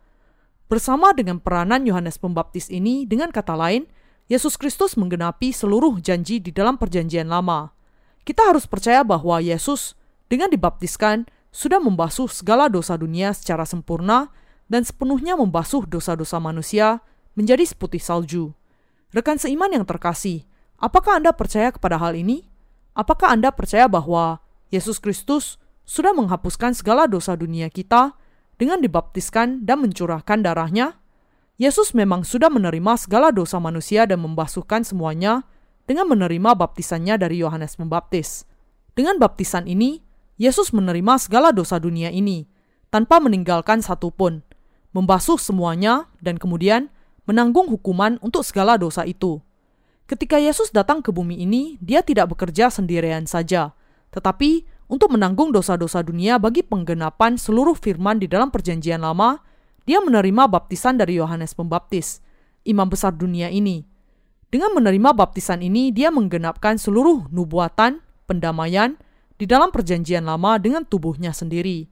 Bersama 0.66 1.14
dengan 1.14 1.38
peranan 1.38 1.86
Yohanes 1.86 2.18
Pembaptis 2.18 2.66
ini, 2.74 3.06
dengan 3.06 3.30
kata 3.30 3.54
lain, 3.54 3.86
Yesus 4.26 4.58
Kristus 4.58 4.98
menggenapi 4.98 5.54
seluruh 5.54 6.02
janji 6.02 6.42
di 6.42 6.50
dalam 6.50 6.74
Perjanjian 6.74 7.30
Lama. 7.30 7.70
Kita 8.26 8.50
harus 8.50 8.66
percaya 8.66 9.06
bahwa 9.06 9.38
Yesus, 9.38 9.94
dengan 10.26 10.50
dibaptiskan, 10.50 11.30
sudah 11.54 11.78
membasuh 11.78 12.26
segala 12.26 12.66
dosa 12.66 12.98
dunia 12.98 13.30
secara 13.30 13.62
sempurna 13.62 14.34
dan 14.66 14.82
sepenuhnya 14.82 15.38
membasuh 15.38 15.86
dosa-dosa 15.86 16.42
manusia 16.42 16.98
menjadi 17.38 17.62
seputih 17.62 18.02
salju. 18.02 18.50
Rekan 19.14 19.38
seiman 19.38 19.70
yang 19.70 19.86
terkasih, 19.86 20.50
apakah 20.82 21.22
Anda 21.22 21.30
percaya 21.30 21.70
kepada 21.70 21.94
hal 21.94 22.18
ini? 22.18 22.50
Apakah 22.98 23.30
Anda 23.30 23.54
percaya 23.54 23.86
bahwa 23.86 24.42
Yesus 24.74 24.98
Kristus 24.98 25.62
sudah 25.86 26.10
menghapuskan 26.10 26.74
segala 26.74 27.06
dosa 27.06 27.38
dunia 27.38 27.70
kita 27.70 28.18
dengan 28.56 28.80
dibaptiskan 28.80 29.64
dan 29.64 29.84
mencurahkan 29.84 30.40
darahnya, 30.40 30.96
Yesus 31.56 31.96
memang 31.96 32.24
sudah 32.24 32.52
menerima 32.52 33.00
segala 33.00 33.32
dosa 33.32 33.56
manusia 33.56 34.04
dan 34.04 34.20
membasuhkan 34.20 34.84
semuanya 34.84 35.48
dengan 35.88 36.08
menerima 36.12 36.52
baptisannya 36.52 37.16
dari 37.16 37.40
Yohanes 37.40 37.80
Pembaptis. 37.80 38.44
Dengan 38.92 39.16
baptisan 39.16 39.64
ini, 39.64 40.04
Yesus 40.36 40.72
menerima 40.76 41.16
segala 41.16 41.52
dosa 41.52 41.80
dunia 41.80 42.12
ini 42.12 42.44
tanpa 42.92 43.20
meninggalkan 43.20 43.80
satu 43.80 44.12
pun, 44.12 44.44
membasuh 44.92 45.40
semuanya 45.40 46.12
dan 46.20 46.36
kemudian 46.36 46.92
menanggung 47.24 47.72
hukuman 47.72 48.20
untuk 48.20 48.44
segala 48.44 48.76
dosa 48.76 49.08
itu. 49.08 49.40
Ketika 50.06 50.38
Yesus 50.38 50.70
datang 50.70 51.02
ke 51.02 51.10
bumi 51.10 51.40
ini, 51.40 51.80
dia 51.82 52.04
tidak 52.04 52.36
bekerja 52.36 52.70
sendirian 52.70 53.26
saja, 53.26 53.74
tetapi 54.14 54.64
untuk 54.86 55.14
menanggung 55.14 55.50
dosa-dosa 55.50 56.02
dunia 56.02 56.38
bagi 56.38 56.62
penggenapan 56.62 57.34
seluruh 57.34 57.74
firman 57.74 58.22
di 58.22 58.30
dalam 58.30 58.54
Perjanjian 58.54 59.02
Lama, 59.02 59.42
dia 59.86 60.02
menerima 60.02 60.50
baptisan 60.50 60.98
dari 60.98 61.18
Yohanes 61.18 61.54
Pembaptis, 61.54 62.22
imam 62.66 62.90
besar 62.90 63.14
dunia 63.14 63.50
ini. 63.50 63.86
Dengan 64.50 64.74
menerima 64.74 65.14
baptisan 65.14 65.62
ini, 65.62 65.90
dia 65.90 66.10
menggenapkan 66.10 66.78
seluruh 66.78 67.30
nubuatan, 67.30 68.02
pendamaian 68.26 68.98
di 69.38 69.46
dalam 69.46 69.70
Perjanjian 69.70 70.26
Lama 70.26 70.58
dengan 70.58 70.82
tubuhnya 70.82 71.30
sendiri. 71.30 71.86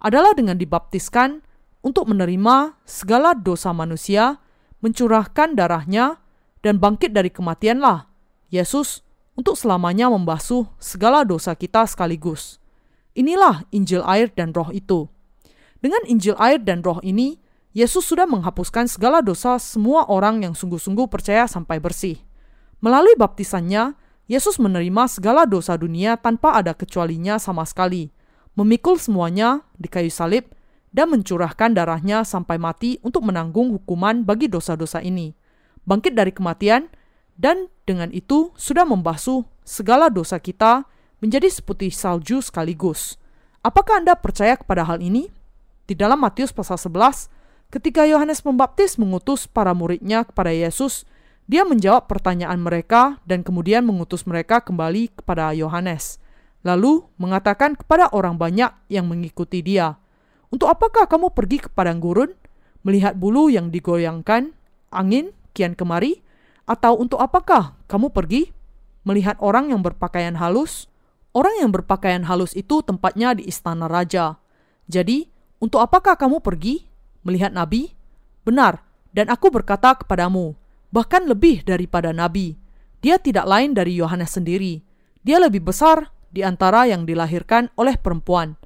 Adalah 0.00 0.32
dengan 0.32 0.56
dibaptiskan 0.56 1.44
untuk 1.84 2.08
menerima 2.08 2.80
segala 2.88 3.36
dosa 3.36 3.76
manusia, 3.76 4.40
mencurahkan 4.80 5.52
darahnya, 5.52 6.20
dan 6.64 6.80
bangkit 6.80 7.12
dari 7.12 7.28
kematianlah. 7.28 8.08
Yesus 8.48 9.03
untuk 9.34 9.58
selamanya 9.58 10.10
membasuh 10.10 10.66
segala 10.78 11.26
dosa 11.26 11.54
kita 11.58 11.86
sekaligus. 11.86 12.62
Inilah 13.14 13.66
Injil 13.70 14.02
air 14.06 14.30
dan 14.34 14.50
roh 14.50 14.70
itu. 14.74 15.06
Dengan 15.78 16.02
Injil 16.06 16.34
air 16.38 16.58
dan 16.62 16.82
roh 16.82 16.98
ini, 17.02 17.38
Yesus 17.74 18.06
sudah 18.06 18.26
menghapuskan 18.26 18.86
segala 18.86 19.18
dosa 19.18 19.58
semua 19.58 20.06
orang 20.06 20.46
yang 20.46 20.54
sungguh-sungguh 20.54 21.10
percaya 21.10 21.50
sampai 21.50 21.82
bersih. 21.82 22.22
Melalui 22.78 23.18
baptisannya, 23.18 23.98
Yesus 24.30 24.56
menerima 24.56 25.10
segala 25.10 25.44
dosa 25.44 25.76
dunia 25.76 26.16
tanpa 26.16 26.56
ada 26.56 26.72
kecualinya 26.72 27.36
sama 27.36 27.66
sekali, 27.68 28.14
memikul 28.54 28.96
semuanya 28.96 29.66
di 29.76 29.90
kayu 29.90 30.08
salib, 30.08 30.48
dan 30.94 31.10
mencurahkan 31.10 31.74
darahnya 31.74 32.22
sampai 32.22 32.54
mati 32.56 33.02
untuk 33.02 33.26
menanggung 33.26 33.74
hukuman 33.74 34.22
bagi 34.22 34.46
dosa-dosa 34.46 35.02
ini. 35.02 35.34
Bangkit 35.82 36.14
dari 36.14 36.30
kematian, 36.30 36.86
dan 37.34 37.70
dengan 37.84 38.10
itu 38.14 38.54
sudah 38.54 38.86
membasuh 38.86 39.44
segala 39.66 40.10
dosa 40.10 40.38
kita 40.38 40.86
menjadi 41.18 41.48
seputih 41.50 41.90
salju 41.90 42.40
sekaligus. 42.44 43.16
Apakah 43.64 44.04
Anda 44.04 44.14
percaya 44.18 44.58
kepada 44.60 44.84
hal 44.84 45.00
ini? 45.00 45.32
Di 45.84 45.96
dalam 45.96 46.20
Matius 46.20 46.52
pasal 46.52 46.76
11, 46.76 47.32
Ketika 47.74 48.06
Yohanes 48.06 48.38
Pembaptis 48.38 48.94
mengutus 49.02 49.50
para 49.50 49.74
muridnya 49.74 50.22
kepada 50.22 50.54
Yesus, 50.54 51.02
dia 51.50 51.66
menjawab 51.66 52.08
pertanyaan 52.08 52.62
mereka 52.62 53.18
dan 53.28 53.44
kemudian 53.44 53.84
mengutus 53.84 54.24
mereka 54.24 54.64
kembali 54.64 55.12
kepada 55.12 55.52
Yohanes. 55.52 56.22
Lalu 56.64 57.04
mengatakan 57.20 57.76
kepada 57.76 58.08
orang 58.16 58.40
banyak 58.40 58.72
yang 58.88 59.04
mengikuti 59.04 59.60
dia, 59.60 60.00
"Untuk 60.48 60.72
apakah 60.72 61.04
kamu 61.04 61.36
pergi 61.36 61.60
ke 61.60 61.68
padang 61.68 62.00
gurun, 62.00 62.32
melihat 62.86 63.18
bulu 63.18 63.52
yang 63.52 63.68
digoyangkan, 63.68 64.56
angin 64.88 65.36
kian 65.52 65.76
kemari, 65.76 66.23
atau 66.64 66.96
untuk 66.96 67.20
apakah 67.20 67.76
kamu 67.88 68.08
pergi 68.12 68.48
melihat 69.04 69.36
orang 69.40 69.72
yang 69.72 69.84
berpakaian 69.84 70.36
halus? 70.40 70.88
Orang 71.34 71.58
yang 71.58 71.74
berpakaian 71.74 72.24
halus 72.30 72.54
itu 72.54 72.80
tempatnya 72.86 73.34
di 73.34 73.44
istana 73.50 73.90
raja. 73.90 74.38
Jadi, 74.86 75.26
untuk 75.58 75.82
apakah 75.82 76.14
kamu 76.14 76.38
pergi 76.38 76.86
melihat 77.26 77.50
nabi? 77.50 77.90
Benar, 78.46 78.84
dan 79.10 79.30
aku 79.30 79.50
berkata 79.50 79.98
kepadamu, 79.98 80.54
bahkan 80.94 81.26
lebih 81.26 81.62
daripada 81.62 82.14
nabi. 82.14 82.58
Dia 82.98 83.18
tidak 83.22 83.46
lain 83.46 83.74
dari 83.74 83.94
Yohanes 83.98 84.34
sendiri. 84.34 84.82
Dia 85.22 85.38
lebih 85.38 85.64
besar 85.64 86.10
di 86.34 86.42
antara 86.42 86.90
yang 86.90 87.06
dilahirkan 87.06 87.70
oleh 87.78 87.94
perempuan. 87.94 88.58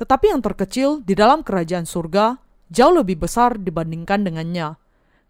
Tetapi 0.00 0.32
yang 0.32 0.40
terkecil 0.40 1.04
di 1.04 1.12
dalam 1.12 1.44
kerajaan 1.44 1.84
surga 1.84 2.40
jauh 2.72 2.94
lebih 2.96 3.20
besar 3.20 3.60
dibandingkan 3.60 4.24
dengannya. 4.24 4.79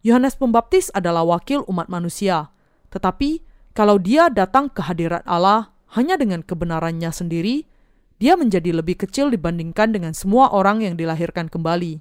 Yohanes 0.01 0.33
Pembaptis 0.33 0.89
adalah 0.97 1.29
wakil 1.29 1.61
umat 1.69 1.93
manusia, 1.93 2.49
tetapi 2.89 3.45
kalau 3.77 4.01
dia 4.01 4.33
datang 4.33 4.73
ke 4.73 4.81
hadirat 4.81 5.21
Allah 5.29 5.77
hanya 5.93 6.17
dengan 6.17 6.41
kebenarannya 6.41 7.13
sendiri, 7.13 7.69
dia 8.17 8.33
menjadi 8.37 8.73
lebih 8.73 8.97
kecil 9.05 9.29
dibandingkan 9.29 9.93
dengan 9.93 10.17
semua 10.17 10.49
orang 10.57 10.81
yang 10.81 10.97
dilahirkan 10.97 11.53
kembali. 11.53 12.01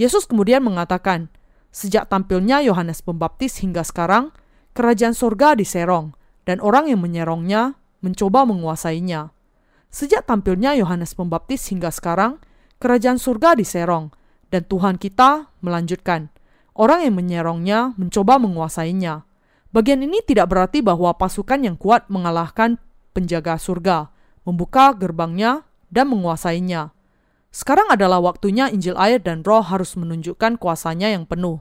Yesus 0.00 0.24
kemudian 0.24 0.64
mengatakan, 0.64 1.28
sejak 1.68 2.08
tampilnya 2.08 2.64
Yohanes 2.64 3.04
Pembaptis 3.04 3.60
hingga 3.60 3.84
sekarang, 3.84 4.32
kerajaan 4.72 5.12
surga 5.12 5.60
diserong, 5.60 6.16
dan 6.48 6.56
orang 6.64 6.88
yang 6.88 7.04
menyerongnya 7.04 7.76
mencoba 8.00 8.48
menguasainya. 8.48 9.28
Sejak 9.92 10.24
tampilnya 10.24 10.72
Yohanes 10.72 11.12
Pembaptis 11.12 11.68
hingga 11.68 11.92
sekarang, 11.92 12.40
kerajaan 12.80 13.20
surga 13.20 13.60
diserong, 13.60 14.08
dan 14.48 14.64
Tuhan 14.64 14.96
kita 14.96 15.52
melanjutkan, 15.60 16.32
orang 16.80 17.04
yang 17.04 17.14
menyerongnya 17.20 17.92
mencoba 18.00 18.40
menguasainya. 18.40 19.28
Bagian 19.70 20.00
ini 20.00 20.24
tidak 20.24 20.48
berarti 20.48 20.80
bahwa 20.80 21.12
pasukan 21.12 21.60
yang 21.60 21.76
kuat 21.76 22.08
mengalahkan 22.08 22.80
penjaga 23.12 23.60
surga, 23.60 24.08
membuka 24.48 24.96
gerbangnya, 24.96 25.68
dan 25.92 26.08
menguasainya. 26.08 26.96
Sekarang 27.52 27.92
adalah 27.92 28.22
waktunya 28.24 28.72
Injil 28.72 28.96
air 28.96 29.20
dan 29.20 29.44
roh 29.44 29.60
harus 29.60 29.98
menunjukkan 29.98 30.56
kuasanya 30.56 31.12
yang 31.12 31.28
penuh. 31.28 31.60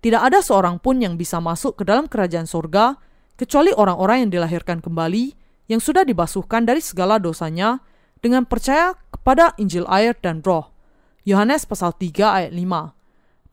Tidak 0.00 0.22
ada 0.22 0.40
seorang 0.40 0.80
pun 0.80 1.02
yang 1.02 1.18
bisa 1.20 1.42
masuk 1.42 1.82
ke 1.82 1.84
dalam 1.84 2.06
kerajaan 2.06 2.46
surga 2.46 2.96
kecuali 3.34 3.74
orang-orang 3.74 4.26
yang 4.26 4.30
dilahirkan 4.40 4.78
kembali 4.78 5.34
yang 5.66 5.82
sudah 5.82 6.06
dibasuhkan 6.06 6.62
dari 6.62 6.78
segala 6.78 7.18
dosanya 7.18 7.82
dengan 8.22 8.46
percaya 8.46 8.94
kepada 9.10 9.58
Injil 9.58 9.84
air 9.90 10.14
dan 10.22 10.38
roh. 10.40 10.70
Yohanes 11.26 11.66
pasal 11.66 11.96
3 11.98 12.14
ayat 12.22 12.52
5. 12.54 12.93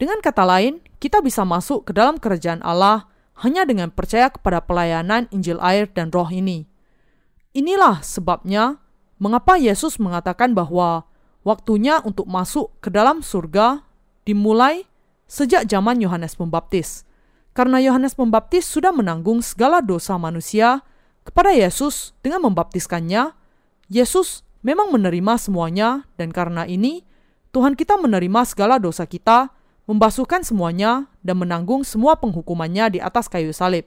Dengan 0.02 0.18
kata 0.18 0.50
lain, 0.50 0.82
kita 0.98 1.22
bisa 1.22 1.46
masuk 1.46 1.86
ke 1.86 1.92
dalam 1.94 2.18
kerajaan 2.18 2.66
Allah 2.66 3.06
hanya 3.46 3.70
dengan 3.70 3.94
percaya 3.94 4.34
kepada 4.34 4.58
pelayanan 4.66 5.30
Injil 5.30 5.62
air 5.62 5.86
dan 5.94 6.10
roh 6.10 6.26
ini. 6.34 6.66
Inilah 7.54 8.02
sebabnya 8.02 8.82
mengapa 9.22 9.62
Yesus 9.62 10.02
mengatakan 10.02 10.58
bahwa 10.58 11.06
waktunya 11.46 12.02
untuk 12.02 12.26
masuk 12.26 12.74
ke 12.82 12.90
dalam 12.90 13.22
surga 13.22 13.86
dimulai 14.26 14.90
sejak 15.30 15.70
zaman 15.70 16.02
Yohanes 16.02 16.34
Pembaptis. 16.34 17.06
Karena 17.54 17.78
Yohanes 17.78 18.18
Pembaptis 18.18 18.66
sudah 18.66 18.90
menanggung 18.90 19.46
segala 19.46 19.86
dosa 19.86 20.18
manusia 20.18 20.82
kepada 21.22 21.54
Yesus 21.54 22.18
dengan 22.26 22.50
membaptiskannya, 22.50 23.38
Yesus 23.86 24.42
memang 24.66 24.90
menerima 24.90 25.38
semuanya 25.38 26.10
dan 26.18 26.34
karena 26.34 26.66
ini 26.66 27.06
Tuhan 27.54 27.78
kita 27.78 28.02
menerima 28.02 28.42
segala 28.50 28.82
dosa 28.82 29.06
kita, 29.06 29.61
membasuhkan 29.92 30.40
semuanya 30.48 31.12
dan 31.20 31.36
menanggung 31.36 31.84
semua 31.84 32.16
penghukumannya 32.16 32.96
di 32.96 33.00
atas 33.04 33.28
kayu 33.28 33.52
salib. 33.52 33.84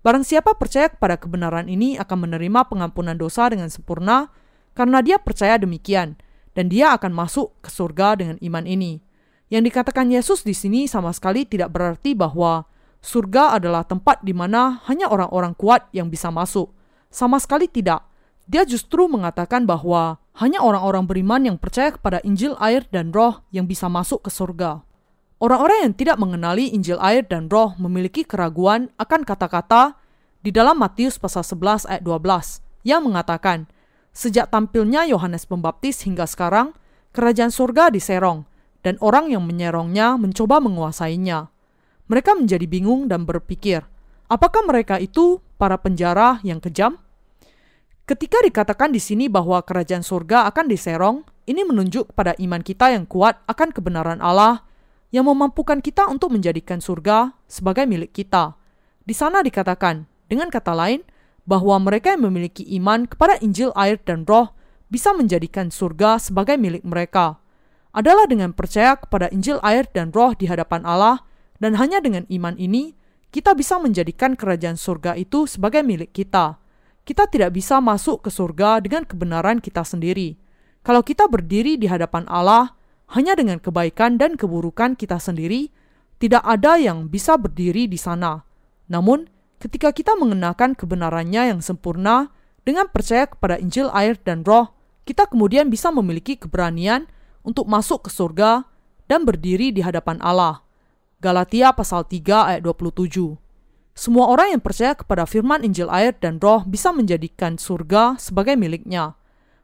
Barang 0.00 0.24
siapa 0.24 0.56
percaya 0.56 0.88
kepada 0.88 1.20
kebenaran 1.20 1.68
ini 1.68 2.00
akan 2.00 2.24
menerima 2.24 2.64
pengampunan 2.64 3.12
dosa 3.12 3.52
dengan 3.52 3.68
sempurna 3.68 4.32
karena 4.72 5.04
dia 5.04 5.20
percaya 5.20 5.60
demikian 5.60 6.16
dan 6.56 6.72
dia 6.72 6.96
akan 6.96 7.12
masuk 7.12 7.52
ke 7.60 7.68
surga 7.68 8.16
dengan 8.16 8.36
iman 8.40 8.64
ini. 8.64 9.04
Yang 9.52 9.68
dikatakan 9.68 10.08
Yesus 10.08 10.40
di 10.48 10.56
sini 10.56 10.88
sama 10.88 11.12
sekali 11.12 11.44
tidak 11.44 11.76
berarti 11.76 12.16
bahwa 12.16 12.64
surga 13.04 13.60
adalah 13.60 13.84
tempat 13.84 14.24
di 14.24 14.32
mana 14.32 14.80
hanya 14.88 15.12
orang-orang 15.12 15.52
kuat 15.52 15.92
yang 15.92 16.08
bisa 16.08 16.32
masuk. 16.32 16.72
Sama 17.12 17.36
sekali 17.36 17.68
tidak. 17.68 18.00
Dia 18.48 18.64
justru 18.64 19.08
mengatakan 19.08 19.68
bahwa 19.68 20.20
hanya 20.40 20.64
orang-orang 20.64 21.04
beriman 21.04 21.44
yang 21.44 21.56
percaya 21.60 21.92
kepada 21.92 22.20
Injil 22.24 22.56
air 22.60 22.88
dan 22.88 23.12
roh 23.12 23.44
yang 23.52 23.68
bisa 23.68 23.92
masuk 23.92 24.24
ke 24.24 24.32
surga. 24.32 24.84
Orang-orang 25.44 25.84
yang 25.84 25.92
tidak 25.92 26.16
mengenali 26.16 26.72
Injil 26.72 26.96
air 27.04 27.20
dan 27.20 27.52
roh 27.52 27.76
memiliki 27.76 28.24
keraguan 28.24 28.88
akan 28.96 29.28
kata-kata 29.28 29.92
di 30.40 30.48
dalam 30.48 30.80
Matius 30.80 31.20
pasal 31.20 31.44
11 31.44 31.84
ayat 31.84 32.00
12 32.00 32.64
yang 32.88 33.04
mengatakan, 33.04 33.68
Sejak 34.16 34.48
tampilnya 34.48 35.04
Yohanes 35.04 35.44
Pembaptis 35.44 36.00
hingga 36.08 36.24
sekarang, 36.24 36.72
kerajaan 37.12 37.52
surga 37.52 37.92
diserong, 37.92 38.48
dan 38.80 38.96
orang 39.04 39.28
yang 39.36 39.44
menyerongnya 39.44 40.16
mencoba 40.16 40.64
menguasainya. 40.64 41.52
Mereka 42.08 42.40
menjadi 42.40 42.64
bingung 42.64 43.12
dan 43.12 43.28
berpikir, 43.28 43.84
apakah 44.32 44.64
mereka 44.64 44.96
itu 44.96 45.44
para 45.60 45.76
penjara 45.76 46.40
yang 46.40 46.56
kejam? 46.56 46.96
Ketika 48.08 48.40
dikatakan 48.40 48.96
di 48.96 49.00
sini 49.00 49.28
bahwa 49.28 49.60
kerajaan 49.60 50.00
surga 50.00 50.48
akan 50.48 50.72
diserong, 50.72 51.20
ini 51.44 51.68
menunjuk 51.68 52.16
pada 52.16 52.32
iman 52.40 52.64
kita 52.64 52.96
yang 52.96 53.04
kuat 53.04 53.44
akan 53.44 53.76
kebenaran 53.76 54.24
Allah 54.24 54.64
yang 55.14 55.30
memampukan 55.30 55.78
kita 55.78 56.10
untuk 56.10 56.34
menjadikan 56.34 56.82
surga 56.82 57.38
sebagai 57.46 57.86
milik 57.86 58.10
kita. 58.10 58.58
Di 59.06 59.14
sana 59.14 59.46
dikatakan, 59.46 60.10
dengan 60.26 60.50
kata 60.50 60.74
lain, 60.74 61.06
bahwa 61.46 61.78
mereka 61.78 62.18
yang 62.18 62.26
memiliki 62.26 62.66
iman 62.82 63.06
kepada 63.06 63.38
Injil 63.38 63.70
air 63.78 64.02
dan 64.02 64.26
roh 64.26 64.50
bisa 64.90 65.14
menjadikan 65.14 65.70
surga 65.70 66.18
sebagai 66.18 66.58
milik 66.58 66.82
mereka. 66.82 67.38
Adalah 67.94 68.26
dengan 68.26 68.50
percaya 68.50 68.98
kepada 68.98 69.30
Injil 69.30 69.62
air 69.62 69.86
dan 69.94 70.10
roh 70.10 70.34
di 70.34 70.50
hadapan 70.50 70.82
Allah 70.82 71.22
dan 71.62 71.78
hanya 71.78 72.02
dengan 72.02 72.26
iman 72.26 72.58
ini 72.58 72.98
kita 73.30 73.54
bisa 73.54 73.78
menjadikan 73.78 74.34
kerajaan 74.34 74.74
surga 74.74 75.14
itu 75.14 75.46
sebagai 75.46 75.86
milik 75.86 76.10
kita. 76.10 76.58
Kita 77.06 77.30
tidak 77.30 77.54
bisa 77.54 77.78
masuk 77.78 78.26
ke 78.26 78.30
surga 78.34 78.82
dengan 78.82 79.06
kebenaran 79.06 79.62
kita 79.62 79.86
sendiri. 79.86 80.40
Kalau 80.82 81.06
kita 81.06 81.30
berdiri 81.30 81.78
di 81.78 81.86
hadapan 81.86 82.26
Allah 82.26 82.74
hanya 83.12 83.36
dengan 83.36 83.60
kebaikan 83.60 84.16
dan 84.16 84.40
keburukan 84.40 84.96
kita 84.96 85.20
sendiri, 85.20 85.68
tidak 86.16 86.40
ada 86.46 86.80
yang 86.80 87.12
bisa 87.12 87.36
berdiri 87.36 87.84
di 87.84 88.00
sana. 88.00 88.40
Namun, 88.88 89.28
ketika 89.60 89.92
kita 89.92 90.16
mengenakan 90.16 90.72
kebenarannya 90.72 91.52
yang 91.52 91.60
sempurna 91.60 92.32
dengan 92.64 92.88
percaya 92.88 93.28
kepada 93.28 93.60
Injil 93.60 93.92
air 93.92 94.16
dan 94.24 94.40
roh, 94.40 94.72
kita 95.04 95.28
kemudian 95.28 95.68
bisa 95.68 95.92
memiliki 95.92 96.40
keberanian 96.40 97.04
untuk 97.44 97.68
masuk 97.68 98.08
ke 98.08 98.10
surga 98.10 98.64
dan 99.04 99.28
berdiri 99.28 99.68
di 99.68 99.84
hadapan 99.84 100.16
Allah. 100.24 100.64
Galatia 101.20 101.72
pasal 101.76 102.08
3 102.08 102.56
ayat 102.56 102.60
27. 102.64 103.36
Semua 103.94 104.26
orang 104.26 104.58
yang 104.58 104.62
percaya 104.64 104.96
kepada 104.96 105.22
firman 105.22 105.62
Injil 105.62 105.86
air 105.92 106.16
dan 106.18 106.42
roh 106.42 106.66
bisa 106.66 106.90
menjadikan 106.90 107.60
surga 107.60 108.18
sebagai 108.18 108.58
miliknya. 108.58 109.14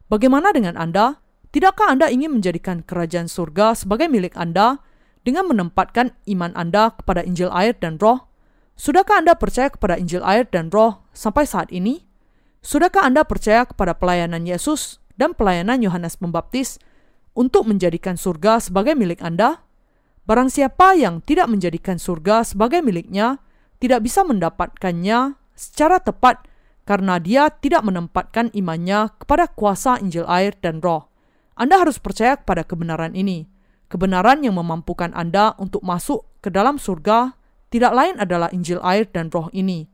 Bagaimana 0.07 0.55
dengan 0.55 0.79
Anda? 0.79 1.19
Tidakkah 1.51 1.91
Anda 1.91 2.07
ingin 2.15 2.39
menjadikan 2.39 2.87
kerajaan 2.87 3.27
surga 3.27 3.75
sebagai 3.75 4.07
milik 4.07 4.39
Anda 4.39 4.79
dengan 5.27 5.51
menempatkan 5.51 6.15
iman 6.31 6.55
Anda 6.55 6.95
kepada 6.95 7.27
Injil 7.27 7.51
air 7.51 7.75
dan 7.75 7.99
roh? 7.99 8.31
Sudahkah 8.79 9.19
Anda 9.19 9.35
percaya 9.35 9.67
kepada 9.67 9.99
Injil 9.99 10.23
air 10.23 10.47
dan 10.47 10.71
roh 10.71 11.03
sampai 11.11 11.51
saat 11.51 11.75
ini? 11.75 12.07
Sudahkah 12.63 13.03
Anda 13.03 13.27
percaya 13.27 13.67
kepada 13.67 13.99
pelayanan 13.99 14.47
Yesus 14.47 15.03
dan 15.19 15.35
pelayanan 15.35 15.83
Yohanes 15.83 16.15
Pembaptis 16.15 16.79
untuk 17.35 17.67
menjadikan 17.67 18.15
surga 18.15 18.63
sebagai 18.63 18.95
milik 18.95 19.19
Anda? 19.19 19.67
Barang 20.31 20.55
siapa 20.55 20.95
yang 20.95 21.19
tidak 21.19 21.51
menjadikan 21.51 21.99
surga 21.99 22.47
sebagai 22.47 22.79
miliknya, 22.79 23.43
tidak 23.83 24.07
bisa 24.07 24.23
mendapatkannya 24.23 25.35
secara 25.59 25.99
tepat 25.99 26.47
karena 26.87 27.19
dia 27.19 27.51
tidak 27.51 27.83
menempatkan 27.83 28.55
imannya 28.55 29.11
kepada 29.19 29.51
kuasa 29.51 29.99
Injil 29.99 30.31
air 30.31 30.55
dan 30.63 30.79
roh. 30.79 31.10
Anda 31.61 31.77
harus 31.77 32.01
percaya 32.01 32.41
kepada 32.41 32.65
kebenaran 32.65 33.13
ini, 33.13 33.45
kebenaran 33.93 34.41
yang 34.41 34.57
memampukan 34.57 35.13
Anda 35.13 35.53
untuk 35.61 35.85
masuk 35.85 36.25
ke 36.41 36.49
dalam 36.49 36.81
surga 36.81 37.37
tidak 37.69 37.93
lain 37.93 38.17
adalah 38.17 38.49
Injil 38.49 38.81
air 38.81 39.05
dan 39.13 39.29
roh 39.29 39.53
ini. 39.53 39.85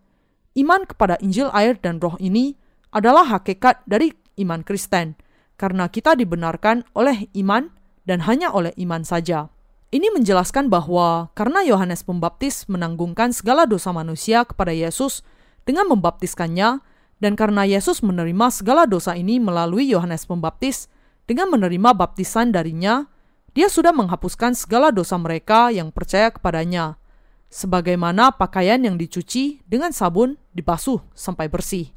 Iman 0.55 0.87
kepada 0.87 1.19
Injil 1.19 1.51
air 1.51 1.75
dan 1.75 1.99
roh 1.99 2.15
ini 2.23 2.55
adalah 2.95 3.27
hakikat 3.27 3.83
dari 3.83 4.15
iman 4.39 4.63
Kristen, 4.63 5.19
karena 5.59 5.91
kita 5.91 6.15
dibenarkan 6.15 6.87
oleh 6.95 7.27
iman 7.35 7.75
dan 8.07 8.23
hanya 8.25 8.55
oleh 8.55 8.71
iman 8.79 9.03
saja. 9.03 9.51
Ini 9.91 10.15
menjelaskan 10.15 10.71
bahwa 10.71 11.35
karena 11.35 11.67
Yohanes 11.67 12.07
Pembaptis 12.07 12.71
menanggungkan 12.71 13.35
segala 13.35 13.67
dosa 13.67 13.91
manusia 13.91 14.47
kepada 14.47 14.71
Yesus 14.71 15.27
dengan 15.67 15.91
membaptiskannya, 15.91 16.79
dan 17.19 17.33
karena 17.35 17.67
Yesus 17.67 18.07
menerima 18.07 18.55
segala 18.55 18.87
dosa 18.87 19.19
ini 19.19 19.43
melalui 19.43 19.91
Yohanes 19.91 20.31
Pembaptis 20.31 20.87
dengan 21.27 21.51
menerima 21.51 21.91
baptisan 21.91 22.55
darinya, 22.55 23.11
dia 23.51 23.67
sudah 23.67 23.91
menghapuskan 23.91 24.55
segala 24.55 24.95
dosa 24.95 25.19
mereka 25.19 25.75
yang 25.75 25.91
percaya 25.91 26.31
kepadanya, 26.31 27.03
sebagaimana 27.51 28.31
pakaian 28.39 28.79
yang 28.79 28.95
dicuci 28.95 29.67
dengan 29.67 29.91
sabun 29.91 30.39
dibasuh 30.55 31.03
sampai 31.19 31.51
bersih. 31.51 31.91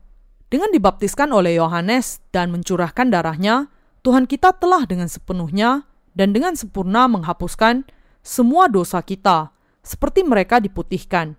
Dengan 0.49 0.73
dibaptiskan 0.73 1.29
oleh 1.29 1.61
Yohanes 1.61 2.25
dan 2.33 2.49
mencurahkan 2.49 3.13
darahnya, 3.13 3.69
Tuhan 4.01 4.25
kita 4.25 4.57
telah 4.57 4.89
dengan 4.89 5.05
sepenuhnya 5.05 5.85
dan 6.17 6.33
dengan 6.33 6.57
sempurna 6.57 7.05
menghapuskan 7.05 7.85
semua 8.25 8.65
dosa 8.65 8.97
kita, 9.05 9.53
seperti 9.85 10.25
mereka 10.25 10.57
diputihkan. 10.57 11.37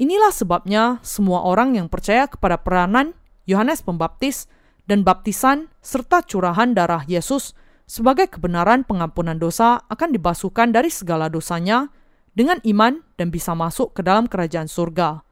Inilah 0.00 0.32
sebabnya 0.32 1.04
semua 1.04 1.44
orang 1.44 1.76
yang 1.76 1.92
percaya 1.92 2.24
kepada 2.24 2.56
peranan 2.56 3.12
Yohanes 3.44 3.84
Pembaptis 3.84 4.48
dan 4.86 5.02
baptisan 5.02 5.70
serta 5.82 6.22
curahan 6.22 6.74
darah 6.74 7.02
Yesus 7.06 7.54
sebagai 7.86 8.26
kebenaran 8.26 8.82
pengampunan 8.82 9.38
dosa 9.38 9.82
akan 9.86 10.14
dibasuhkan 10.14 10.74
dari 10.74 10.90
segala 10.90 11.30
dosanya 11.30 11.90
dengan 12.34 12.58
iman 12.66 13.02
dan 13.14 13.30
bisa 13.30 13.54
masuk 13.54 13.94
ke 13.94 14.02
dalam 14.02 14.26
kerajaan 14.26 14.66
surga. 14.66 15.22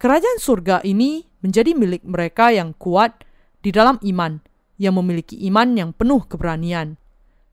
Kerajaan 0.00 0.40
surga 0.40 0.80
ini 0.88 1.28
menjadi 1.44 1.76
milik 1.76 2.02
mereka 2.08 2.48
yang 2.52 2.72
kuat 2.76 3.20
di 3.60 3.68
dalam 3.68 4.00
iman, 4.00 4.40
yang 4.80 4.96
memiliki 4.96 5.36
iman 5.52 5.76
yang 5.76 5.90
penuh 5.92 6.24
keberanian. 6.24 6.96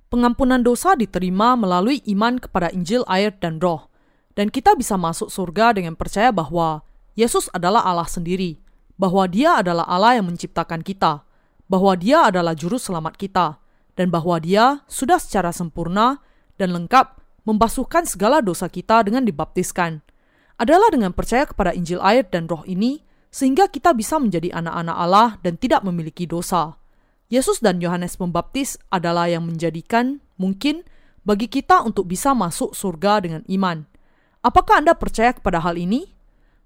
Pengampunan 0.08 0.64
dosa 0.64 0.96
diterima 0.96 1.60
melalui 1.60 2.00
iman 2.08 2.40
kepada 2.40 2.72
Injil, 2.72 3.04
air, 3.12 3.36
dan 3.36 3.60
Roh, 3.60 3.92
dan 4.40 4.48
kita 4.48 4.80
bisa 4.80 4.96
masuk 4.96 5.28
surga 5.28 5.76
dengan 5.76 6.00
percaya 6.00 6.32
bahwa 6.32 6.88
Yesus 7.20 7.52
adalah 7.52 7.84
Allah 7.84 8.08
sendiri, 8.08 8.64
bahwa 8.96 9.28
Dia 9.28 9.60
adalah 9.60 9.84
Allah 9.84 10.16
yang 10.16 10.32
menciptakan 10.32 10.80
kita, 10.88 11.27
bahwa 11.68 11.96
Dia 12.00 12.32
adalah 12.32 12.56
Juru 12.56 12.80
Selamat 12.80 13.16
kita, 13.20 13.60
dan 13.96 14.08
bahwa 14.12 14.40
Dia 14.40 14.84
sudah 14.88 15.20
secara 15.20 15.52
sempurna 15.52 16.24
dan 16.56 16.74
lengkap 16.74 17.20
membasuhkan 17.48 18.04
segala 18.04 18.44
dosa 18.44 18.68
kita 18.68 19.04
dengan 19.08 19.24
dibaptiskan. 19.24 20.04
Adalah 20.58 20.90
dengan 20.90 21.14
percaya 21.14 21.46
kepada 21.46 21.72
Injil 21.72 22.02
air 22.02 22.26
dan 22.28 22.50
roh 22.50 22.66
ini, 22.66 23.06
sehingga 23.30 23.70
kita 23.70 23.94
bisa 23.94 24.18
menjadi 24.18 24.52
anak-anak 24.56 24.98
Allah 24.98 25.30
dan 25.46 25.56
tidak 25.56 25.86
memiliki 25.86 26.26
dosa. 26.26 26.76
Yesus 27.28 27.60
dan 27.60 27.84
Yohanes 27.84 28.16
Pembaptis 28.16 28.80
adalah 28.88 29.28
yang 29.28 29.44
menjadikan 29.44 30.24
mungkin 30.40 30.88
bagi 31.28 31.52
kita 31.52 31.84
untuk 31.84 32.08
bisa 32.08 32.32
masuk 32.32 32.72
surga 32.72 33.20
dengan 33.20 33.44
iman. 33.52 33.84
Apakah 34.40 34.80
Anda 34.80 34.96
percaya 34.96 35.36
kepada 35.36 35.60
hal 35.60 35.76
ini? 35.76 36.08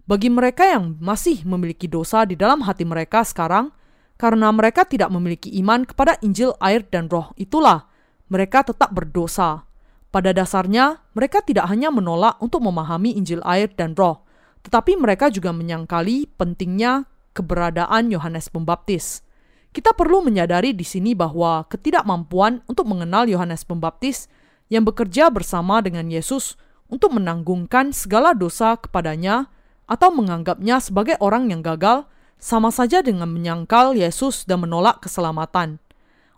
Bagi 0.05 0.29
mereka 0.29 0.69
yang 0.69 1.01
masih 1.01 1.41
memiliki 1.49 1.89
dosa 1.89 2.29
di 2.29 2.37
dalam 2.37 2.61
hati 2.61 2.85
mereka 2.85 3.25
sekarang, 3.25 3.73
karena 4.21 4.53
mereka 4.53 4.85
tidak 4.85 5.09
memiliki 5.09 5.49
iman 5.65 5.81
kepada 5.81 6.21
Injil, 6.21 6.53
air, 6.61 6.85
dan 6.85 7.09
Roh. 7.09 7.33
Itulah 7.41 7.89
mereka 8.29 8.61
tetap 8.61 8.93
berdosa. 8.93 9.65
Pada 10.13 10.29
dasarnya, 10.29 11.01
mereka 11.17 11.41
tidak 11.41 11.65
hanya 11.73 11.89
menolak 11.89 12.37
untuk 12.37 12.61
memahami 12.61 13.17
Injil, 13.17 13.41
air, 13.41 13.73
dan 13.73 13.97
Roh, 13.97 14.21
tetapi 14.61 14.93
mereka 14.93 15.33
juga 15.33 15.49
menyangkali 15.49 16.37
pentingnya 16.37 17.09
keberadaan 17.33 18.13
Yohanes 18.13 18.53
Pembaptis. 18.53 19.25
Kita 19.73 19.97
perlu 19.97 20.21
menyadari 20.21 20.77
di 20.77 20.85
sini 20.85 21.17
bahwa 21.17 21.65
ketidakmampuan 21.65 22.61
untuk 22.69 22.85
mengenal 22.85 23.25
Yohanes 23.25 23.65
Pembaptis 23.65 24.29
yang 24.69 24.85
bekerja 24.85 25.33
bersama 25.33 25.81
dengan 25.81 26.05
Yesus 26.13 26.61
untuk 26.93 27.17
menanggungkan 27.17 27.89
segala 27.89 28.37
dosa 28.37 28.77
kepadanya 28.77 29.49
atau 29.89 30.13
menganggapnya 30.13 30.77
sebagai 30.77 31.17
orang 31.23 31.49
yang 31.49 31.65
gagal 31.65 32.05
sama 32.41 32.73
saja 32.73 33.05
dengan 33.05 33.29
menyangkal 33.29 33.93
Yesus 33.93 34.49
dan 34.49 34.65
menolak 34.65 35.05
keselamatan. 35.05 35.77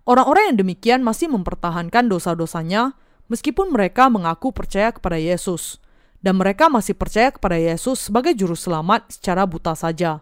Orang-orang 0.03 0.51
yang 0.51 0.57
demikian 0.59 0.99
masih 0.99 1.31
mempertahankan 1.31 2.11
dosa-dosanya 2.11 2.91
meskipun 3.31 3.71
mereka 3.71 4.11
mengaku 4.11 4.51
percaya 4.51 4.91
kepada 4.91 5.15
Yesus, 5.15 5.79
dan 6.19 6.35
mereka 6.35 6.67
masih 6.67 6.91
percaya 6.91 7.31
kepada 7.31 7.55
Yesus 7.55 8.11
sebagai 8.11 8.35
juru 8.35 8.51
selamat 8.51 9.15
secara 9.15 9.47
buta 9.47 9.71
saja. 9.79 10.19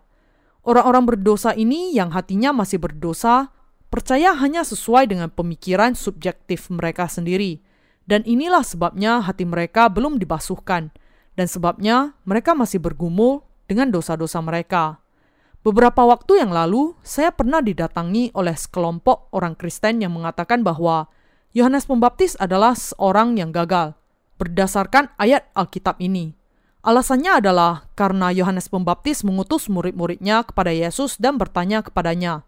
Orang-orang 0.61 1.09
berdosa 1.09 1.57
ini 1.57 1.97
yang 1.97 2.13
hatinya 2.13 2.53
masih 2.53 2.77
berdosa 2.77 3.49
percaya 3.89 4.37
hanya 4.37 4.61
sesuai 4.61 5.09
dengan 5.09 5.33
pemikiran 5.33 5.97
subjektif 5.97 6.69
mereka 6.69 7.09
sendiri, 7.09 7.57
dan 8.05 8.21
inilah 8.29 8.61
sebabnya 8.61 9.17
hati 9.25 9.49
mereka 9.49 9.89
belum 9.89 10.21
dibasuhkan, 10.21 10.93
dan 11.33 11.47
sebabnya 11.49 12.13
mereka 12.29 12.53
masih 12.53 12.77
bergumul 12.77 13.41
dengan 13.65 13.89
dosa-dosa 13.89 14.37
mereka. 14.45 15.01
Beberapa 15.61 16.01
waktu 16.09 16.41
yang 16.41 16.49
lalu, 16.49 16.97
saya 17.05 17.29
pernah 17.29 17.61
didatangi 17.61 18.33
oleh 18.33 18.57
sekelompok 18.57 19.29
orang 19.29 19.53
Kristen 19.53 20.01
yang 20.01 20.09
mengatakan 20.17 20.65
bahwa 20.65 21.05
Yohanes 21.53 21.85
Pembaptis 21.85 22.33
adalah 22.41 22.73
seorang 22.73 23.37
yang 23.37 23.53
gagal 23.53 23.93
berdasarkan 24.41 25.13
ayat 25.21 25.45
Alkitab 25.53 26.01
ini. 26.01 26.33
Alasannya 26.81 27.37
adalah 27.37 27.85
karena 27.93 28.33
Yohanes 28.33 28.65
Pembaptis 28.73 29.21
mengutus 29.21 29.69
murid-muridnya 29.69 30.41
kepada 30.41 30.73
Yesus 30.73 31.21
dan 31.21 31.37
bertanya 31.37 31.85
kepadanya, 31.85 32.41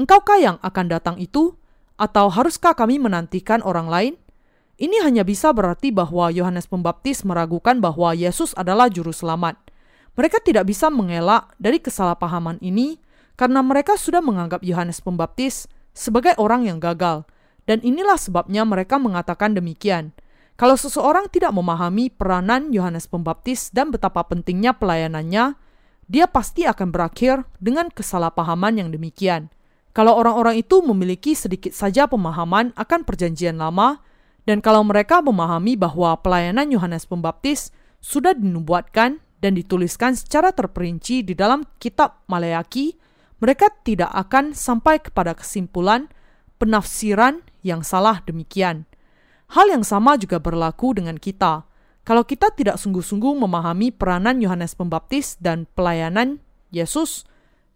"Engkaukah 0.00 0.40
yang 0.40 0.56
akan 0.64 0.88
datang 0.88 1.20
itu, 1.20 1.60
atau 2.00 2.32
haruskah 2.32 2.72
kami 2.72 2.96
menantikan 2.96 3.60
orang 3.60 3.92
lain?" 3.92 4.14
Ini 4.80 5.04
hanya 5.04 5.28
bisa 5.28 5.52
berarti 5.52 5.92
bahwa 5.92 6.32
Yohanes 6.32 6.64
Pembaptis 6.72 7.20
meragukan 7.20 7.84
bahwa 7.84 8.16
Yesus 8.16 8.56
adalah 8.56 8.88
juru 8.88 9.12
selamat. 9.12 9.60
Mereka 10.16 10.40
tidak 10.40 10.64
bisa 10.66 10.88
mengelak 10.88 11.52
dari 11.60 11.76
kesalahpahaman 11.76 12.56
ini 12.64 12.96
karena 13.36 13.60
mereka 13.60 14.00
sudah 14.00 14.24
menganggap 14.24 14.64
Yohanes 14.64 15.04
Pembaptis 15.04 15.68
sebagai 15.92 16.32
orang 16.40 16.64
yang 16.64 16.80
gagal, 16.80 17.28
dan 17.68 17.84
inilah 17.84 18.16
sebabnya 18.16 18.64
mereka 18.64 18.96
mengatakan 18.96 19.52
demikian. 19.52 20.16
Kalau 20.56 20.72
seseorang 20.72 21.28
tidak 21.28 21.52
memahami 21.52 22.08
peranan 22.08 22.72
Yohanes 22.72 23.04
Pembaptis 23.04 23.68
dan 23.76 23.92
betapa 23.92 24.24
pentingnya 24.24 24.72
pelayanannya, 24.72 25.52
dia 26.08 26.26
pasti 26.32 26.64
akan 26.64 26.88
berakhir 26.88 27.44
dengan 27.60 27.92
kesalahpahaman 27.92 28.80
yang 28.80 28.88
demikian. 28.88 29.52
Kalau 29.92 30.16
orang-orang 30.16 30.60
itu 30.60 30.80
memiliki 30.80 31.36
sedikit 31.36 31.76
saja 31.76 32.08
pemahaman 32.08 32.72
akan 32.72 33.04
Perjanjian 33.04 33.60
Lama, 33.60 34.00
dan 34.48 34.64
kalau 34.64 34.80
mereka 34.80 35.20
memahami 35.20 35.76
bahwa 35.76 36.16
pelayanan 36.24 36.72
Yohanes 36.72 37.04
Pembaptis 37.04 37.68
sudah 38.00 38.32
dinubuatkan 38.32 39.20
dan 39.40 39.52
dituliskan 39.56 40.16
secara 40.16 40.52
terperinci 40.52 41.22
di 41.26 41.36
dalam 41.36 41.64
kitab 41.76 42.24
Maleaki, 42.28 42.96
mereka 43.40 43.68
tidak 43.84 44.08
akan 44.12 44.56
sampai 44.56 44.96
kepada 45.00 45.36
kesimpulan 45.36 46.08
penafsiran 46.56 47.44
yang 47.60 47.84
salah 47.84 48.24
demikian. 48.24 48.88
Hal 49.52 49.70
yang 49.70 49.84
sama 49.84 50.16
juga 50.16 50.40
berlaku 50.40 50.96
dengan 50.96 51.20
kita. 51.20 51.68
Kalau 52.06 52.22
kita 52.22 52.54
tidak 52.54 52.78
sungguh-sungguh 52.78 53.34
memahami 53.36 53.90
peranan 53.90 54.38
Yohanes 54.38 54.78
Pembaptis 54.78 55.36
dan 55.42 55.66
pelayanan 55.74 56.38
Yesus, 56.70 57.26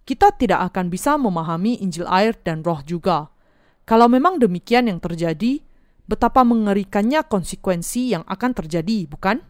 kita 0.06 0.34
tidak 0.34 0.70
akan 0.70 0.90
bisa 0.90 1.18
memahami 1.18 1.78
Injil 1.82 2.06
air 2.06 2.34
dan 2.42 2.62
roh 2.62 2.82
juga. 2.86 3.30
Kalau 3.86 4.06
memang 4.06 4.38
demikian 4.38 4.86
yang 4.86 5.02
terjadi, 5.02 5.62
betapa 6.06 6.46
mengerikannya 6.46 7.26
konsekuensi 7.26 8.14
yang 8.14 8.22
akan 8.26 8.50
terjadi, 8.54 9.06
bukan? 9.10 9.42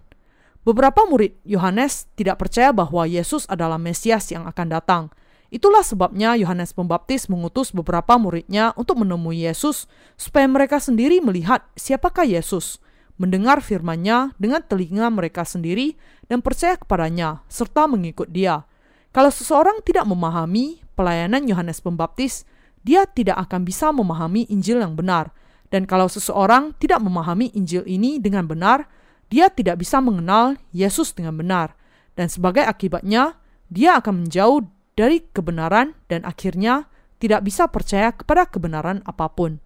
Beberapa 0.61 1.09
murid 1.09 1.41
Yohanes 1.49 2.05
tidak 2.21 2.37
percaya 2.45 2.69
bahwa 2.69 3.09
Yesus 3.09 3.49
adalah 3.49 3.81
Mesias 3.81 4.29
yang 4.29 4.45
akan 4.45 4.67
datang. 4.69 5.03
Itulah 5.51 5.83
sebabnya 5.83 6.37
Yohanes 6.37 6.77
Pembaptis 6.77 7.27
mengutus 7.27 7.73
beberapa 7.73 8.21
muridnya 8.21 8.71
untuk 8.77 9.03
menemui 9.03 9.49
Yesus 9.49 9.89
supaya 10.21 10.47
mereka 10.47 10.79
sendiri 10.79 11.19
melihat 11.19 11.65
siapakah 11.75 12.23
Yesus, 12.23 12.79
mendengar 13.19 13.59
firman-Nya 13.65 14.37
dengan 14.39 14.63
telinga 14.63 15.11
mereka 15.11 15.43
sendiri 15.43 15.99
dan 16.31 16.39
percaya 16.39 16.79
kepadanya 16.79 17.43
serta 17.51 17.91
mengikut 17.91 18.31
Dia. 18.31 18.63
Kalau 19.11 19.33
seseorang 19.33 19.83
tidak 19.83 20.07
memahami 20.07 20.87
pelayanan 20.95 21.43
Yohanes 21.51 21.83
Pembaptis, 21.83 22.47
dia 22.87 23.09
tidak 23.11 23.49
akan 23.49 23.67
bisa 23.67 23.91
memahami 23.91 24.47
Injil 24.53 24.79
yang 24.79 24.95
benar. 24.95 25.35
Dan 25.67 25.89
kalau 25.89 26.07
seseorang 26.07 26.79
tidak 26.79 27.03
memahami 27.03 27.51
Injil 27.59 27.83
ini 27.91 28.23
dengan 28.23 28.47
benar, 28.47 28.87
dia 29.31 29.49
tidak 29.49 29.79
bisa 29.79 30.03
mengenal 30.03 30.59
Yesus 30.75 31.15
dengan 31.15 31.39
benar, 31.39 31.79
dan 32.19 32.27
sebagai 32.27 32.67
akibatnya, 32.67 33.39
dia 33.71 33.97
akan 34.03 34.27
menjauh 34.27 34.67
dari 34.99 35.23
kebenaran 35.31 35.95
dan 36.11 36.27
akhirnya 36.27 36.91
tidak 37.23 37.47
bisa 37.47 37.71
percaya 37.71 38.11
kepada 38.11 38.45
kebenaran 38.51 39.01
apa 39.07 39.31
pun. 39.31 39.63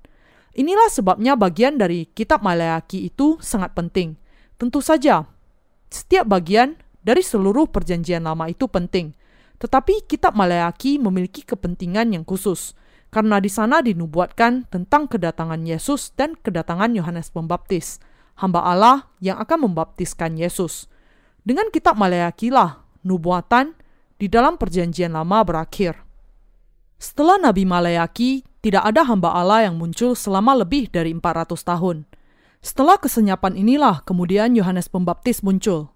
Inilah 0.55 0.87
sebabnya 0.93 1.35
bagian 1.35 1.81
dari 1.81 2.07
kitab 2.15 2.45
Maleaki 2.45 3.11
itu 3.11 3.41
sangat 3.43 3.75
penting. 3.75 4.15
Tentu 4.55 4.79
saja, 4.79 5.27
setiap 5.91 6.31
bagian 6.31 6.79
dari 7.03 7.27
seluruh 7.27 7.67
perjanjian 7.67 8.23
lama 8.23 8.47
itu 8.47 8.71
penting. 8.71 9.19
Tetapi 9.59 10.07
kitab 10.07 10.39
Maleaki 10.39 11.03
memiliki 11.03 11.43
kepentingan 11.43 12.15
yang 12.15 12.23
khusus, 12.23 12.79
karena 13.11 13.43
di 13.43 13.51
sana 13.51 13.83
dinubuatkan 13.83 14.71
tentang 14.71 15.11
kedatangan 15.11 15.63
Yesus 15.63 16.15
dan 16.15 16.39
kedatangan 16.39 16.95
Yohanes 16.95 17.31
Pembaptis. 17.35 17.99
Hamba 18.39 18.63
Allah 18.63 19.11
yang 19.23 19.39
akan 19.39 19.71
membaptiskan 19.71 20.35
Yesus. 20.39 20.91
Dengan 21.45 21.69
kitab 21.69 21.95
Maleaki 22.01 22.49
lah 22.49 22.83
nubuatan 23.05 23.77
di 24.17 24.27
dalam 24.27 24.57
perjanjian 24.57 25.13
lama 25.13 25.45
berakhir. 25.45 26.01
Setelah 26.97 27.37
Nabi 27.37 27.69
Maleaki, 27.69 28.47
tidak 28.65 28.81
ada 28.89 29.05
hamba 29.05 29.37
Allah 29.37 29.69
yang 29.69 29.77
muncul 29.77 30.17
selama 30.17 30.57
lebih 30.57 30.89
dari 30.89 31.13
400 31.13 31.53
tahun. 31.61 32.09
Setelah 32.65 32.97
kesenyapan 32.97 33.61
inilah 33.61 34.01
kemudian 34.09 34.57
Yohanes 34.57 34.89
Pembaptis 34.89 35.45
muncul. 35.45 35.93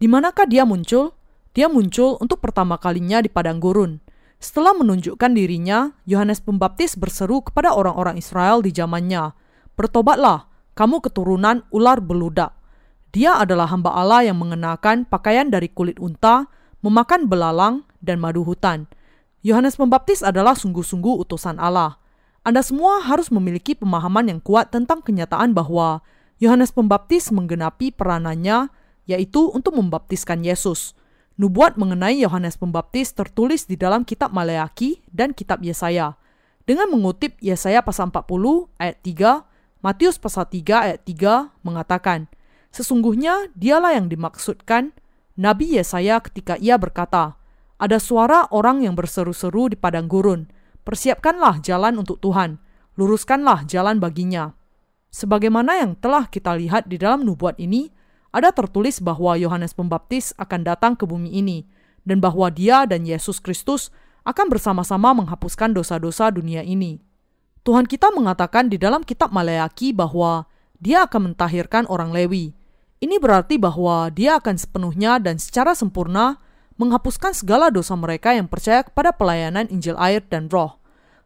Di 0.00 0.08
manakah 0.08 0.48
dia 0.48 0.64
muncul? 0.64 1.12
Dia 1.52 1.68
muncul 1.68 2.16
untuk 2.16 2.40
pertama 2.40 2.80
kalinya 2.80 3.20
di 3.20 3.28
padang 3.28 3.60
gurun. 3.60 4.00
Setelah 4.40 4.72
menunjukkan 4.76 5.32
dirinya, 5.36 5.92
Yohanes 6.08 6.40
Pembaptis 6.40 6.96
berseru 6.96 7.44
kepada 7.44 7.76
orang-orang 7.76 8.16
Israel 8.16 8.64
di 8.64 8.72
zamannya, 8.72 9.36
"Bertobatlah, 9.76 10.48
kamu 10.76 11.00
keturunan 11.00 11.64
ular 11.72 11.98
beludak." 12.04 12.52
Dia 13.16 13.40
adalah 13.40 13.72
hamba 13.72 13.96
Allah 13.96 14.28
yang 14.28 14.36
mengenakan 14.36 15.08
pakaian 15.08 15.48
dari 15.48 15.72
kulit 15.72 15.96
unta, 15.96 16.52
memakan 16.84 17.32
belalang, 17.32 17.88
dan 18.04 18.20
madu 18.20 18.44
hutan. 18.44 18.84
Yohanes 19.40 19.80
Pembaptis 19.80 20.20
adalah 20.20 20.52
sungguh-sungguh 20.52 21.24
utusan 21.24 21.56
Allah. 21.56 21.96
Anda 22.44 22.60
semua 22.60 23.00
harus 23.00 23.32
memiliki 23.32 23.72
pemahaman 23.72 24.28
yang 24.28 24.40
kuat 24.44 24.68
tentang 24.68 25.00
kenyataan 25.00 25.56
bahwa 25.56 26.04
Yohanes 26.36 26.74
Pembaptis 26.74 27.32
menggenapi 27.32 27.94
peranannya, 27.94 28.68
yaitu 29.06 29.48
untuk 29.54 29.78
membaptiskan 29.78 30.42
Yesus. 30.44 30.92
Nubuat 31.40 31.78
mengenai 31.78 32.20
Yohanes 32.20 32.58
Pembaptis 32.60 33.14
tertulis 33.14 33.64
di 33.64 33.78
dalam 33.78 34.02
kitab 34.02 34.34
Maleaki 34.34 35.00
dan 35.08 35.30
kitab 35.30 35.62
Yesaya. 35.62 36.18
Dengan 36.66 36.90
mengutip 36.90 37.38
Yesaya 37.38 37.86
pasal 37.86 38.10
40 38.10 38.66
ayat 38.82 38.98
3, 39.00 39.45
Matius 39.84 40.16
pasal 40.16 40.48
3 40.48 40.84
ayat 40.88 41.00
3 41.04 41.64
mengatakan, 41.66 42.28
Sesungguhnya 42.72 43.52
dialah 43.56 43.96
yang 43.96 44.12
dimaksudkan 44.12 44.92
Nabi 45.36 45.76
Yesaya 45.76 46.20
ketika 46.24 46.56
ia 46.56 46.80
berkata, 46.80 47.36
Ada 47.76 48.00
suara 48.00 48.48
orang 48.52 48.84
yang 48.84 48.96
berseru-seru 48.96 49.72
di 49.72 49.76
padang 49.76 50.08
gurun, 50.08 50.48
persiapkanlah 50.84 51.60
jalan 51.60 52.00
untuk 52.00 52.20
Tuhan, 52.24 52.56
luruskanlah 52.96 53.68
jalan 53.68 54.00
baginya. 54.00 54.56
Sebagaimana 55.12 55.80
yang 55.80 55.96
telah 55.96 56.28
kita 56.28 56.56
lihat 56.56 56.88
di 56.88 57.00
dalam 57.00 57.24
nubuat 57.24 57.56
ini, 57.60 57.88
ada 58.32 58.52
tertulis 58.52 59.00
bahwa 59.00 59.36
Yohanes 59.40 59.72
Pembaptis 59.72 60.36
akan 60.36 60.60
datang 60.64 60.92
ke 60.96 61.08
bumi 61.08 61.32
ini, 61.32 61.64
dan 62.04 62.20
bahwa 62.20 62.52
dia 62.52 62.84
dan 62.84 63.08
Yesus 63.08 63.40
Kristus 63.40 63.88
akan 64.26 64.50
bersama-sama 64.50 65.14
menghapuskan 65.16 65.72
dosa-dosa 65.72 66.28
dunia 66.34 66.60
ini. 66.66 67.05
Tuhan 67.66 67.82
kita 67.90 68.14
mengatakan 68.14 68.70
di 68.70 68.78
dalam 68.78 69.02
kitab 69.02 69.34
Maleaki 69.34 69.90
bahwa 69.90 70.46
dia 70.78 71.02
akan 71.02 71.34
mentahirkan 71.34 71.82
orang 71.90 72.14
Lewi, 72.14 72.54
ini 73.02 73.18
berarti 73.18 73.58
bahwa 73.58 74.06
dia 74.14 74.38
akan 74.38 74.54
sepenuhnya 74.54 75.18
dan 75.18 75.42
secara 75.42 75.74
sempurna 75.74 76.38
menghapuskan 76.78 77.34
segala 77.34 77.74
dosa 77.74 77.98
mereka 77.98 78.30
yang 78.30 78.46
percaya 78.46 78.86
kepada 78.86 79.10
pelayanan 79.10 79.66
Injil 79.66 79.98
air 79.98 80.22
dan 80.30 80.46
roh. 80.46 80.78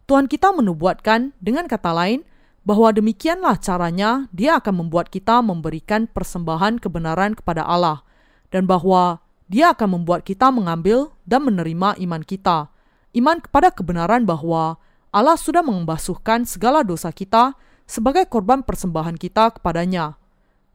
Tuhan 0.09 0.33
kita 0.33 0.49
menubuatkan 0.57 1.37
dengan 1.45 1.69
kata 1.69 1.93
lain 1.93 2.25
bahwa 2.65 2.89
demikianlah 2.89 3.61
caranya 3.61 4.25
dia 4.33 4.57
akan 4.57 4.89
membuat 4.89 5.13
kita 5.13 5.45
memberikan 5.45 6.09
persembahan 6.09 6.81
kebenaran 6.81 7.37
kepada 7.37 7.69
Allah 7.69 8.01
dan 8.49 8.65
bahwa 8.65 9.21
dia 9.45 9.77
akan 9.77 10.01
membuat 10.01 10.25
kita 10.25 10.49
mengambil 10.49 11.13
dan 11.29 11.45
menerima 11.45 12.01
iman 12.01 12.23
kita. 12.25 12.73
Iman 13.13 13.45
kepada 13.45 13.69
kebenaran 13.69 14.25
bahwa 14.25 14.81
Allah 15.11 15.35
sudah 15.35 15.63
membasuhkan 15.67 16.47
segala 16.47 16.87
dosa 16.87 17.11
kita 17.11 17.59
sebagai 17.87 18.27
korban 18.31 18.63
persembahan 18.63 19.19
kita 19.19 19.59
kepadanya 19.59 20.21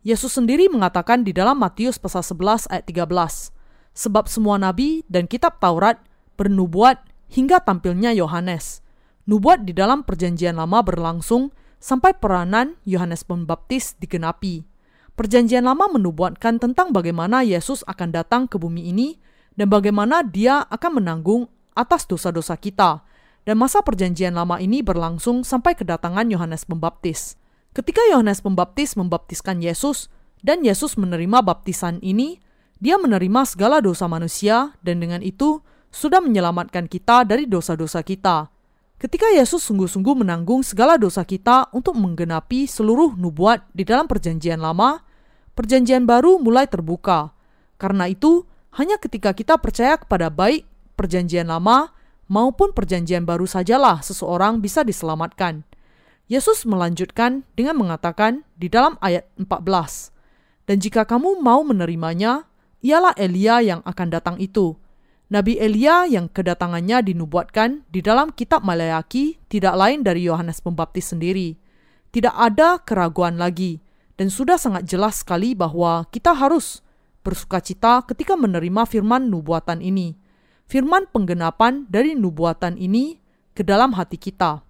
Yesus 0.05 0.38
sendiri 0.38 0.69
mengatakan 0.69 1.25
di 1.25 1.33
dalam 1.33 1.57
Matius 1.57 1.97
pasal 1.97 2.21
11 2.21 2.69
ayat 2.69 2.86
13, 2.86 3.49
sebab 3.97 4.29
semua 4.29 4.61
nabi 4.61 5.01
dan 5.09 5.25
kitab 5.25 5.57
Taurat 5.57 5.97
bernubuat 6.38 7.01
hingga 7.33 7.57
tampilnya 7.57 8.13
Yohanes. 8.13 8.86
Nubuat 9.25 9.65
di 9.65 9.73
dalam 9.73 10.05
perjanjian 10.05 10.61
lama 10.61 10.86
berlangsung 10.86 11.49
sampai 11.81 12.13
peranan 12.13 12.77
Yohanes 12.86 13.25
Pembaptis 13.25 13.97
digenapi. 13.97 14.61
Perjanjian 15.17 15.65
lama 15.65 15.89
menubuatkan 15.89 16.61
tentang 16.61 16.93
bagaimana 16.93 17.41
Yesus 17.41 17.81
akan 17.89 18.13
datang 18.13 18.45
ke 18.45 18.61
bumi 18.61 18.93
ini 18.93 19.17
dan 19.57 19.73
bagaimana 19.73 20.21
dia 20.21 20.69
akan 20.69 21.01
menanggung 21.01 21.49
atas 21.73 22.05
dosa-dosa 22.05 22.61
kita. 22.61 23.01
Dan 23.46 23.62
masa 23.62 23.86
perjanjian 23.86 24.34
lama 24.34 24.58
ini 24.58 24.82
berlangsung 24.82 25.46
sampai 25.46 25.78
kedatangan 25.78 26.26
Yohanes 26.34 26.66
Pembaptis. 26.66 27.38
Ketika 27.78 28.02
Yohanes 28.10 28.41
Pembaptis 28.41 28.98
membaptiskan 28.98 29.62
Yesus 29.62 30.10
dan 30.41 30.66
Yesus 30.66 30.98
menerima 30.98 31.46
baptisan 31.46 32.02
ini, 32.02 32.41
dia 32.82 32.98
menerima 32.98 33.46
segala 33.46 33.86
dosa 33.86 34.10
manusia 34.10 34.74
dan 34.82 34.98
dengan 34.98 35.22
itu 35.22 35.62
sudah 35.93 36.26
menyelamatkan 36.26 36.89
kita 36.89 37.22
dari 37.24 37.46
dosa-dosa 37.46 38.02
kita. 38.02 38.50
Ketika 38.98 39.30
Yesus 39.30 39.62
sungguh-sungguh 39.70 40.26
menanggung 40.26 40.66
segala 40.66 40.98
dosa 40.98 41.22
kita 41.22 41.70
untuk 41.70 41.93
menggenapi 42.02 42.66
seluruh 42.66 43.14
nubuat 43.14 43.70
di 43.78 43.86
dalam 43.86 44.10
perjanjian 44.10 44.58
lama, 44.58 45.06
perjanjian 45.54 46.10
baru 46.10 46.41
mulai 46.41 46.66
terbuka. 46.66 47.32
Karena 47.78 48.10
itu, 48.10 48.43
hanya 48.76 48.98
ketika 48.98 49.32
kita 49.38 49.62
percaya 49.62 49.96
kepada 50.02 50.34
baik 50.34 50.68
perjanjian 51.00 51.48
lama 51.48 51.95
maupun 52.26 52.73
perjanjian 52.73 53.23
baru 53.23 53.45
sajalah 53.45 54.01
seseorang 54.01 54.61
bisa 54.61 54.82
diselamatkan. 54.82 55.65
Yesus 56.26 56.65
melanjutkan 56.65 57.45
dengan 57.53 57.78
mengatakan 57.78 58.41
di 58.57 58.65
dalam 58.65 58.97
ayat 58.97 59.30
14, 59.38 60.09
Dan 60.65 60.82
jika 60.82 61.05
kamu 61.05 61.38
mau 61.38 61.61
menerimanya, 61.61 62.49
ialah 62.82 63.13
Elia 63.13 63.61
yang 63.61 63.82
akan 63.86 64.07
datang 64.09 64.38
itu. 64.41 64.73
Nabi 65.30 65.57
Elia 65.57 66.05
yang 66.05 66.30
kedatangannya 66.30 67.01
dinubuatkan 67.05 67.86
di 67.89 68.01
dalam 68.01 68.34
kitab 68.34 68.61
Maleaki 68.65 69.38
tidak 69.49 69.78
lain 69.78 70.01
dari 70.05 70.26
Yohanes 70.26 70.61
Pembaptis 70.61 71.13
sendiri. 71.13 71.57
Tidak 72.09 72.34
ada 72.34 72.82
keraguan 72.82 73.38
lagi, 73.38 73.82
dan 74.17 74.30
sudah 74.34 74.57
sangat 74.57 74.86
jelas 74.86 75.21
sekali 75.21 75.53
bahwa 75.53 76.05
kita 76.09 76.34
harus 76.34 76.82
bersuka 77.26 77.57
cita 77.61 78.05
ketika 78.05 78.38
menerima 78.38 78.86
firman 78.86 79.30
nubuatan 79.30 79.82
ini. 79.82 80.17
Firman 80.66 81.05
penggenapan 81.13 81.86
dari 81.86 82.18
nubuatan 82.18 82.76
ini 82.82 83.22
ke 83.53 83.61
dalam 83.61 83.93
hati 83.93 84.18
kita. 84.18 84.66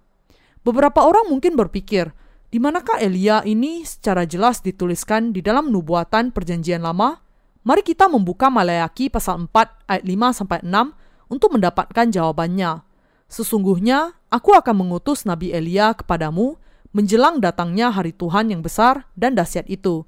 Beberapa 0.60 1.00
orang 1.06 1.32
mungkin 1.32 1.56
berpikir, 1.56 2.12
di 2.52 2.60
manakah 2.60 3.00
Elia 3.00 3.40
ini 3.42 3.82
secara 3.82 4.28
jelas 4.28 4.60
dituliskan 4.60 5.32
di 5.32 5.40
dalam 5.40 5.72
nubuatan 5.72 6.36
perjanjian 6.36 6.84
lama? 6.84 7.20
Mari 7.66 7.82
kita 7.82 8.06
membuka 8.06 8.46
Maleaki 8.46 9.10
pasal 9.10 9.48
4 9.48 9.90
ayat 9.90 10.04
5 10.06 10.38
sampai 10.38 10.58
6 10.62 11.32
untuk 11.32 11.50
mendapatkan 11.56 12.06
jawabannya. 12.12 12.86
Sesungguhnya 13.26 14.14
aku 14.30 14.54
akan 14.54 14.86
mengutus 14.86 15.26
Nabi 15.26 15.50
Elia 15.50 15.90
kepadamu 15.96 16.60
menjelang 16.94 17.42
datangnya 17.42 17.90
hari 17.90 18.14
Tuhan 18.14 18.54
yang 18.54 18.62
besar 18.62 19.10
dan 19.18 19.34
dahsyat 19.34 19.66
itu. 19.66 20.06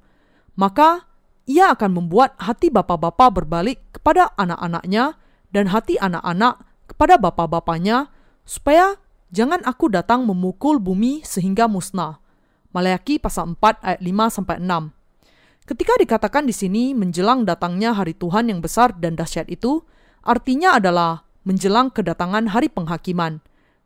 Maka 0.55 1.05
ia 1.43 1.73
akan 1.75 1.99
membuat 1.99 2.39
hati 2.39 2.71
bapak-bapak 2.71 3.43
berbalik 3.43 3.79
kepada 3.91 4.31
anak-anaknya 4.39 5.19
dan 5.49 5.69
hati 5.73 5.97
anak-anak 5.97 6.61
kepada 6.89 7.17
bapak-bapaknya 7.17 8.09
supaya 8.45 8.97
Jangan 9.29 9.61
aku 9.61 9.93
datang 9.93 10.25
memukul 10.25 10.81
bumi 10.81 11.21
sehingga 11.21 11.69
musnah. 11.69 12.17
Maleaki 12.73 13.21
pasal 13.21 13.53
4 13.53 13.77
ayat 13.85 14.01
5 14.01 14.35
sampai 14.41 14.57
6. 14.57 15.69
Ketika 15.69 15.93
dikatakan 16.01 16.49
di 16.49 16.53
sini 16.53 16.97
menjelang 16.97 17.45
datangnya 17.45 17.93
hari 17.93 18.17
Tuhan 18.17 18.49
yang 18.49 18.57
besar 18.57 18.89
dan 18.97 19.13
dahsyat 19.13 19.45
itu, 19.53 19.85
artinya 20.25 20.81
adalah 20.81 21.29
menjelang 21.45 21.93
kedatangan 21.93 22.49
hari 22.49 22.73
penghakiman. 22.73 23.37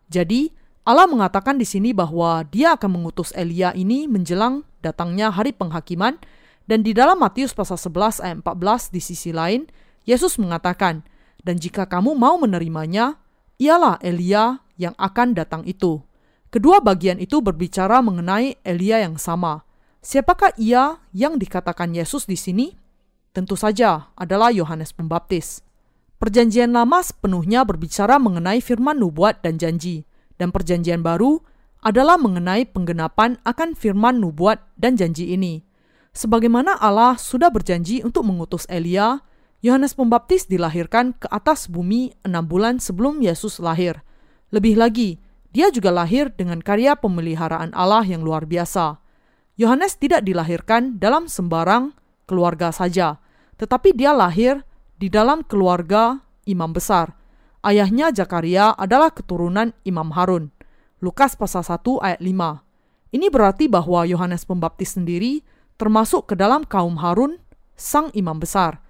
Jadi, 0.07 0.55
Allah 0.87 1.11
mengatakan 1.11 1.59
di 1.59 1.67
sini 1.67 1.91
bahwa 1.91 2.47
Dia 2.47 2.79
akan 2.79 3.03
mengutus 3.03 3.35
Elia 3.35 3.75
ini 3.75 4.07
menjelang 4.07 4.63
datangnya 4.79 5.27
hari 5.27 5.51
penghakiman 5.51 6.23
dan 6.71 6.87
di 6.87 6.95
dalam 6.95 7.19
Matius 7.19 7.51
pasal 7.51 7.75
11 7.75 8.23
ayat 8.23 8.37
14 8.39 8.95
di 8.95 9.01
sisi 9.03 9.35
lain, 9.35 9.67
Yesus 10.07 10.39
mengatakan, 10.39 11.03
"Dan 11.43 11.59
jika 11.59 11.85
kamu 11.85 12.15
mau 12.15 12.39
menerimanya, 12.39 13.19
ialah 13.59 13.99
Elia 13.99 14.63
yang 14.79 14.95
akan 14.97 15.35
datang 15.37 15.67
itu. 15.67 16.01
Kedua 16.49 16.79
bagian 16.79 17.19
itu 17.19 17.41
berbicara 17.43 17.99
mengenai 17.99 18.57
Elia 18.63 19.03
yang 19.03 19.19
sama. 19.19 19.65
Siapakah 20.03 20.55
ia 20.59 20.99
yang 21.15 21.39
dikatakan 21.39 21.95
Yesus 21.95 22.27
di 22.27 22.35
sini? 22.35 22.75
Tentu 23.33 23.57
saja 23.57 24.13
adalah 24.13 24.53
Yohanes 24.53 24.93
Pembaptis. 24.93 25.65
Perjanjian 26.21 26.71
lama 26.71 27.01
sepenuhnya 27.01 27.65
berbicara 27.65 28.21
mengenai 28.21 28.61
firman 28.61 29.01
nubuat 29.01 29.41
dan 29.41 29.57
janji, 29.57 30.05
dan 30.37 30.53
perjanjian 30.53 31.01
baru 31.01 31.41
adalah 31.83 32.15
mengenai 32.15 32.63
penggenapan 32.69 33.41
akan 33.43 33.75
firman 33.75 34.23
nubuat 34.23 34.61
dan 34.79 34.95
janji 34.95 35.35
ini. 35.35 35.65
Sebagaimana 36.13 36.77
Allah 36.77 37.17
sudah 37.17 37.49
berjanji 37.49 38.05
untuk 38.05 38.23
mengutus 38.23 38.69
Elia, 38.69 39.19
Yohanes 39.63 39.95
Pembaptis 39.95 40.45
dilahirkan 40.51 41.15
ke 41.15 41.31
atas 41.31 41.71
bumi 41.71 42.11
enam 42.27 42.43
bulan 42.43 42.83
sebelum 42.83 43.23
Yesus 43.23 43.63
lahir– 43.63 44.03
lebih 44.53 44.77
lagi, 44.77 45.17
dia 45.49 45.73
juga 45.73 45.89
lahir 45.89 46.29
dengan 46.29 46.61
karya 46.61 46.93
pemeliharaan 46.93 47.73
Allah 47.73 48.05
yang 48.05 48.21
luar 48.21 48.45
biasa. 48.45 49.01
Yohanes 49.57 49.97
tidak 49.97 50.21
dilahirkan 50.21 51.01
dalam 51.01 51.25
sembarang 51.25 51.89
keluarga 52.29 52.69
saja, 52.69 53.17
tetapi 53.57 53.97
dia 53.97 54.13
lahir 54.13 54.61
di 55.01 55.09
dalam 55.09 55.41
keluarga 55.41 56.21
imam 56.45 56.69
besar. 56.69 57.17
Ayahnya 57.65 58.13
Zakaria 58.13 58.77
adalah 58.77 59.09
keturunan 59.09 59.73
Imam 59.81 60.13
Harun. 60.13 60.53
Lukas 61.01 61.33
pasal 61.33 61.65
1 61.65 61.81
ayat 62.05 62.21
5. 62.21 62.29
Ini 63.09 63.27
berarti 63.33 63.65
bahwa 63.65 64.05
Yohanes 64.05 64.45
Pembaptis 64.45 64.93
sendiri 64.93 65.41
termasuk 65.81 66.29
ke 66.29 66.35
dalam 66.37 66.61
kaum 66.61 67.01
Harun, 67.01 67.41
sang 67.73 68.13
imam 68.13 68.37
besar. 68.37 68.82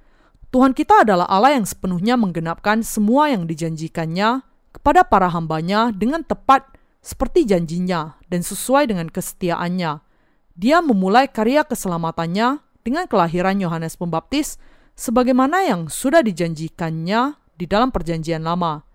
Tuhan 0.54 0.78
kita 0.78 1.02
adalah 1.02 1.26
Allah 1.26 1.58
yang 1.58 1.66
sepenuhnya 1.66 2.14
menggenapkan 2.14 2.86
semua 2.86 3.34
yang 3.34 3.50
dijanjikannya 3.50 4.46
kepada 4.70 5.02
para 5.02 5.26
hambanya 5.34 5.90
dengan 5.90 6.22
tepat 6.22 6.70
seperti 7.02 7.50
janjinya 7.50 8.22
dan 8.30 8.46
sesuai 8.46 8.94
dengan 8.94 9.10
kesetiaannya. 9.10 10.06
Dia 10.54 10.78
memulai 10.86 11.26
karya 11.26 11.66
keselamatannya 11.66 12.62
dengan 12.86 13.10
kelahiran 13.10 13.58
Yohanes 13.66 13.98
Pembaptis 13.98 14.62
sebagaimana 14.94 15.66
yang 15.66 15.90
sudah 15.90 16.22
dijanjikannya 16.22 17.34
di 17.58 17.66
dalam 17.66 17.90
Perjanjian 17.90 18.46
Lama. 18.46 18.86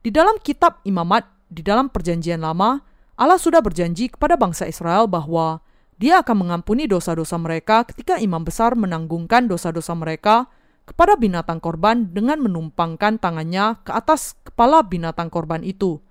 Di 0.00 0.08
dalam 0.08 0.40
kitab 0.40 0.80
Imamat 0.88 1.28
di 1.52 1.60
dalam 1.60 1.92
Perjanjian 1.92 2.40
Lama, 2.40 2.80
Allah 3.20 3.36
sudah 3.36 3.60
berjanji 3.60 4.08
kepada 4.08 4.40
bangsa 4.40 4.64
Israel 4.64 5.04
bahwa 5.12 5.60
Dia 6.00 6.24
akan 6.24 6.48
mengampuni 6.48 6.88
dosa-dosa 6.88 7.36
mereka 7.36 7.84
ketika 7.84 8.16
imam 8.16 8.42
besar 8.42 8.72
menanggungkan 8.72 9.44
dosa-dosa 9.44 9.92
mereka 9.92 10.48
kepada 10.82 11.14
binatang 11.14 11.62
korban 11.62 12.10
dengan 12.10 12.42
menumpangkan 12.42 13.22
tangannya 13.22 13.78
ke 13.86 13.94
atas 13.94 14.34
kepala 14.42 14.82
binatang 14.82 15.30
korban 15.30 15.62
itu, 15.62 16.02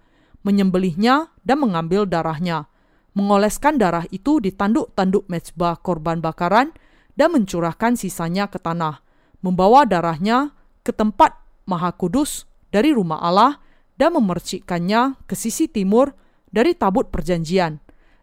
menyembelihnya 0.47 1.29
dan 1.43 1.57
mengambil 1.59 2.07
darahnya, 2.07 2.71
mengoleskan 3.13 3.75
darah 3.75 4.07
itu 4.09 4.39
di 4.39 4.55
tanduk-tanduk 4.55 5.27
mezbah 5.27 5.75
korban 5.79 6.23
bakaran 6.23 6.71
dan 7.19 7.35
mencurahkan 7.35 7.99
sisanya 7.99 8.47
ke 8.47 8.57
tanah, 8.57 9.03
membawa 9.43 9.83
darahnya 9.83 10.55
ke 10.81 10.95
tempat 10.95 11.35
maha 11.67 11.91
kudus 11.93 12.47
dari 12.71 12.95
rumah 12.95 13.19
Allah 13.19 13.59
dan 13.99 14.15
memercikkannya 14.15 15.19
ke 15.27 15.35
sisi 15.35 15.67
timur 15.67 16.15
dari 16.49 16.73
tabut 16.73 17.11
perjanjian. 17.11 17.77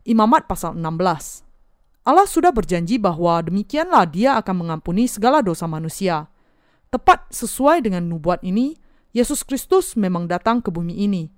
Imamat 0.08 0.48
pasal 0.48 0.74
16. 0.74 1.44
Allah 2.08 2.24
sudah 2.24 2.48
berjanji 2.48 2.96
bahwa 2.96 3.44
demikianlah 3.44 4.08
dia 4.08 4.40
akan 4.40 4.64
mengampuni 4.64 5.04
segala 5.04 5.44
dosa 5.44 5.68
manusia. 5.68 6.32
Tepat 6.88 7.28
sesuai 7.28 7.84
dengan 7.84 8.08
nubuat 8.08 8.40
ini, 8.40 8.72
Yesus 9.12 9.44
Kristus 9.44 9.92
memang 9.92 10.24
datang 10.24 10.64
ke 10.64 10.72
bumi 10.72 11.04
ini, 11.04 11.28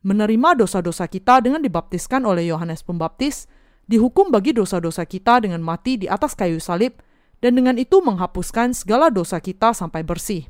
menerima 0.00 0.56
dosa-dosa 0.56 1.04
kita 1.04 1.44
dengan 1.44 1.60
dibaptiskan 1.60 2.24
oleh 2.24 2.48
Yohanes 2.48 2.80
Pembaptis, 2.80 3.44
dihukum 3.84 4.32
bagi 4.32 4.56
dosa-dosa 4.56 5.04
kita 5.04 5.44
dengan 5.44 5.60
mati 5.60 6.00
di 6.00 6.08
atas 6.08 6.32
kayu 6.32 6.56
salib, 6.56 6.96
dan 7.44 7.60
dengan 7.60 7.76
itu 7.76 8.00
menghapuskan 8.00 8.72
segala 8.72 9.12
dosa 9.12 9.36
kita 9.36 9.76
sampai 9.76 10.00
bersih. 10.00 10.48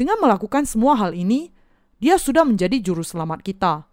Dengan 0.00 0.16
melakukan 0.16 0.64
semua 0.64 0.96
hal 0.96 1.12
ini, 1.12 1.52
dia 2.00 2.16
sudah 2.16 2.48
menjadi 2.48 2.80
juru 2.80 3.04
selamat 3.04 3.44
kita. 3.44 3.84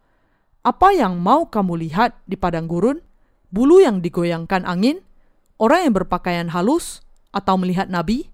Apa 0.63 0.95
yang 0.95 1.19
mau 1.19 1.51
kamu 1.51 1.75
lihat 1.89 2.15
di 2.23 2.39
padang 2.39 2.71
gurun? 2.71 3.03
Bulu 3.51 3.83
yang 3.83 3.99
digoyangkan 3.99 4.63
angin? 4.63 5.03
Orang 5.59 5.83
yang 5.83 5.93
berpakaian 5.93 6.47
halus? 6.55 7.03
Atau 7.35 7.59
melihat 7.59 7.91
nabi? 7.91 8.30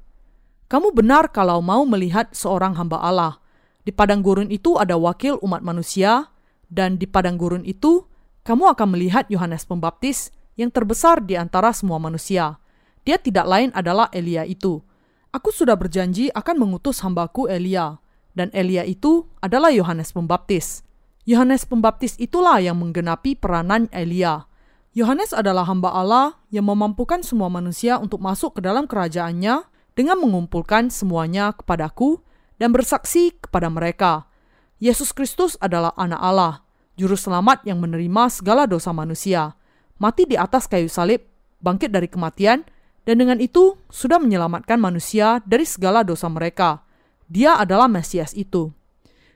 Kamu 0.68 0.92
benar 0.92 1.32
kalau 1.32 1.64
mau 1.64 1.88
melihat 1.88 2.28
seorang 2.36 2.76
hamba 2.76 3.00
Allah. 3.00 3.40
Di 3.88 3.96
padang 3.96 4.20
gurun 4.20 4.52
itu 4.52 4.76
ada 4.76 5.00
wakil 5.00 5.40
umat 5.40 5.64
manusia, 5.64 6.28
dan 6.68 7.00
di 7.00 7.08
padang 7.08 7.40
gurun 7.40 7.64
itu 7.64 8.04
kamu 8.44 8.76
akan 8.76 9.00
melihat 9.00 9.32
Yohanes 9.32 9.64
Pembaptis 9.64 10.36
yang 10.60 10.68
terbesar 10.68 11.24
di 11.24 11.40
antara 11.40 11.72
semua 11.72 12.04
manusia. 12.04 12.60
Dia 13.08 13.16
tidak 13.16 13.48
lain 13.48 13.72
adalah 13.72 14.12
Elia 14.12 14.44
itu. 14.44 14.84
Aku 15.32 15.56
sudah 15.56 15.80
berjanji 15.80 16.28
akan 16.36 16.60
mengutus 16.60 17.00
hambaku 17.00 17.48
Elia, 17.48 18.04
dan 18.36 18.52
Elia 18.52 18.84
itu 18.84 19.24
adalah 19.40 19.72
Yohanes 19.72 20.12
Pembaptis. 20.12 20.84
Yohanes 21.24 21.64
Pembaptis 21.64 22.20
itulah 22.20 22.60
yang 22.60 22.76
menggenapi 22.76 23.40
peranan 23.40 23.88
Elia. 23.96 24.52
Yohanes 24.92 25.32
adalah 25.32 25.64
hamba 25.64 25.96
Allah 25.96 26.36
yang 26.52 26.68
memampukan 26.68 27.24
semua 27.24 27.48
manusia 27.48 27.96
untuk 27.96 28.20
masuk 28.20 28.60
ke 28.60 28.68
dalam 28.68 28.84
kerajaannya 28.84 29.77
dengan 29.98 30.22
mengumpulkan 30.22 30.94
semuanya 30.94 31.58
kepadaku 31.58 32.22
dan 32.62 32.70
bersaksi 32.70 33.34
kepada 33.34 33.66
mereka. 33.74 34.30
Yesus 34.78 35.10
Kristus 35.10 35.58
adalah 35.58 35.98
anak 35.98 36.22
Allah, 36.22 36.54
juru 36.94 37.18
selamat 37.18 37.66
yang 37.66 37.82
menerima 37.82 38.30
segala 38.30 38.70
dosa 38.70 38.94
manusia, 38.94 39.58
mati 39.98 40.30
di 40.30 40.38
atas 40.38 40.70
kayu 40.70 40.86
salib, 40.86 41.26
bangkit 41.66 41.90
dari 41.90 42.06
kematian, 42.06 42.62
dan 43.10 43.16
dengan 43.18 43.42
itu 43.42 43.74
sudah 43.90 44.22
menyelamatkan 44.22 44.78
manusia 44.78 45.42
dari 45.50 45.66
segala 45.66 46.06
dosa 46.06 46.30
mereka. 46.30 46.86
Dia 47.26 47.58
adalah 47.58 47.90
Mesias 47.90 48.38
itu. 48.38 48.70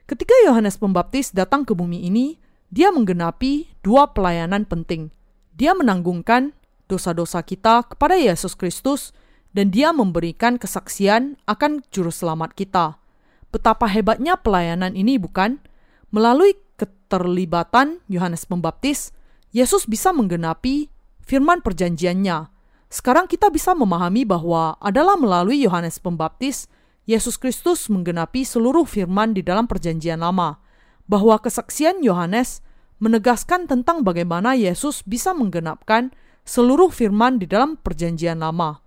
Ketika 0.06 0.46
Yohanes 0.46 0.78
Pembaptis 0.78 1.34
datang 1.34 1.66
ke 1.66 1.74
bumi 1.74 2.06
ini, 2.06 2.38
dia 2.70 2.94
menggenapi 2.94 3.82
dua 3.82 4.14
pelayanan 4.14 4.62
penting. 4.62 5.10
Dia 5.58 5.74
menanggungkan 5.74 6.54
dosa-dosa 6.86 7.42
kita 7.42 7.82
kepada 7.82 8.14
Yesus 8.14 8.54
Kristus 8.54 9.10
dan 9.52 9.68
dia 9.68 9.92
memberikan 9.92 10.56
kesaksian 10.56 11.36
akan 11.44 11.84
juru 11.92 12.08
selamat 12.08 12.56
kita. 12.56 12.96
Betapa 13.52 13.84
hebatnya 13.84 14.40
pelayanan 14.40 14.96
ini 14.96 15.20
bukan? 15.20 15.60
Melalui 16.08 16.56
keterlibatan 16.80 18.00
Yohanes 18.08 18.48
Pembaptis, 18.48 19.12
Yesus 19.52 19.84
bisa 19.84 20.12
menggenapi 20.12 20.88
firman 21.20 21.60
perjanjiannya. 21.60 22.48
Sekarang 22.88 23.28
kita 23.28 23.52
bisa 23.52 23.76
memahami 23.76 24.24
bahwa 24.24 24.76
adalah 24.80 25.16
melalui 25.20 25.60
Yohanes 25.60 26.00
Pembaptis, 26.00 26.68
Yesus 27.04 27.36
Kristus 27.36 27.88
menggenapi 27.92 28.44
seluruh 28.44 28.88
firman 28.88 29.36
di 29.36 29.44
dalam 29.44 29.68
perjanjian 29.68 30.24
lama, 30.24 30.60
bahwa 31.04 31.36
kesaksian 31.40 32.00
Yohanes 32.00 32.64
menegaskan 33.00 33.68
tentang 33.68 34.00
bagaimana 34.04 34.56
Yesus 34.56 35.04
bisa 35.04 35.36
menggenapkan 35.36 36.12
seluruh 36.48 36.88
firman 36.88 37.36
di 37.36 37.44
dalam 37.48 37.76
perjanjian 37.76 38.40
lama 38.40 38.82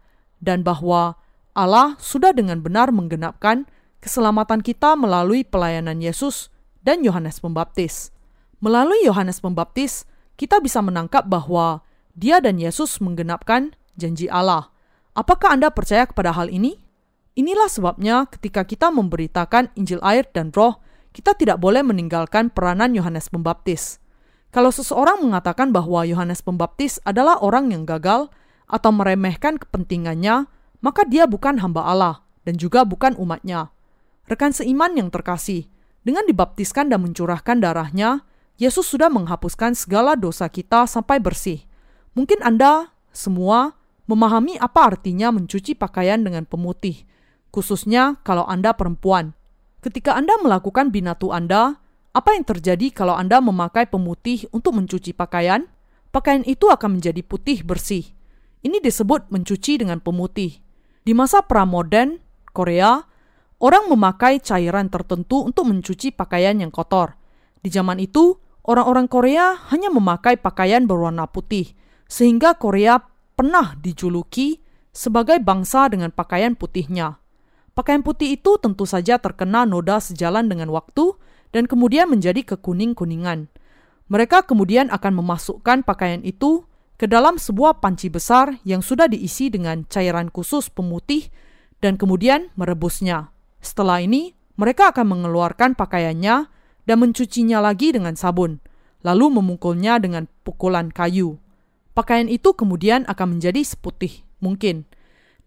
dan 0.46 0.62
bahwa 0.62 1.18
Allah 1.58 1.98
sudah 1.98 2.30
dengan 2.30 2.62
benar 2.62 2.94
menggenapkan 2.94 3.66
keselamatan 3.98 4.62
kita 4.62 4.94
melalui 4.94 5.42
pelayanan 5.42 5.98
Yesus 5.98 6.54
dan 6.86 7.02
Yohanes 7.02 7.42
Pembaptis. 7.42 8.14
Melalui 8.62 9.02
Yohanes 9.02 9.42
Pembaptis, 9.42 10.06
kita 10.38 10.62
bisa 10.62 10.86
menangkap 10.86 11.26
bahwa 11.26 11.82
dia 12.14 12.38
dan 12.38 12.62
Yesus 12.62 13.02
menggenapkan 13.02 13.74
janji 13.98 14.30
Allah. 14.30 14.70
Apakah 15.18 15.58
Anda 15.58 15.74
percaya 15.74 16.06
kepada 16.06 16.36
hal 16.36 16.54
ini? 16.54 16.78
Inilah 17.36 17.68
sebabnya 17.68 18.30
ketika 18.32 18.64
kita 18.64 18.94
memberitakan 18.94 19.74
Injil 19.76 20.00
air 20.06 20.24
dan 20.32 20.56
roh, 20.56 20.80
kita 21.12 21.36
tidak 21.36 21.60
boleh 21.60 21.84
meninggalkan 21.84 22.52
peranan 22.52 22.96
Yohanes 22.96 23.28
Pembaptis. 23.32 24.00
Kalau 24.56 24.72
seseorang 24.72 25.20
mengatakan 25.20 25.76
bahwa 25.76 26.08
Yohanes 26.08 26.40
Pembaptis 26.40 27.00
adalah 27.04 27.40
orang 27.44 27.76
yang 27.76 27.84
gagal, 27.84 28.32
atau 28.66 28.92
meremehkan 28.94 29.62
kepentingannya, 29.62 30.50
maka 30.82 31.02
dia 31.06 31.26
bukan 31.26 31.62
hamba 31.62 31.86
Allah 31.86 32.16
dan 32.46 32.58
juga 32.58 32.86
bukan 32.86 33.18
umatnya. 33.18 33.74
Rekan 34.26 34.54
seiman 34.54 34.98
yang 34.98 35.14
terkasih, 35.14 35.70
dengan 36.06 36.26
dibaptiskan 36.30 36.90
dan 36.90 37.02
mencurahkan 37.02 37.62
darahnya, 37.62 38.26
Yesus 38.56 38.88
sudah 38.88 39.12
menghapuskan 39.12 39.76
segala 39.76 40.16
dosa 40.16 40.48
kita 40.48 40.88
sampai 40.88 41.20
bersih. 41.20 41.66
Mungkin 42.16 42.40
Anda 42.46 42.94
semua 43.12 43.76
memahami 44.08 44.56
apa 44.62 44.96
artinya 44.96 45.34
mencuci 45.34 45.76
pakaian 45.76 46.24
dengan 46.24 46.48
pemutih, 46.48 47.04
khususnya 47.52 48.22
kalau 48.24 48.48
Anda 48.48 48.72
perempuan. 48.78 49.36
Ketika 49.84 50.16
Anda 50.16 50.40
melakukan 50.40 50.90
binatu 50.90 51.36
Anda, 51.36 51.78
apa 52.16 52.32
yang 52.32 52.48
terjadi 52.48 52.96
kalau 52.96 53.14
Anda 53.18 53.44
memakai 53.44 53.92
pemutih 53.92 54.48
untuk 54.56 54.80
mencuci 54.80 55.12
pakaian? 55.12 55.68
Pakaian 56.16 56.48
itu 56.48 56.72
akan 56.72 56.96
menjadi 56.96 57.20
putih 57.28 57.60
bersih. 57.68 58.15
Ini 58.66 58.82
disebut 58.82 59.30
mencuci 59.30 59.78
dengan 59.78 60.02
pemutih. 60.02 60.58
Di 61.06 61.14
masa 61.14 61.46
pramodern 61.46 62.18
Korea, 62.50 62.98
orang 63.62 63.94
memakai 63.94 64.42
cairan 64.42 64.90
tertentu 64.90 65.46
untuk 65.46 65.70
mencuci 65.70 66.10
pakaian 66.10 66.58
yang 66.58 66.74
kotor. 66.74 67.14
Di 67.62 67.70
zaman 67.70 68.02
itu, 68.02 68.42
orang-orang 68.66 69.06
Korea 69.06 69.54
hanya 69.70 69.94
memakai 69.94 70.42
pakaian 70.42 70.90
berwarna 70.90 71.30
putih, 71.30 71.78
sehingga 72.10 72.58
Korea 72.58 72.98
pernah 73.38 73.78
dijuluki 73.78 74.66
sebagai 74.90 75.38
bangsa 75.46 75.86
dengan 75.94 76.10
pakaian 76.10 76.58
putihnya. 76.58 77.22
Pakaian 77.78 78.02
putih 78.02 78.34
itu 78.34 78.58
tentu 78.58 78.90
saja 78.90 79.22
terkena 79.22 79.70
noda 79.70 80.02
sejalan 80.02 80.50
dengan 80.50 80.74
waktu 80.74 81.14
dan 81.54 81.70
kemudian 81.70 82.10
menjadi 82.10 82.42
kekuning-kuningan. 82.42 83.46
Mereka 84.10 84.50
kemudian 84.50 84.90
akan 84.90 85.22
memasukkan 85.22 85.86
pakaian 85.86 86.26
itu 86.26 86.66
ke 86.96 87.12
dalam 87.12 87.36
sebuah 87.36 87.84
panci 87.84 88.08
besar 88.08 88.56
yang 88.64 88.80
sudah 88.80 89.12
diisi 89.12 89.52
dengan 89.52 89.84
cairan 89.88 90.32
khusus 90.32 90.72
pemutih 90.72 91.28
dan 91.84 92.00
kemudian 92.00 92.52
merebusnya. 92.56 93.36
Setelah 93.60 94.00
ini, 94.00 94.32
mereka 94.56 94.96
akan 94.96 95.12
mengeluarkan 95.12 95.76
pakaiannya 95.76 96.48
dan 96.88 96.98
mencucinya 97.02 97.60
lagi 97.60 97.92
dengan 97.92 98.16
sabun, 98.16 98.64
lalu 99.04 99.42
memukulnya 99.42 100.00
dengan 100.00 100.30
pukulan 100.48 100.94
kayu. 100.94 101.42
pakaian 101.96 102.28
itu 102.28 102.52
kemudian 102.52 103.08
akan 103.08 103.40
menjadi 103.40 103.64
seputih 103.64 104.28
mungkin. 104.44 104.84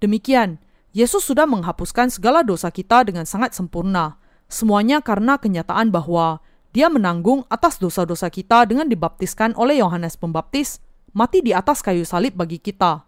Demikian, 0.00 0.56
Yesus 0.96 1.28
sudah 1.28 1.44
menghapuskan 1.44 2.08
segala 2.08 2.40
dosa 2.40 2.72
kita 2.72 3.04
dengan 3.04 3.28
sangat 3.28 3.52
sempurna. 3.52 4.16
Semuanya 4.48 5.04
karena 5.04 5.36
kenyataan 5.36 5.92
bahwa 5.92 6.40
Dia 6.72 6.88
menanggung 6.92 7.48
atas 7.48 7.80
dosa-dosa 7.80 8.28
kita 8.28 8.64
dengan 8.68 8.88
dibaptiskan 8.88 9.56
oleh 9.56 9.80
Yohanes 9.80 10.20
Pembaptis, 10.20 10.84
mati 11.12 11.44
di 11.44 11.52
atas 11.52 11.80
kayu 11.84 12.02
salib 12.02 12.34
bagi 12.36 12.60
kita. 12.60 13.04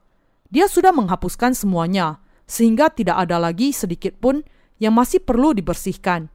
Dia 0.50 0.66
sudah 0.66 0.90
menghapuskan 0.90 1.54
semuanya, 1.54 2.18
sehingga 2.50 2.90
tidak 2.90 3.22
ada 3.26 3.38
lagi 3.38 3.70
sedikit 3.70 4.18
pun 4.18 4.42
yang 4.82 4.96
masih 4.96 5.22
perlu 5.22 5.54
dibersihkan. 5.54 6.32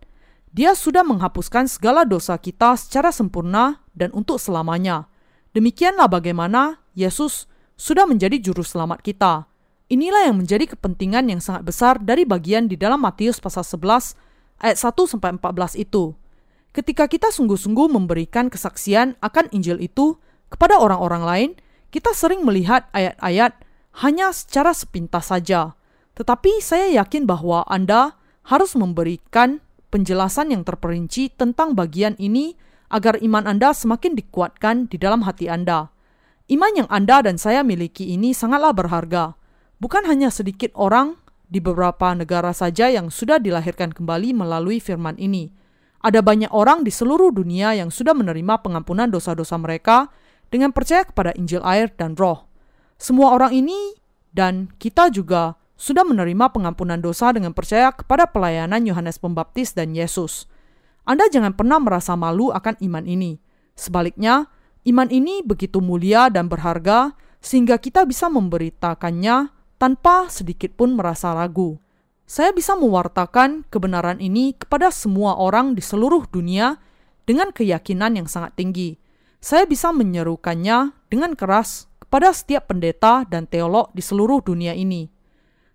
Dia 0.55 0.71
sudah 0.71 1.03
menghapuskan 1.03 1.67
segala 1.67 2.07
dosa 2.07 2.39
kita 2.39 2.79
secara 2.79 3.11
sempurna 3.11 3.83
dan 3.91 4.15
untuk 4.15 4.39
selamanya. 4.39 5.11
Demikianlah 5.51 6.07
bagaimana 6.07 6.79
Yesus 6.95 7.51
sudah 7.75 8.07
menjadi 8.07 8.39
juru 8.39 8.63
selamat 8.63 9.03
kita. 9.03 9.51
Inilah 9.91 10.31
yang 10.31 10.39
menjadi 10.39 10.71
kepentingan 10.71 11.27
yang 11.27 11.43
sangat 11.43 11.67
besar 11.67 11.99
dari 11.99 12.23
bagian 12.23 12.71
di 12.71 12.79
dalam 12.79 13.03
Matius 13.03 13.43
pasal 13.43 13.67
11 13.67 14.15
ayat 14.63 14.77
1 14.79 15.11
sampai 15.11 15.35
14 15.35 15.75
itu. 15.75 16.15
Ketika 16.71 17.11
kita 17.11 17.35
sungguh-sungguh 17.35 17.91
memberikan 17.91 18.47
kesaksian 18.47 19.19
akan 19.19 19.51
Injil 19.51 19.83
itu 19.83 20.19
kepada 20.49 20.77
orang-orang 20.77 21.23
lain, 21.23 21.51
kita 21.89 22.11
sering 22.11 22.43
melihat 22.43 22.85
ayat-ayat 22.91 23.55
hanya 24.03 24.31
secara 24.35 24.75
sepintas 24.75 25.31
saja. 25.31 25.79
Tetapi 26.15 26.59
saya 26.59 26.91
yakin 27.03 27.27
bahwa 27.27 27.63
Anda 27.67 28.19
harus 28.47 28.75
memberikan 28.75 29.63
penjelasan 29.91 30.51
yang 30.51 30.67
terperinci 30.67 31.31
tentang 31.33 31.71
bagian 31.75 32.19
ini 32.19 32.59
agar 32.91 33.19
iman 33.19 33.47
Anda 33.47 33.71
semakin 33.71 34.15
dikuatkan 34.15 34.91
di 34.91 34.99
dalam 34.99 35.23
hati 35.23 35.47
Anda. 35.47 35.91
Iman 36.45 36.77
yang 36.77 36.89
Anda 36.93 37.25
dan 37.25 37.41
saya 37.41 37.65
miliki 37.65 38.13
ini 38.13 38.35
sangatlah 38.35 38.75
berharga. 38.75 39.33
Bukan 39.81 40.05
hanya 40.05 40.29
sedikit 40.29 40.71
orang 40.77 41.17
di 41.49 41.57
beberapa 41.63 42.13
negara 42.13 42.53
saja 42.53 42.91
yang 42.91 43.09
sudah 43.09 43.41
dilahirkan 43.41 43.91
kembali 43.91 44.35
melalui 44.35 44.77
firman 44.77 45.17
ini. 45.17 45.49
Ada 46.05 46.21
banyak 46.21 46.53
orang 46.53 46.85
di 46.85 46.93
seluruh 46.93 47.33
dunia 47.33 47.73
yang 47.73 47.89
sudah 47.89 48.13
menerima 48.13 48.61
pengampunan 48.61 49.09
dosa-dosa 49.09 49.57
mereka 49.57 50.13
dengan 50.55 50.71
percaya 50.71 51.03
kepada 51.03 51.35
Injil 51.35 51.59
air 51.67 51.91
dan 51.99 52.15
roh. 52.15 52.47
Semua 52.95 53.35
orang 53.35 53.51
ini 53.51 53.99
dan 54.31 54.71
kita 54.79 55.11
juga 55.11 55.59
sudah 55.75 56.07
menerima 56.07 56.55
pengampunan 56.55 57.03
dosa 57.03 57.35
dengan 57.35 57.51
percaya 57.51 57.91
kepada 57.91 58.31
pelayanan 58.31 58.87
Yohanes 58.87 59.19
Pembaptis 59.19 59.75
dan 59.75 59.91
Yesus. 59.91 60.47
Anda 61.03 61.27
jangan 61.27 61.59
pernah 61.59 61.83
merasa 61.83 62.15
malu 62.15 62.55
akan 62.55 62.79
iman 62.79 63.03
ini. 63.03 63.35
Sebaliknya, 63.75 64.47
iman 64.87 65.11
ini 65.11 65.43
begitu 65.43 65.83
mulia 65.83 66.31
dan 66.31 66.47
berharga 66.47 67.11
sehingga 67.43 67.75
kita 67.75 68.07
bisa 68.07 68.31
memberitakannya 68.31 69.51
tanpa 69.75 70.31
sedikit 70.31 70.73
pun 70.79 70.95
merasa 70.95 71.35
ragu. 71.35 71.75
Saya 72.25 72.55
bisa 72.55 72.73
mewartakan 72.73 73.67
kebenaran 73.67 74.17
ini 74.17 74.55
kepada 74.55 74.89
semua 74.89 75.37
orang 75.37 75.75
di 75.75 75.83
seluruh 75.83 76.25
dunia 76.31 76.79
dengan 77.27 77.53
keyakinan 77.53 78.17
yang 78.17 78.25
sangat 78.25 78.57
tinggi. 78.57 78.97
Saya 79.45 79.69
bisa 79.69 79.93
menyerukannya 79.93 81.05
dengan 81.05 81.37
keras 81.37 81.85
kepada 82.01 82.33
setiap 82.33 82.65
pendeta 82.65 83.29
dan 83.29 83.45
teolog 83.45 83.93
di 83.93 84.01
seluruh 84.01 84.41
dunia 84.41 84.73
ini. 84.73 85.05